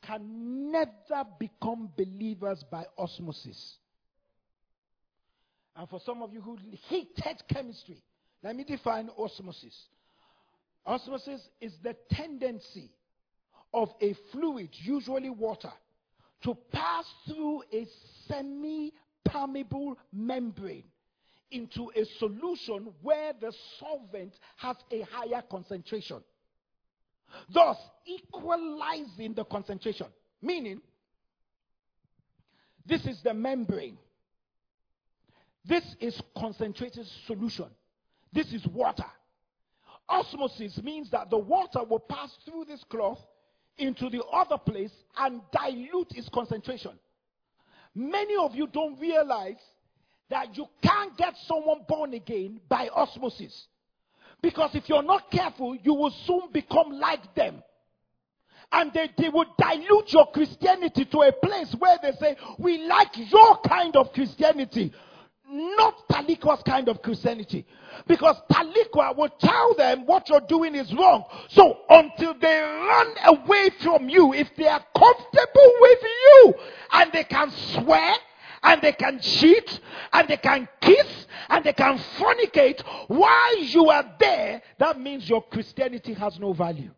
can 0.05 0.71
never 0.71 1.29
become 1.39 1.89
believers 1.95 2.63
by 2.71 2.85
osmosis. 2.97 3.75
And 5.75 5.87
for 5.89 5.99
some 6.05 6.21
of 6.21 6.33
you 6.33 6.41
who 6.41 6.57
hated 6.87 7.43
chemistry, 7.49 8.01
let 8.43 8.55
me 8.55 8.63
define 8.63 9.09
osmosis. 9.17 9.75
Osmosis 10.85 11.41
is 11.61 11.73
the 11.81 11.95
tendency 12.11 12.91
of 13.73 13.89
a 14.01 14.15
fluid, 14.31 14.69
usually 14.73 15.29
water, 15.29 15.71
to 16.43 16.55
pass 16.71 17.05
through 17.25 17.63
a 17.71 17.87
semi 18.27 18.93
permeable 19.23 19.97
membrane 20.11 20.83
into 21.51 21.89
a 21.95 22.03
solution 22.19 22.93
where 23.01 23.31
the 23.39 23.53
solvent 23.79 24.33
has 24.57 24.75
a 24.91 25.01
higher 25.09 25.41
concentration. 25.49 26.21
Thus, 27.53 27.77
equalizing 28.05 29.33
the 29.33 29.45
concentration. 29.45 30.07
Meaning, 30.41 30.81
this 32.85 33.05
is 33.05 33.21
the 33.23 33.33
membrane. 33.33 33.97
This 35.65 35.83
is 36.01 36.19
concentrated 36.37 37.05
solution. 37.25 37.67
This 38.34 38.51
is 38.51 38.65
water. 38.67 39.05
Osmosis 40.09 40.79
means 40.84 41.09
that 41.11 41.29
the 41.29 41.38
water 41.38 41.84
will 41.88 41.99
pass 41.99 42.29
through 42.45 42.65
this 42.65 42.84
cloth 42.89 43.19
into 43.77 44.09
the 44.09 44.23
other 44.25 44.57
place 44.57 44.91
and 45.17 45.41
dilute 45.51 46.11
its 46.11 46.29
concentration. 46.34 46.91
Many 47.95 48.36
of 48.36 48.55
you 48.55 48.67
don't 48.67 48.99
realize 48.99 49.61
that 50.29 50.57
you 50.57 50.65
can't 50.81 51.15
get 51.17 51.34
someone 51.45 51.81
born 51.88 52.13
again 52.13 52.59
by 52.67 52.89
osmosis. 52.89 53.67
Because 54.41 54.71
if 54.73 54.89
you're 54.89 55.03
not 55.03 55.31
careful, 55.31 55.75
you 55.75 55.93
will 55.93 56.13
soon 56.25 56.51
become 56.51 56.91
like 56.91 57.34
them. 57.36 57.63
And 58.71 58.91
they, 58.91 59.09
they 59.17 59.29
will 59.29 59.45
dilute 59.57 60.11
your 60.11 60.27
Christianity 60.31 61.05
to 61.05 61.17
a 61.19 61.31
place 61.31 61.75
where 61.77 61.97
they 62.01 62.11
say, 62.19 62.36
We 62.57 62.86
like 62.88 63.11
your 63.15 63.59
kind 63.67 63.95
of 63.95 64.11
Christianity, 64.11 64.91
not 65.49 66.07
Talikwa's 66.09 66.63
kind 66.63 66.87
of 66.89 67.01
Christianity. 67.01 67.65
Because 68.07 68.35
Talikwa 68.51 69.15
will 69.15 69.29
tell 69.39 69.75
them 69.75 70.05
what 70.05 70.29
you're 70.29 70.41
doing 70.41 70.75
is 70.75 70.93
wrong. 70.93 71.25
So 71.49 71.79
until 71.89 72.33
they 72.39 72.59
run 72.59 73.15
away 73.25 73.69
from 73.81 74.09
you, 74.09 74.33
if 74.33 74.55
they 74.55 74.67
are 74.67 74.83
comfortable 74.95 75.73
with 75.81 75.99
you 76.01 76.53
and 76.91 77.11
they 77.11 77.23
can 77.23 77.51
swear 77.51 78.15
and 78.63 78.81
they 78.81 78.93
can 78.93 79.19
cheat 79.19 79.79
and 80.13 80.27
they 80.27 80.37
can 80.37 80.67
kiss 80.81 81.27
and 81.49 81.63
they 81.63 81.73
can 81.73 81.99
fornicate 82.17 82.81
while 83.07 83.59
you 83.59 83.89
are 83.89 84.05
there, 84.19 84.61
that 84.79 84.99
means 84.99 85.29
your 85.29 85.43
Christianity 85.43 86.13
has 86.13 86.39
no 86.39 86.53
value. 86.53 86.91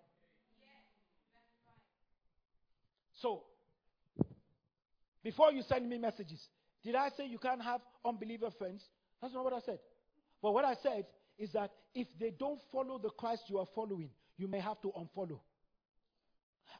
So, 3.15 3.43
before 5.23 5.51
you 5.51 5.63
send 5.63 5.89
me 5.89 5.97
messages, 5.97 6.47
did 6.85 6.93
I 6.95 7.09
say 7.17 7.25
you 7.25 7.39
can't 7.39 7.63
have 7.63 7.81
unbeliever 8.05 8.51
friends? 8.59 8.83
That's 9.21 9.33
not 9.33 9.43
what 9.43 9.53
I 9.53 9.59
said. 9.65 9.79
But 10.41 10.53
what 10.53 10.63
I 10.63 10.75
said 10.83 11.07
is 11.39 11.51
that 11.53 11.71
if 11.95 12.07
they 12.19 12.31
don't 12.37 12.59
follow 12.71 12.99
the 12.99 13.09
Christ 13.09 13.41
you 13.47 13.57
are 13.57 13.65
following, 13.73 14.11
you 14.37 14.47
may 14.47 14.59
have 14.59 14.79
to 14.81 14.89
unfollow. 14.89 15.39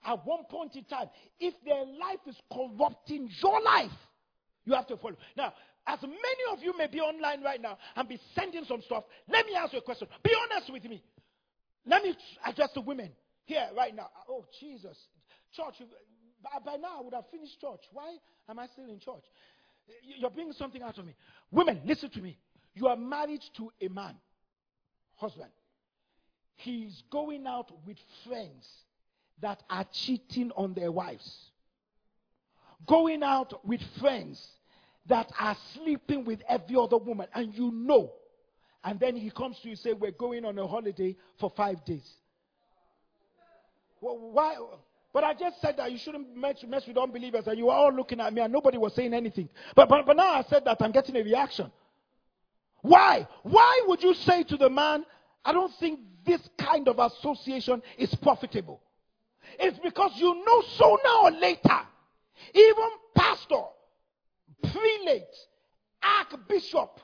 At 0.06 0.24
one 0.24 0.44
point 0.50 0.76
in 0.76 0.84
time, 0.84 1.10
if 1.40 1.56
their 1.66 1.84
life 1.84 2.20
is 2.28 2.38
corrupting 2.54 3.30
your 3.42 3.62
life, 3.62 3.92
you 4.64 4.74
have 4.74 4.88
to 4.88 4.98
follow. 4.98 5.18
Now, 5.36 5.54
as 5.88 6.00
many 6.04 6.44
of 6.52 6.60
you 6.62 6.78
may 6.78 6.88
be 6.88 7.00
online 7.00 7.44
right 7.44 7.60
now 7.60 7.78
and 7.96 8.08
be 8.08 8.20
sending 8.36 8.64
some 8.66 8.82
stuff, 8.84 9.06
let 9.28 9.46
me 9.48 9.56
ask 9.56 9.74
you 9.74 9.80
a 9.80 9.82
question. 9.82 10.08
Be 10.24 10.32
honest 10.44 10.72
with 10.72 10.84
me. 10.84 11.04
Let 11.86 12.04
me 12.04 12.16
address 12.46 12.70
the 12.76 12.82
women 12.82 13.12
here 13.46 13.68
right 13.76 13.96
now. 13.96 14.10
Oh, 14.30 14.46
Jesus. 14.60 14.98
Church, 15.54 15.76
by 16.44 16.76
now 16.76 17.00
I 17.00 17.02
would 17.04 17.14
have 17.14 17.30
finished 17.32 17.60
church. 17.60 17.82
Why 17.92 18.18
am 18.50 18.60
I 18.60 18.68
still 18.68 18.86
in 18.86 19.00
church? 19.00 19.24
You're 20.02 20.30
bringing 20.30 20.54
something 20.54 20.82
out 20.82 20.98
of 20.98 21.06
me. 21.06 21.16
Women, 21.52 21.82
listen 21.86 22.10
to 22.12 22.22
me. 22.22 22.38
You 22.74 22.88
are 22.88 22.98
married 22.98 23.42
to 23.58 23.72
a 23.82 23.88
man, 23.88 24.16
husband. 25.16 25.52
He's 26.58 27.04
going 27.10 27.46
out 27.48 27.72
with 27.86 27.98
friends 28.28 28.68
that 29.42 29.64
are 29.70 29.86
cheating 29.92 30.52
on 30.56 30.74
their 30.74 30.92
wives. 30.92 31.52
Going 32.88 33.24
out 33.24 33.66
with 33.66 33.82
friends 34.00 34.46
that 35.08 35.32
are 35.40 35.58
sleeping 35.74 36.26
with 36.26 36.42
every 36.48 36.76
other 36.76 36.98
woman, 36.98 37.28
and 37.34 37.54
you 37.54 37.72
know. 37.72 38.12
And 38.84 39.00
then 39.00 39.16
he 39.16 39.30
comes 39.32 39.58
to 39.60 39.66
you 39.66 39.72
and 39.72 39.80
say, 39.80 39.94
We're 39.94 40.12
going 40.12 40.46
on 40.46 40.58
a 40.58 40.68
holiday 40.68 41.16
for 41.40 41.52
five 41.56 41.84
days. 41.86 42.08
Well, 44.02 44.18
why? 44.32 44.56
But 45.16 45.24
I 45.24 45.34
just 45.34 45.62
said 45.62 45.78
that 45.78 45.94
you 45.94 45.98
shouldn't 45.98 46.36
mess, 46.36 46.58
mess 46.68 46.86
with 46.86 46.98
unbelievers, 46.98 47.48
and 47.48 47.58
you 47.58 47.68
were 47.68 47.72
all 47.72 47.94
looking 47.94 48.20
at 48.20 48.34
me, 48.34 48.42
and 48.42 48.52
nobody 48.52 48.78
was 48.78 48.94
saying 48.94 49.14
anything. 49.14 49.48
But, 49.74 49.88
but, 49.88 50.06
but 50.06 50.18
now 50.18 50.34
I 50.34 50.44
said 50.50 50.66
that 50.66 50.76
I'm 50.82 50.92
getting 50.92 51.16
a 51.16 51.24
reaction. 51.24 51.72
Why? 52.82 53.26
Why 53.44 53.84
would 53.88 54.04
you 54.04 54.14
say 54.14 54.44
to 54.44 54.58
the 54.58 54.70
man, 54.70 55.06
I 55.46 55.54
don't 55.54 55.72
think 55.80 56.02
this 56.26 56.42
kind 56.58 56.90
of 56.90 57.00
association 57.00 57.82
is 57.98 58.14
profitable? 58.16 58.82
It's 59.58 59.80
because 59.80 60.12
you 60.18 60.36
know 60.36 60.62
sooner 60.76 61.16
or 61.24 61.32
later, 61.32 61.80
even 62.54 62.90
pastor, 63.16 63.64
prelate, 64.64 65.24
archbishop 66.04 67.00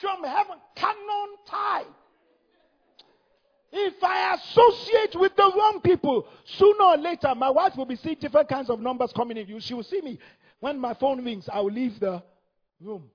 from 0.00 0.24
heaven, 0.24 0.56
canon 0.74 1.36
tie. 1.46 1.84
If 3.72 4.02
I 4.02 4.34
associate 4.34 5.14
with 5.14 5.36
the 5.36 5.52
wrong 5.56 5.80
people, 5.82 6.26
sooner 6.44 6.84
or 6.84 6.96
later, 6.96 7.32
my 7.36 7.50
wife 7.50 7.76
will 7.76 7.86
be 7.86 7.96
seeing 7.96 8.16
different 8.16 8.48
kinds 8.48 8.68
of 8.68 8.80
numbers 8.80 9.12
coming 9.12 9.36
in. 9.36 9.60
She 9.60 9.74
will 9.74 9.84
see 9.84 10.00
me. 10.00 10.18
When 10.58 10.78
my 10.78 10.94
phone 10.94 11.24
rings, 11.24 11.48
I 11.48 11.60
will 11.60 11.72
leave 11.72 12.00
the 12.00 12.22
room. 12.80 13.10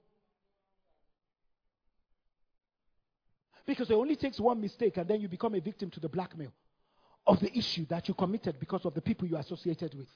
Because 3.66 3.90
it 3.90 3.96
only 3.96 4.16
takes 4.16 4.40
one 4.40 4.62
mistake 4.62 4.98
and 4.98 5.08
then 5.08 5.20
you 5.20 5.28
become 5.28 5.56
a 5.56 5.60
victim 5.60 5.90
to 5.92 6.00
the 6.00 6.08
blackmail 6.10 6.54
of 7.28 7.40
the 7.40 7.56
issue 7.58 7.86
that 7.88 8.08
you 8.08 8.14
committed 8.14 8.60
because 8.60 8.86
of 8.86 8.94
the 8.94 9.02
people 9.02 9.28
you 9.28 9.36
associated 9.38 9.94
with. 9.96 10.08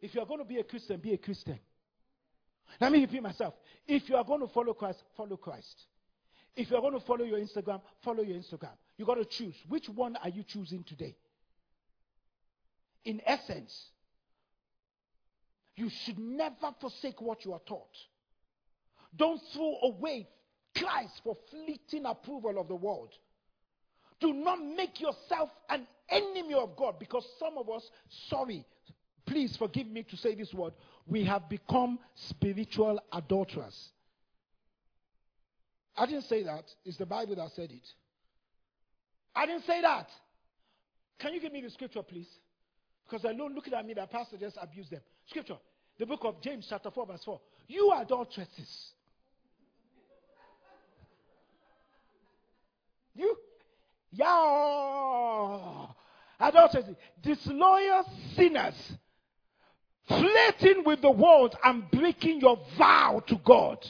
If 0.00 0.14
you 0.14 0.20
are 0.20 0.26
going 0.26 0.40
to 0.40 0.44
be 0.44 0.58
a 0.58 0.64
Christian, 0.64 1.00
be 1.00 1.14
a 1.14 1.18
Christian. 1.18 1.58
Let 2.80 2.92
me 2.92 3.00
repeat 3.00 3.22
myself. 3.22 3.54
If 3.86 4.08
you 4.08 4.16
are 4.16 4.24
going 4.24 4.40
to 4.40 4.48
follow 4.48 4.74
Christ, 4.74 5.02
follow 5.16 5.36
Christ. 5.36 5.82
If 6.54 6.70
you 6.70 6.76
are 6.76 6.80
going 6.80 6.98
to 6.98 7.06
follow 7.06 7.24
your 7.24 7.38
Instagram, 7.38 7.80
follow 8.04 8.22
your 8.22 8.36
Instagram. 8.36 8.76
You 8.98 9.06
got 9.06 9.14
to 9.14 9.24
choose. 9.24 9.54
Which 9.68 9.88
one 9.88 10.16
are 10.16 10.28
you 10.28 10.42
choosing 10.42 10.84
today? 10.84 11.16
In 13.04 13.20
essence, 13.26 13.74
you 15.76 15.88
should 16.04 16.18
never 16.18 16.74
forsake 16.80 17.20
what 17.20 17.44
you 17.44 17.52
are 17.54 17.60
taught. 17.66 17.96
Don't 19.16 19.40
throw 19.52 19.76
away 19.82 20.28
Christ 20.76 21.20
for 21.24 21.36
fleeting 21.50 22.06
approval 22.06 22.60
of 22.60 22.68
the 22.68 22.76
world. 22.76 23.10
Do 24.20 24.32
not 24.32 24.58
make 24.62 25.00
yourself 25.00 25.50
an 25.68 25.86
enemy 26.08 26.54
of 26.54 26.76
God 26.76 26.98
because 26.98 27.26
some 27.38 27.58
of 27.58 27.68
us, 27.68 27.82
sorry, 28.28 28.64
please 29.26 29.56
forgive 29.56 29.86
me 29.86 30.04
to 30.04 30.16
say 30.16 30.34
this 30.34 30.52
word, 30.54 30.74
we 31.06 31.24
have 31.24 31.48
become 31.48 31.98
spiritual 32.14 33.00
adulterers. 33.12 33.90
I 35.96 36.06
didn't 36.06 36.24
say 36.24 36.42
that. 36.44 36.64
It's 36.84 36.96
the 36.96 37.06
Bible 37.06 37.36
that 37.36 37.50
said 37.54 37.70
it. 37.70 37.88
I 39.34 39.46
didn't 39.46 39.64
say 39.64 39.80
that. 39.80 40.08
Can 41.18 41.34
you 41.34 41.40
give 41.40 41.52
me 41.52 41.60
the 41.60 41.70
scripture, 41.70 42.02
please? 42.02 42.28
Because 43.06 43.22
they're 43.22 43.34
looking 43.34 43.74
at 43.74 43.86
me, 43.86 43.94
that 43.94 44.10
pastor 44.10 44.36
just 44.38 44.58
abused 44.60 44.90
them. 44.90 45.00
Scripture. 45.26 45.58
The 45.98 46.06
book 46.06 46.20
of 46.24 46.40
James, 46.42 46.66
chapter 46.68 46.90
4, 46.90 47.06
verse 47.06 47.22
4. 47.24 47.40
You 47.68 47.92
adulteresses. 47.96 48.92
You, 53.14 53.36
yeah, 54.10 55.86
adulteresses, 56.40 56.96
disloyal 57.22 58.04
sinners, 58.34 58.92
flirting 60.08 60.82
with 60.84 61.02
the 61.02 61.10
world 61.10 61.54
and 61.62 61.90
breaking 61.90 62.40
your 62.40 62.58
vow 62.78 63.22
to 63.26 63.36
God. 63.44 63.86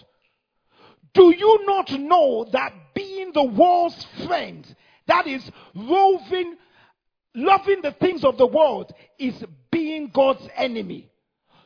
Do 1.15 1.35
you 1.37 1.67
not 1.67 1.91
know 1.93 2.47
that 2.53 2.73
being 2.95 3.33
the 3.33 3.45
world's 3.45 4.07
friend, 4.27 4.65
that 5.07 5.27
is 5.27 5.51
roving, 5.75 6.57
loving 7.35 7.83
the 7.83 7.93
things 7.93 8.25
of 8.25 8.39
the 8.39 8.47
world, 8.47 8.93
is 9.19 9.45
being 9.71 10.11
God's 10.13 10.49
enemy? 10.57 11.11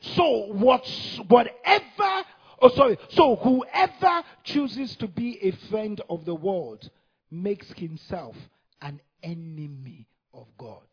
So 0.00 0.52
what, 0.52 0.84
whatever, 1.28 2.24
oh 2.60 2.70
sorry, 2.74 2.98
so 3.10 3.36
whoever 3.36 4.24
chooses 4.44 4.96
to 4.96 5.08
be 5.08 5.38
a 5.42 5.52
friend 5.70 6.00
of 6.08 6.24
the 6.24 6.34
world 6.34 6.88
makes 7.30 7.72
himself 7.76 8.36
an 8.80 9.00
enemy 9.22 10.06
of 10.34 10.46
God. 10.58 10.86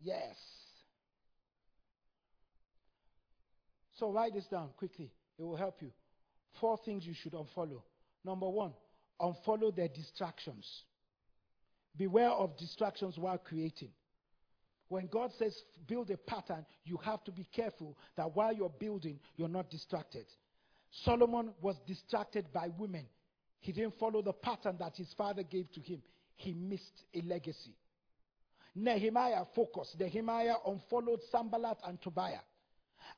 Yes. 0.00 0.36
So 3.94 4.10
write 4.10 4.34
this 4.34 4.46
down 4.46 4.70
quickly. 4.76 5.10
It 5.38 5.44
will 5.44 5.56
help 5.56 5.80
you. 5.80 5.92
Four 6.60 6.78
things 6.84 7.04
you 7.06 7.14
should 7.14 7.32
unfollow. 7.32 7.82
Number 8.24 8.48
one, 8.48 8.72
unfollow 9.20 9.74
their 9.74 9.88
distractions. 9.88 10.66
Beware 11.96 12.30
of 12.30 12.56
distractions 12.56 13.18
while 13.18 13.38
creating. 13.38 13.90
When 14.88 15.06
God 15.06 15.30
says 15.38 15.56
build 15.86 16.10
a 16.10 16.16
pattern, 16.16 16.66
you 16.84 16.98
have 16.98 17.24
to 17.24 17.32
be 17.32 17.46
careful 17.54 17.96
that 18.16 18.34
while 18.34 18.52
you're 18.52 18.68
building, 18.68 19.18
you're 19.36 19.48
not 19.48 19.70
distracted. 19.70 20.26
Solomon 21.04 21.52
was 21.62 21.76
distracted 21.86 22.46
by 22.52 22.68
women. 22.78 23.06
He 23.60 23.72
didn't 23.72 23.94
follow 23.98 24.20
the 24.20 24.32
pattern 24.32 24.76
that 24.80 24.96
his 24.96 25.12
father 25.16 25.42
gave 25.42 25.70
to 25.72 25.80
him. 25.80 26.02
He 26.36 26.52
missed 26.52 27.04
a 27.14 27.22
legacy. 27.22 27.74
Nehemiah 28.74 29.44
focused. 29.54 29.98
Nehemiah 29.98 30.56
unfollowed 30.66 31.20
Sanballat 31.30 31.78
and 31.86 32.00
Tobiah. 32.02 32.40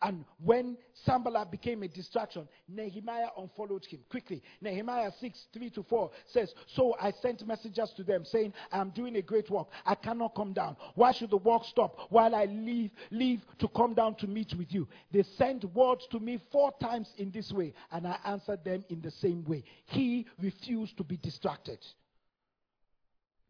And 0.02 0.24
when 0.42 0.76
Sanballat 1.04 1.50
became 1.50 1.82
a 1.82 1.88
distraction, 1.88 2.48
Nehemiah 2.68 3.28
unfollowed 3.38 3.84
him 3.84 4.00
quickly. 4.10 4.42
Nehemiah 4.60 5.12
6 5.20 5.46
3 5.52 5.70
to 5.70 5.82
4 5.82 6.10
says, 6.26 6.54
So 6.66 6.96
I 7.00 7.12
sent 7.22 7.46
messengers 7.46 7.92
to 7.96 8.04
them 8.04 8.24
saying, 8.24 8.52
I'm 8.72 8.90
doing 8.90 9.16
a 9.16 9.22
great 9.22 9.50
work. 9.50 9.68
I 9.86 9.94
cannot 9.94 10.34
come 10.34 10.52
down. 10.52 10.76
Why 10.94 11.12
should 11.12 11.30
the 11.30 11.38
work 11.38 11.64
stop 11.64 11.98
while 12.10 12.34
I 12.34 12.46
leave, 12.46 12.90
leave 13.10 13.42
to 13.58 13.68
come 13.68 13.94
down 13.94 14.16
to 14.16 14.26
meet 14.26 14.54
with 14.54 14.72
you? 14.72 14.88
They 15.12 15.22
sent 15.22 15.64
words 15.74 16.06
to 16.10 16.20
me 16.20 16.40
four 16.50 16.72
times 16.80 17.12
in 17.18 17.30
this 17.30 17.52
way, 17.52 17.74
and 17.92 18.06
I 18.06 18.18
answered 18.24 18.64
them 18.64 18.84
in 18.88 19.00
the 19.00 19.10
same 19.10 19.44
way. 19.44 19.64
He 19.86 20.26
refused 20.40 20.96
to 20.98 21.04
be 21.04 21.16
distracted. 21.16 21.78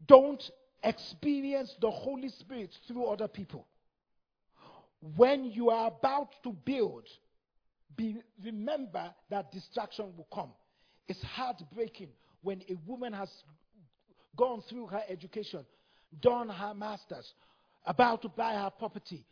Don't 0.07 0.43
experience 0.83 1.75
the 1.81 1.89
Holy 1.89 2.29
Spirit 2.29 2.77
through 2.87 3.05
other 3.05 3.27
people 3.27 3.65
when 5.15 5.45
you 5.45 5.69
are 5.69 5.87
about 5.87 6.29
to 6.43 6.51
build, 6.65 7.07
be, 7.95 8.17
remember 8.43 9.13
that 9.29 9.51
distraction 9.51 10.05
will 10.17 10.27
come. 10.33 10.51
It's 11.07 11.21
heartbreaking 11.21 12.09
when 12.41 12.61
a 12.69 12.75
woman 12.87 13.13
has 13.13 13.29
gone 14.35 14.63
through 14.69 14.87
her 14.87 15.01
education, 15.07 15.65
done 16.21 16.49
her 16.49 16.73
master's, 16.73 17.33
about 17.85 18.21
to 18.23 18.29
buy 18.29 18.53
her 18.53 18.71
property, 18.77 19.23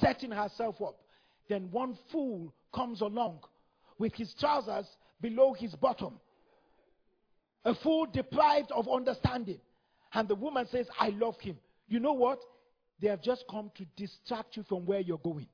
setting 0.00 0.30
herself 0.30 0.76
up. 0.82 0.96
Then 1.48 1.68
one 1.70 1.98
fool 2.12 2.52
comes 2.74 3.00
along 3.00 3.40
with 3.98 4.14
his 4.14 4.34
trousers 4.38 4.86
below 5.20 5.54
his 5.54 5.74
bottom. 5.76 6.14
A 7.64 7.74
fool 7.76 8.06
deprived 8.12 8.70
of 8.72 8.88
understanding. 8.88 9.58
And 10.12 10.28
the 10.28 10.34
woman 10.34 10.66
says, 10.70 10.86
I 10.98 11.08
love 11.08 11.40
him. 11.40 11.56
You 11.88 11.98
know 11.98 12.12
what? 12.12 12.38
They 13.00 13.08
have 13.08 13.22
just 13.22 13.44
come 13.50 13.70
to 13.76 13.84
distract 13.96 14.56
you 14.56 14.62
from 14.64 14.86
where 14.86 15.00
you're 15.00 15.18
going. 15.18 15.48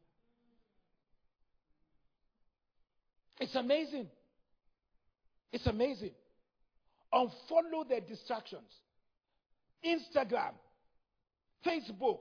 It's 3.38 3.54
amazing. 3.54 4.08
It's 5.52 5.66
amazing. 5.66 6.12
Unfollow 7.12 7.88
their 7.88 8.00
distractions. 8.00 8.68
Instagram, 9.84 10.52
Facebook, 11.66 12.20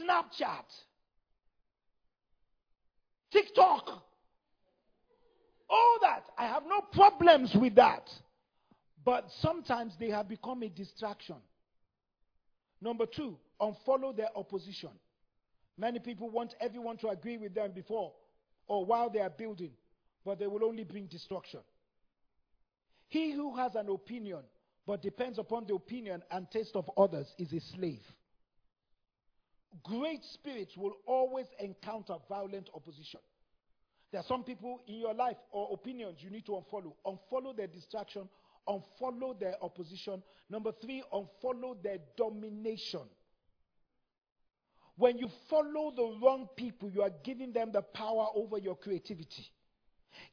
Snapchat, 0.00 0.64
TikTok. 3.32 3.88
All 5.70 5.98
that. 6.00 6.24
I 6.38 6.46
have 6.46 6.62
no 6.66 6.80
problems 6.92 7.54
with 7.60 7.74
that. 7.74 8.08
But 9.04 9.26
sometimes 9.40 9.92
they 9.98 10.10
have 10.10 10.28
become 10.28 10.62
a 10.62 10.68
distraction. 10.68 11.36
Number 12.80 13.06
two, 13.06 13.36
unfollow 13.60 14.16
their 14.16 14.28
opposition. 14.36 14.90
Many 15.76 15.98
people 15.98 16.30
want 16.30 16.54
everyone 16.60 16.96
to 16.98 17.08
agree 17.08 17.36
with 17.36 17.54
them 17.54 17.72
before 17.72 18.12
or 18.66 18.84
while 18.84 19.10
they 19.10 19.20
are 19.20 19.30
building, 19.30 19.72
but 20.24 20.38
they 20.38 20.46
will 20.46 20.64
only 20.64 20.84
bring 20.84 21.06
destruction. 21.06 21.60
He 23.08 23.32
who 23.32 23.56
has 23.56 23.74
an 23.74 23.88
opinion 23.88 24.42
but 24.86 25.02
depends 25.02 25.38
upon 25.38 25.66
the 25.66 25.74
opinion 25.74 26.22
and 26.30 26.50
taste 26.50 26.74
of 26.74 26.90
others 26.96 27.26
is 27.38 27.52
a 27.52 27.60
slave. 27.76 28.00
Great 29.82 30.24
spirits 30.32 30.76
will 30.76 30.94
always 31.06 31.46
encounter 31.60 32.14
violent 32.28 32.70
opposition. 32.74 33.20
There 34.10 34.20
are 34.20 34.24
some 34.26 34.44
people 34.44 34.80
in 34.86 34.94
your 34.94 35.12
life 35.12 35.36
or 35.52 35.68
opinions 35.72 36.18
you 36.20 36.30
need 36.30 36.46
to 36.46 36.52
unfollow. 36.52 36.94
Unfollow 37.04 37.54
their 37.54 37.66
distraction, 37.66 38.28
unfollow 38.68 39.38
their 39.38 39.54
opposition. 39.62 40.22
Number 40.50 40.72
three, 40.80 41.02
unfollow 41.12 41.82
their 41.82 41.98
domination. 42.16 43.02
When 44.96 45.16
you 45.18 45.28
follow 45.48 45.92
the 45.94 46.18
wrong 46.20 46.48
people, 46.56 46.90
you 46.90 47.02
are 47.02 47.12
giving 47.22 47.52
them 47.52 47.70
the 47.72 47.82
power 47.82 48.26
over 48.34 48.58
your 48.58 48.74
creativity. 48.74 49.46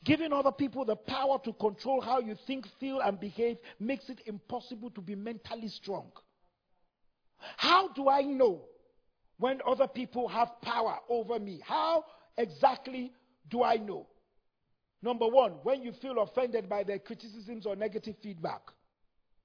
Giving 0.04 0.34
other 0.34 0.52
people 0.52 0.86
the 0.86 0.96
power 0.96 1.38
to 1.44 1.54
control 1.54 2.02
how 2.02 2.20
you 2.20 2.36
think, 2.48 2.66
feel, 2.80 3.00
and 3.00 3.20
behave 3.20 3.58
makes 3.80 4.10
it 4.10 4.22
impossible 4.26 4.90
to 4.92 5.02
be 5.02 5.16
mentally 5.16 5.68
strong. 5.68 6.12
How 7.58 7.90
do 7.90 8.10
I 8.10 8.22
know 8.24 8.62
when 9.38 9.60
other 9.68 9.88
people 9.88 10.28
have 10.28 10.50
power 10.62 10.98
over 11.10 11.40
me? 11.40 11.62
How 11.64 12.06
exactly 12.38 13.12
do 13.50 13.62
I 13.62 13.76
know? 13.76 14.08
Number 15.06 15.28
one, 15.28 15.52
when 15.62 15.84
you 15.84 15.92
feel 16.02 16.18
offended 16.18 16.68
by 16.68 16.84
their 16.84 16.98
criticisms 16.98 17.68
or 17.68 17.76
negative 17.76 18.16
feedback, 18.24 18.62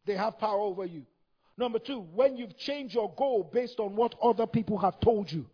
they 0.06 0.14
have 0.16 0.38
power 0.38 0.58
over 0.58 0.86
you. 0.86 1.02
Number 1.58 1.78
two, 1.78 2.00
when 2.14 2.38
you've 2.38 2.56
changed 2.56 2.94
your 2.94 3.12
goal 3.14 3.50
based 3.52 3.78
on 3.78 3.94
what 3.94 4.14
other 4.22 4.46
people 4.46 4.78
have 4.78 4.98
told 5.00 5.30
you, 5.30 5.44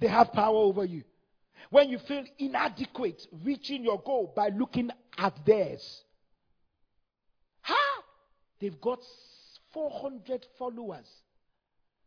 they 0.00 0.06
have 0.06 0.32
power 0.32 0.56
over 0.56 0.86
you. 0.86 1.04
When 1.68 1.90
you 1.90 1.98
feel 2.08 2.24
inadequate 2.38 3.26
reaching 3.44 3.84
your 3.84 4.00
goal 4.00 4.32
by 4.34 4.48
looking 4.48 4.90
at 5.18 5.34
theirs. 5.44 6.02
Huh? 7.60 8.02
They've 8.58 8.80
got 8.80 9.00
400 9.74 10.46
followers. 10.58 11.06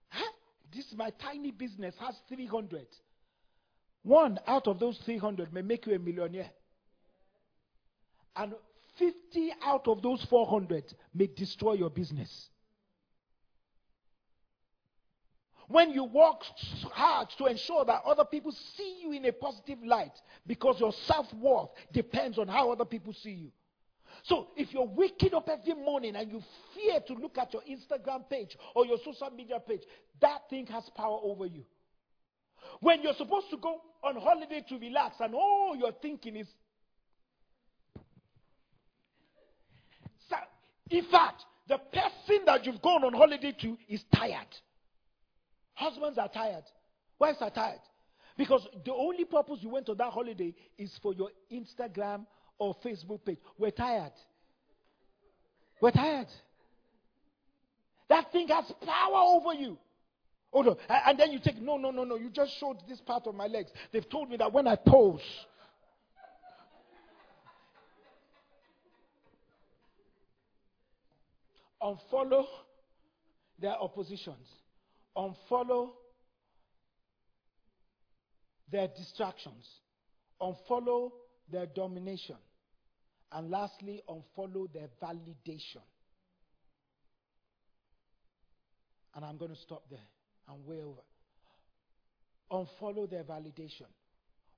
Huh? 0.09 0.31
This 0.73 0.91
my 0.95 1.11
tiny 1.21 1.51
business 1.51 1.93
has 1.99 2.15
300. 2.27 2.87
One 4.01 4.39
out 4.47 4.65
of 4.65 4.79
those 4.79 4.97
300 5.05 5.53
may 5.53 5.61
make 5.61 5.85
you 5.85 5.93
a 5.93 5.99
millionaire. 5.99 6.49
And 8.37 8.53
50 8.97 9.53
out 9.63 9.87
of 9.87 10.01
those 10.01 10.23
400 10.29 10.93
may 11.13 11.27
destroy 11.27 11.73
your 11.73 11.89
business. 11.89 12.49
When 15.67 15.91
you 15.91 16.05
work 16.05 16.43
hard 16.93 17.29
to 17.37 17.45
ensure 17.47 17.83
that 17.85 18.01
other 18.05 18.23
people 18.23 18.53
see 18.77 19.01
you 19.01 19.11
in 19.11 19.25
a 19.25 19.33
positive 19.33 19.79
light 19.83 20.13
because 20.45 20.79
your 20.79 20.93
self 20.93 21.31
worth 21.33 21.69
depends 21.91 22.37
on 22.37 22.47
how 22.47 22.71
other 22.71 22.85
people 22.85 23.13
see 23.13 23.31
you. 23.31 23.51
So 24.23 24.47
if 24.55 24.73
you're 24.73 24.87
waking 24.87 25.33
up 25.33 25.49
every 25.49 25.73
morning 25.73 26.15
and 26.15 26.31
you 26.31 26.41
fear 26.73 27.01
to 27.01 27.13
look 27.13 27.37
at 27.37 27.53
your 27.53 27.63
Instagram 27.63 28.29
page 28.29 28.57
or 28.75 28.85
your 28.85 28.97
social 29.03 29.29
media 29.35 29.59
page, 29.59 29.81
that 30.21 30.49
thing 30.49 30.65
has 30.67 30.89
power 30.95 31.19
over 31.21 31.45
you. 31.45 31.65
When 32.79 33.01
you're 33.01 33.13
supposed 33.13 33.49
to 33.51 33.57
go 33.57 33.81
on 34.03 34.15
holiday 34.15 34.63
to 34.69 34.77
relax 34.77 35.17
and 35.19 35.35
all 35.35 35.75
you're 35.75 35.91
thinking 36.01 36.37
is, 36.37 36.47
in 40.89 41.05
fact, 41.11 41.43
the 41.67 41.77
person 41.77 42.45
that 42.45 42.65
you've 42.65 42.81
gone 42.81 43.03
on 43.03 43.13
holiday 43.13 43.53
to 43.61 43.77
is 43.89 44.03
tired. 44.15 44.47
Husbands 45.73 46.17
are 46.17 46.29
tired. 46.29 46.63
Wives 47.19 47.37
are 47.41 47.51
tired. 47.51 47.79
Because 48.37 48.67
the 48.85 48.93
only 48.93 49.25
purpose 49.25 49.59
you 49.61 49.69
went 49.69 49.85
to 49.87 49.95
that 49.95 50.11
holiday 50.11 50.53
is 50.77 50.97
for 51.01 51.13
your 51.13 51.29
Instagram 51.51 52.25
or 52.59 52.75
Facebook 52.85 53.25
page. 53.25 53.39
We're 53.57 53.71
tired. 53.71 54.13
We're 55.81 55.91
tired. 55.91 56.27
That 58.09 58.31
thing 58.31 58.47
has 58.47 58.71
power 58.85 59.17
over 59.17 59.53
you. 59.53 59.77
Oh 60.53 60.61
no. 60.61 60.77
And 60.89 61.19
then 61.19 61.31
you 61.31 61.39
take, 61.43 61.61
no, 61.61 61.77
no, 61.77 61.91
no, 61.91 62.03
no. 62.03 62.15
You 62.15 62.29
just 62.29 62.51
showed 62.59 62.77
this 62.87 63.01
part 63.01 63.27
of 63.27 63.35
my 63.35 63.47
legs. 63.47 63.71
They've 63.91 64.09
told 64.09 64.29
me 64.29 64.37
that 64.37 64.51
when 64.53 64.67
I 64.67 64.75
pose, 64.75 65.21
unfollow 71.81 72.45
their 73.59 73.75
oppositions, 73.75 74.47
unfollow 75.15 75.89
their 78.71 78.87
distractions, 78.87 79.65
unfollow 80.41 81.11
their 81.51 81.65
domination, 81.65 82.35
and 83.31 83.49
lastly, 83.49 84.01
unfollow 84.09 84.71
their 84.73 84.89
validation. 85.01 85.81
And 89.15 89.25
I'm 89.25 89.37
going 89.37 89.51
to 89.51 89.61
stop 89.61 89.83
there. 89.89 89.99
I'm 90.47 90.65
way 90.65 90.81
over. 90.81 91.01
Unfollow 92.51 93.09
their 93.09 93.23
validation. 93.23 93.87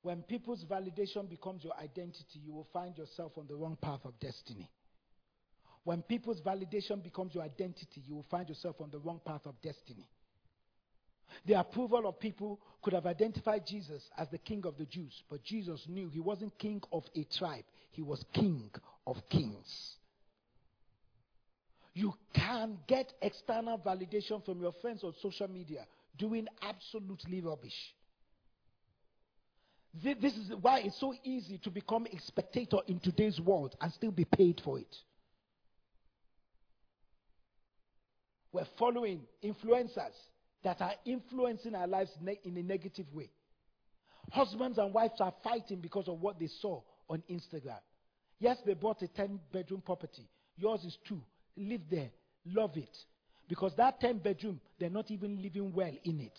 When 0.02 0.22
people's 0.24 0.64
validation 0.70 1.30
becomes 1.30 1.64
your 1.64 1.74
identity, 1.78 2.40
you 2.44 2.54
will 2.54 2.68
find 2.72 2.98
yourself 2.98 3.34
on 3.38 3.48
the 3.48 3.56
wrong 3.56 3.78
path 3.82 4.02
of 4.06 4.20
destiny. 4.20 4.70
When 5.90 6.04
people's 6.04 6.40
validation 6.42 7.02
becomes 7.02 7.34
your 7.34 7.44
identity, 7.44 8.04
you 8.06 8.14
will 8.14 8.26
find 8.30 8.48
yourself 8.48 8.76
on 8.80 8.92
the 8.92 9.00
wrong 9.00 9.20
path 9.26 9.42
of 9.48 9.60
destiny. 9.60 10.08
The 11.48 11.60
approval 11.60 12.08
of 12.08 12.20
people 12.20 12.60
could 12.84 12.94
have 12.94 13.08
identified 13.08 13.66
Jesus 13.66 14.04
as 14.16 14.28
the 14.30 14.38
king 14.38 14.68
of 14.68 14.78
the 14.78 14.86
Jews, 14.86 15.24
but 15.32 15.44
Jesus 15.44 15.84
knew 15.90 16.08
he 16.10 16.20
wasn't 16.20 16.56
king 16.60 16.80
of 16.92 17.06
a 17.16 17.26
tribe, 17.36 17.64
he 17.90 18.04
was 18.04 18.24
king 18.36 18.70
of 19.08 19.18
kings. 19.32 19.96
You 21.96 22.14
can 22.36 22.78
get 22.86 23.12
external 23.24 23.80
validation 23.80 24.46
from 24.46 24.62
your 24.62 24.74
friends 24.84 25.04
on 25.04 25.16
social 25.20 25.48
media 25.48 25.88
doing 26.20 26.48
absolutely 26.62 27.42
rubbish. 27.42 27.96
This 30.04 30.38
is 30.38 30.52
why 30.62 30.82
it's 30.82 31.00
so 31.00 31.16
easy 31.24 31.58
to 31.64 31.72
become 31.72 32.06
a 32.06 32.20
spectator 32.28 32.78
in 32.86 33.00
today's 33.00 33.40
world 33.40 33.76
and 33.82 33.92
still 33.92 34.12
be 34.12 34.26
paid 34.26 34.62
for 34.64 34.78
it. 34.78 34.96
We're 38.52 38.68
following 38.78 39.22
influencers 39.44 40.16
that 40.64 40.82
are 40.82 40.94
influencing 41.06 41.76
our 41.76 41.88
lives 41.88 42.12
ne- 42.22 42.40
in 42.44 42.58
a 42.58 42.64
negative 42.64 43.06
way. 43.14 43.30
Husbands 44.32 44.78
and 44.78 44.94
wives 44.94 45.20
are 45.20 45.34
fighting 45.44 45.80
because 45.80 46.08
of 46.08 46.20
what 46.20 46.40
they 46.40 46.50
saw 46.62 46.82
on 47.10 47.24
Instagram. 47.30 47.80
Yes, 48.40 48.58
they 48.66 48.74
bought 48.74 49.02
a 49.02 49.08
10 49.08 49.40
bedroom 49.52 49.82
property. 49.86 50.28
Yours 50.58 50.84
is 50.84 50.98
two. 51.08 51.22
Live 51.58 51.82
there. 51.90 52.10
Love 52.46 52.76
it. 52.76 52.96
Because 53.48 53.74
that 53.78 54.00
10 54.00 54.20
bedroom, 54.20 54.60
they're 54.80 54.90
not 54.90 55.10
even 55.12 55.42
living 55.42 55.74
well 55.74 55.92
in 56.04 56.20
it. 56.20 56.38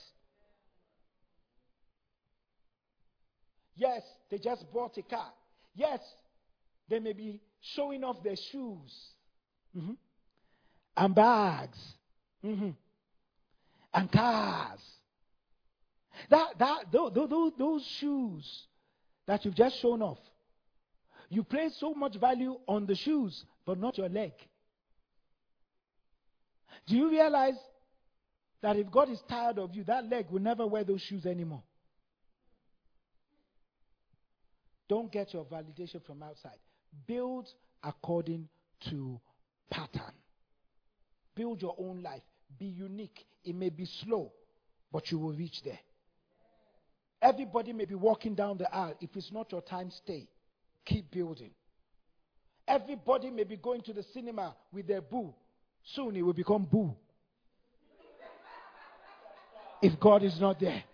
Yes, 3.76 4.02
they 4.30 4.38
just 4.38 4.70
bought 4.72 4.96
a 4.98 5.02
car. 5.02 5.32
Yes, 5.74 6.00
they 6.88 6.98
may 6.98 7.12
be 7.12 7.40
showing 7.74 8.04
off 8.04 8.22
their 8.22 8.36
shoes 8.52 8.92
mm-hmm. 9.76 9.92
and 10.96 11.14
bags 11.14 11.78
mm-hmm. 12.44 12.70
and 13.94 14.12
cars. 14.12 14.80
That, 16.28 16.58
that, 16.58 16.92
those, 16.92 17.12
those, 17.14 17.52
those 17.58 17.96
shoes 17.98 18.62
that 19.26 19.44
you've 19.44 19.54
just 19.54 19.80
shown 19.80 20.02
off, 20.02 20.18
you 21.28 21.44
place 21.44 21.76
so 21.78 21.94
much 21.94 22.16
value 22.16 22.56
on 22.66 22.86
the 22.86 22.96
shoes, 22.96 23.44
but 23.64 23.78
not 23.78 23.96
your 23.96 24.08
leg. 24.08 24.32
Do 26.86 26.96
you 26.96 27.10
realize 27.10 27.54
that 28.62 28.76
if 28.76 28.90
God 28.90 29.10
is 29.10 29.20
tired 29.28 29.58
of 29.58 29.74
you, 29.74 29.84
that 29.84 30.08
leg 30.08 30.26
will 30.30 30.40
never 30.40 30.66
wear 30.66 30.84
those 30.84 31.00
shoes 31.00 31.24
anymore? 31.24 31.62
Don't 34.88 35.10
get 35.12 35.32
your 35.32 35.44
validation 35.44 36.04
from 36.04 36.22
outside. 36.22 36.58
Build 37.06 37.46
according 37.82 38.48
to 38.90 39.20
pattern. 39.70 40.14
Build 41.36 41.62
your 41.62 41.76
own 41.78 42.02
life. 42.02 42.22
Be 42.58 42.66
unique. 42.66 43.24
It 43.44 43.54
may 43.54 43.70
be 43.70 43.86
slow, 44.04 44.32
but 44.92 45.10
you 45.10 45.18
will 45.18 45.32
reach 45.32 45.62
there. 45.64 45.78
Everybody 47.22 47.72
may 47.72 47.84
be 47.84 47.94
walking 47.94 48.34
down 48.34 48.58
the 48.58 48.74
aisle. 48.74 48.94
If 49.00 49.10
it's 49.14 49.30
not 49.32 49.52
your 49.52 49.60
time, 49.60 49.90
stay. 49.90 50.28
Keep 50.86 51.10
building. 51.10 51.50
Everybody 52.66 53.30
may 53.30 53.44
be 53.44 53.56
going 53.56 53.82
to 53.82 53.92
the 53.92 54.04
cinema 54.14 54.54
with 54.72 54.86
their 54.86 55.00
boo. 55.00 55.34
Soon 55.94 56.16
it 56.16 56.22
will 56.22 56.32
become 56.32 56.64
boo. 56.64 56.94
If 59.82 59.98
God 59.98 60.22
is 60.22 60.38
not 60.40 60.60
there. 60.60 60.84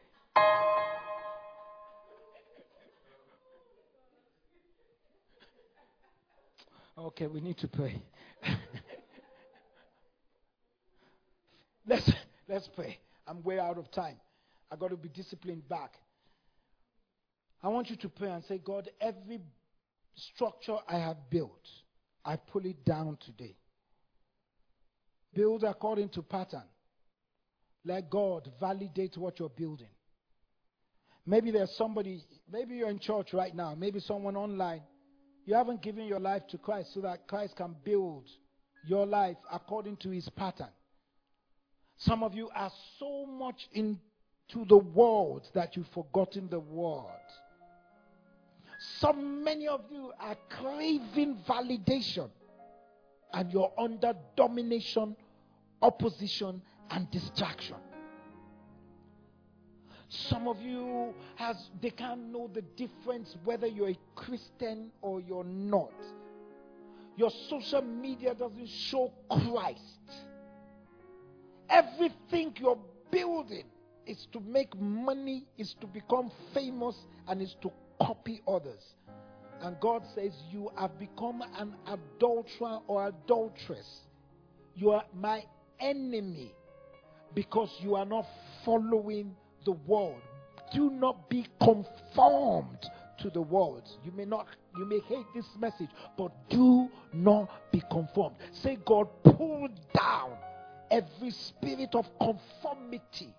Okay, 6.99 7.27
we 7.27 7.41
need 7.41 7.59
to 7.59 7.69
pray. 7.69 8.01
Let's 12.49 12.69
pray. 12.75 12.99
I'm 13.27 13.43
way 13.43 13.59
out 13.59 13.79
of 13.79 13.91
time. 13.91 14.17
I 14.71 14.77
got 14.77 14.91
to 14.91 14.97
be 14.97 15.09
disciplined 15.09 15.69
back. 15.69 15.93
I 17.63 17.69
want 17.69 17.91
you 17.91 17.97
to 17.97 18.09
pray 18.09 18.31
and 18.31 18.45
say, 18.45 18.59
God, 18.59 18.91
every 19.01 19.41
structure 20.15 20.77
I 20.89 20.99
have 20.99 21.17
built, 21.31 21.67
I 22.25 22.37
pull 22.37 22.65
it 22.65 22.85
down 22.85 23.19
today. 23.25 23.57
Build 25.35 25.65
according 25.65 26.11
to 26.11 26.23
pattern. 26.23 26.63
Let 27.85 28.11
God 28.11 28.51
validate 28.61 29.17
what 29.17 29.39
you're 29.39 29.49
building. 29.49 29.89
Maybe 31.25 31.51
there's 31.51 31.75
somebody, 31.77 32.23
maybe 32.51 32.77
you're 32.77 32.89
in 32.89 32.99
church 32.99 33.33
right 33.33 33.55
now, 33.55 33.75
maybe 33.75 34.01
someone 34.01 34.37
online. 34.37 34.83
You 35.45 35.55
haven't 35.55 35.83
given 35.83 36.07
your 36.07 36.21
life 36.21 36.43
to 36.51 36.59
Christ 36.59 36.95
so 36.95 37.01
that 37.01 37.27
Christ 37.29 37.57
can 37.57 37.77
build 37.85 38.29
your 38.87 39.07
life 39.07 39.37
according 39.53 39.97
to 39.99 40.11
his 40.11 40.29
pattern. 40.31 40.69
Some 41.97 42.23
of 42.23 42.35
you 42.35 42.51
are 42.55 42.71
so 42.99 43.27
much 43.27 43.69
into 43.73 44.65
the 44.69 44.77
world 44.77 45.49
that 45.55 45.77
you've 45.77 45.89
forgotten 45.89 46.49
the 46.49 46.61
word. 46.61 47.05
So 49.01 49.13
many 49.13 49.67
of 49.69 49.83
you 49.91 50.13
are 50.21 50.37
craving 50.51 51.39
validation 51.49 52.29
and 53.33 53.53
you're 53.53 53.73
under 53.79 54.15
domination 54.37 55.17
opposition, 55.83 56.63
and 56.91 57.11
distraction. 57.11 57.77
Some 60.09 60.47
of 60.47 60.61
you 60.61 61.15
has 61.35 61.57
they 61.81 61.91
can't 61.91 62.33
know 62.33 62.49
the 62.53 62.63
difference 62.63 63.37
whether 63.45 63.67
you're 63.67 63.91
a 63.91 63.99
Christian 64.15 64.91
or 65.03 65.21
you're 65.21 65.45
not. 65.45 65.93
Your 67.17 67.31
social 67.49 67.83
media 67.83 68.35
doesn't 68.35 68.69
show 68.69 69.13
Christ. 69.29 69.83
Everything 71.69 72.55
you're 72.59 72.79
building 73.11 73.65
is 74.07 74.27
to 74.33 74.41
make 74.41 74.79
money, 74.79 75.45
is 75.59 75.75
to 75.81 75.87
become 75.87 76.31
famous, 76.55 76.97
and 77.29 77.43
is 77.43 77.57
to 77.63 77.71
copy 78.01 78.43
others. 78.47 78.95
And 79.61 79.79
God 79.81 80.03
says, 80.15 80.33
You 80.51 80.71
have 80.77 80.99
become 80.99 81.43
an 81.59 81.75
adulterer 81.87 82.79
or 82.87 83.09
adulteress. 83.09 84.01
You 84.75 84.91
are 84.91 85.05
my 85.15 85.45
enemy 85.81 86.55
because 87.35 87.71
you 87.81 87.95
are 87.97 88.05
not 88.05 88.27
following 88.65 89.35
the 89.65 89.73
world. 89.73 90.21
Do 90.73 90.91
not 90.91 91.29
be 91.29 91.47
conformed 91.61 92.87
to 93.21 93.31
the 93.31 93.41
world. 93.41 93.89
You 94.05 94.13
may 94.13 94.25
not, 94.25 94.47
you 94.77 94.85
may 94.85 95.01
hate 95.01 95.27
this 95.35 95.47
message, 95.59 95.91
but 96.19 96.33
do 96.51 96.89
not 97.13 97.49
be 97.73 97.83
conformed. 97.91 98.37
Say, 98.53 98.79
God, 98.85 99.09
pull 99.25 99.69
down 99.95 100.33
every 100.91 101.31
spirit 101.31 101.95
of 101.95 102.07
conformity 102.19 103.35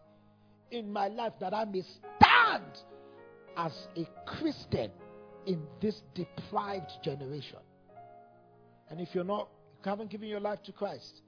in 0.71 0.91
my 0.91 1.07
life 1.07 1.33
that 1.39 1.53
I 1.53 1.65
may 1.65 1.81
stand 1.81 2.63
as 3.55 3.87
a 3.95 4.07
Christian 4.25 4.91
in 5.45 5.61
this 5.81 6.01
deprived 6.13 6.91
generation. 7.03 7.59
And 8.89 8.99
if 8.99 9.15
you're 9.15 9.23
not, 9.23 9.49
you 9.83 9.89
haven't 9.89 10.09
given 10.09 10.27
your 10.27 10.39
life 10.39 10.61
to 10.63 10.71
Christ, 10.71 11.21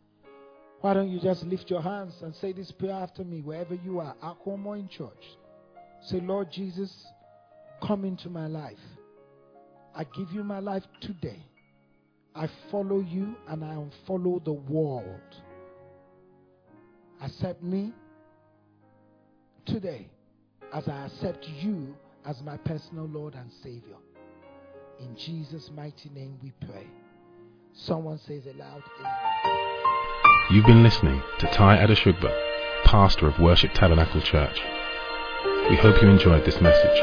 why 0.82 0.94
don't 0.94 1.10
you 1.10 1.20
just 1.20 1.44
lift 1.46 1.70
your 1.70 1.82
hands 1.82 2.16
and 2.22 2.36
say 2.36 2.54
this 2.54 2.72
prayer 2.72 2.94
after 2.94 3.24
me, 3.24 3.42
wherever 3.42 3.76
you 3.76 4.00
are, 4.00 4.16
at 4.22 4.36
home 4.38 4.66
or 4.66 4.78
in 4.78 4.88
church? 4.88 5.38
Say, 6.02 6.22
Lord 6.22 6.52
Jesus, 6.52 7.06
come 7.82 8.06
into 8.06 8.30
my 8.30 8.48
life. 8.48 8.78
I 9.96 10.06
give 10.06 10.32
you 10.32 10.44
my 10.44 10.60
life 10.60 10.84
today. 11.02 11.44
I 12.36 12.48
follow 12.72 13.00
you 13.00 13.36
and 13.50 13.66
I 13.66 13.76
unfollow 13.76 14.44
the 14.44 14.54
world. 14.54 15.36
Accept 17.22 17.62
me 17.62 17.94
today 19.66 20.08
as 20.74 20.88
I 20.88 21.06
accept 21.06 21.46
you 21.62 21.96
as 22.26 22.42
my 22.44 22.58
personal 22.58 23.08
Lord 23.08 23.36
and 23.36 23.52
Savior. 23.62 23.98
In 25.00 25.16
Jesus' 25.16 25.70
mighty 25.76 26.10
name 26.10 26.38
we 26.42 26.52
pray. 26.68 26.88
Someone 27.74 28.18
says 28.20 28.46
aloud, 28.46 28.84
Amen. 29.00 29.14
You've 30.52 30.66
been 30.66 30.84
listening 30.84 31.22
to 31.40 31.48
Ty 31.48 31.78
Adeshugba, 31.78 32.32
pastor 32.86 33.28
of 33.28 33.40
Worship 33.40 33.74
Tabernacle 33.74 34.22
Church. 34.22 34.60
We 35.70 35.76
hope 35.76 36.02
you 36.02 36.10
enjoyed 36.10 36.46
this 36.46 36.60
message. 36.60 37.00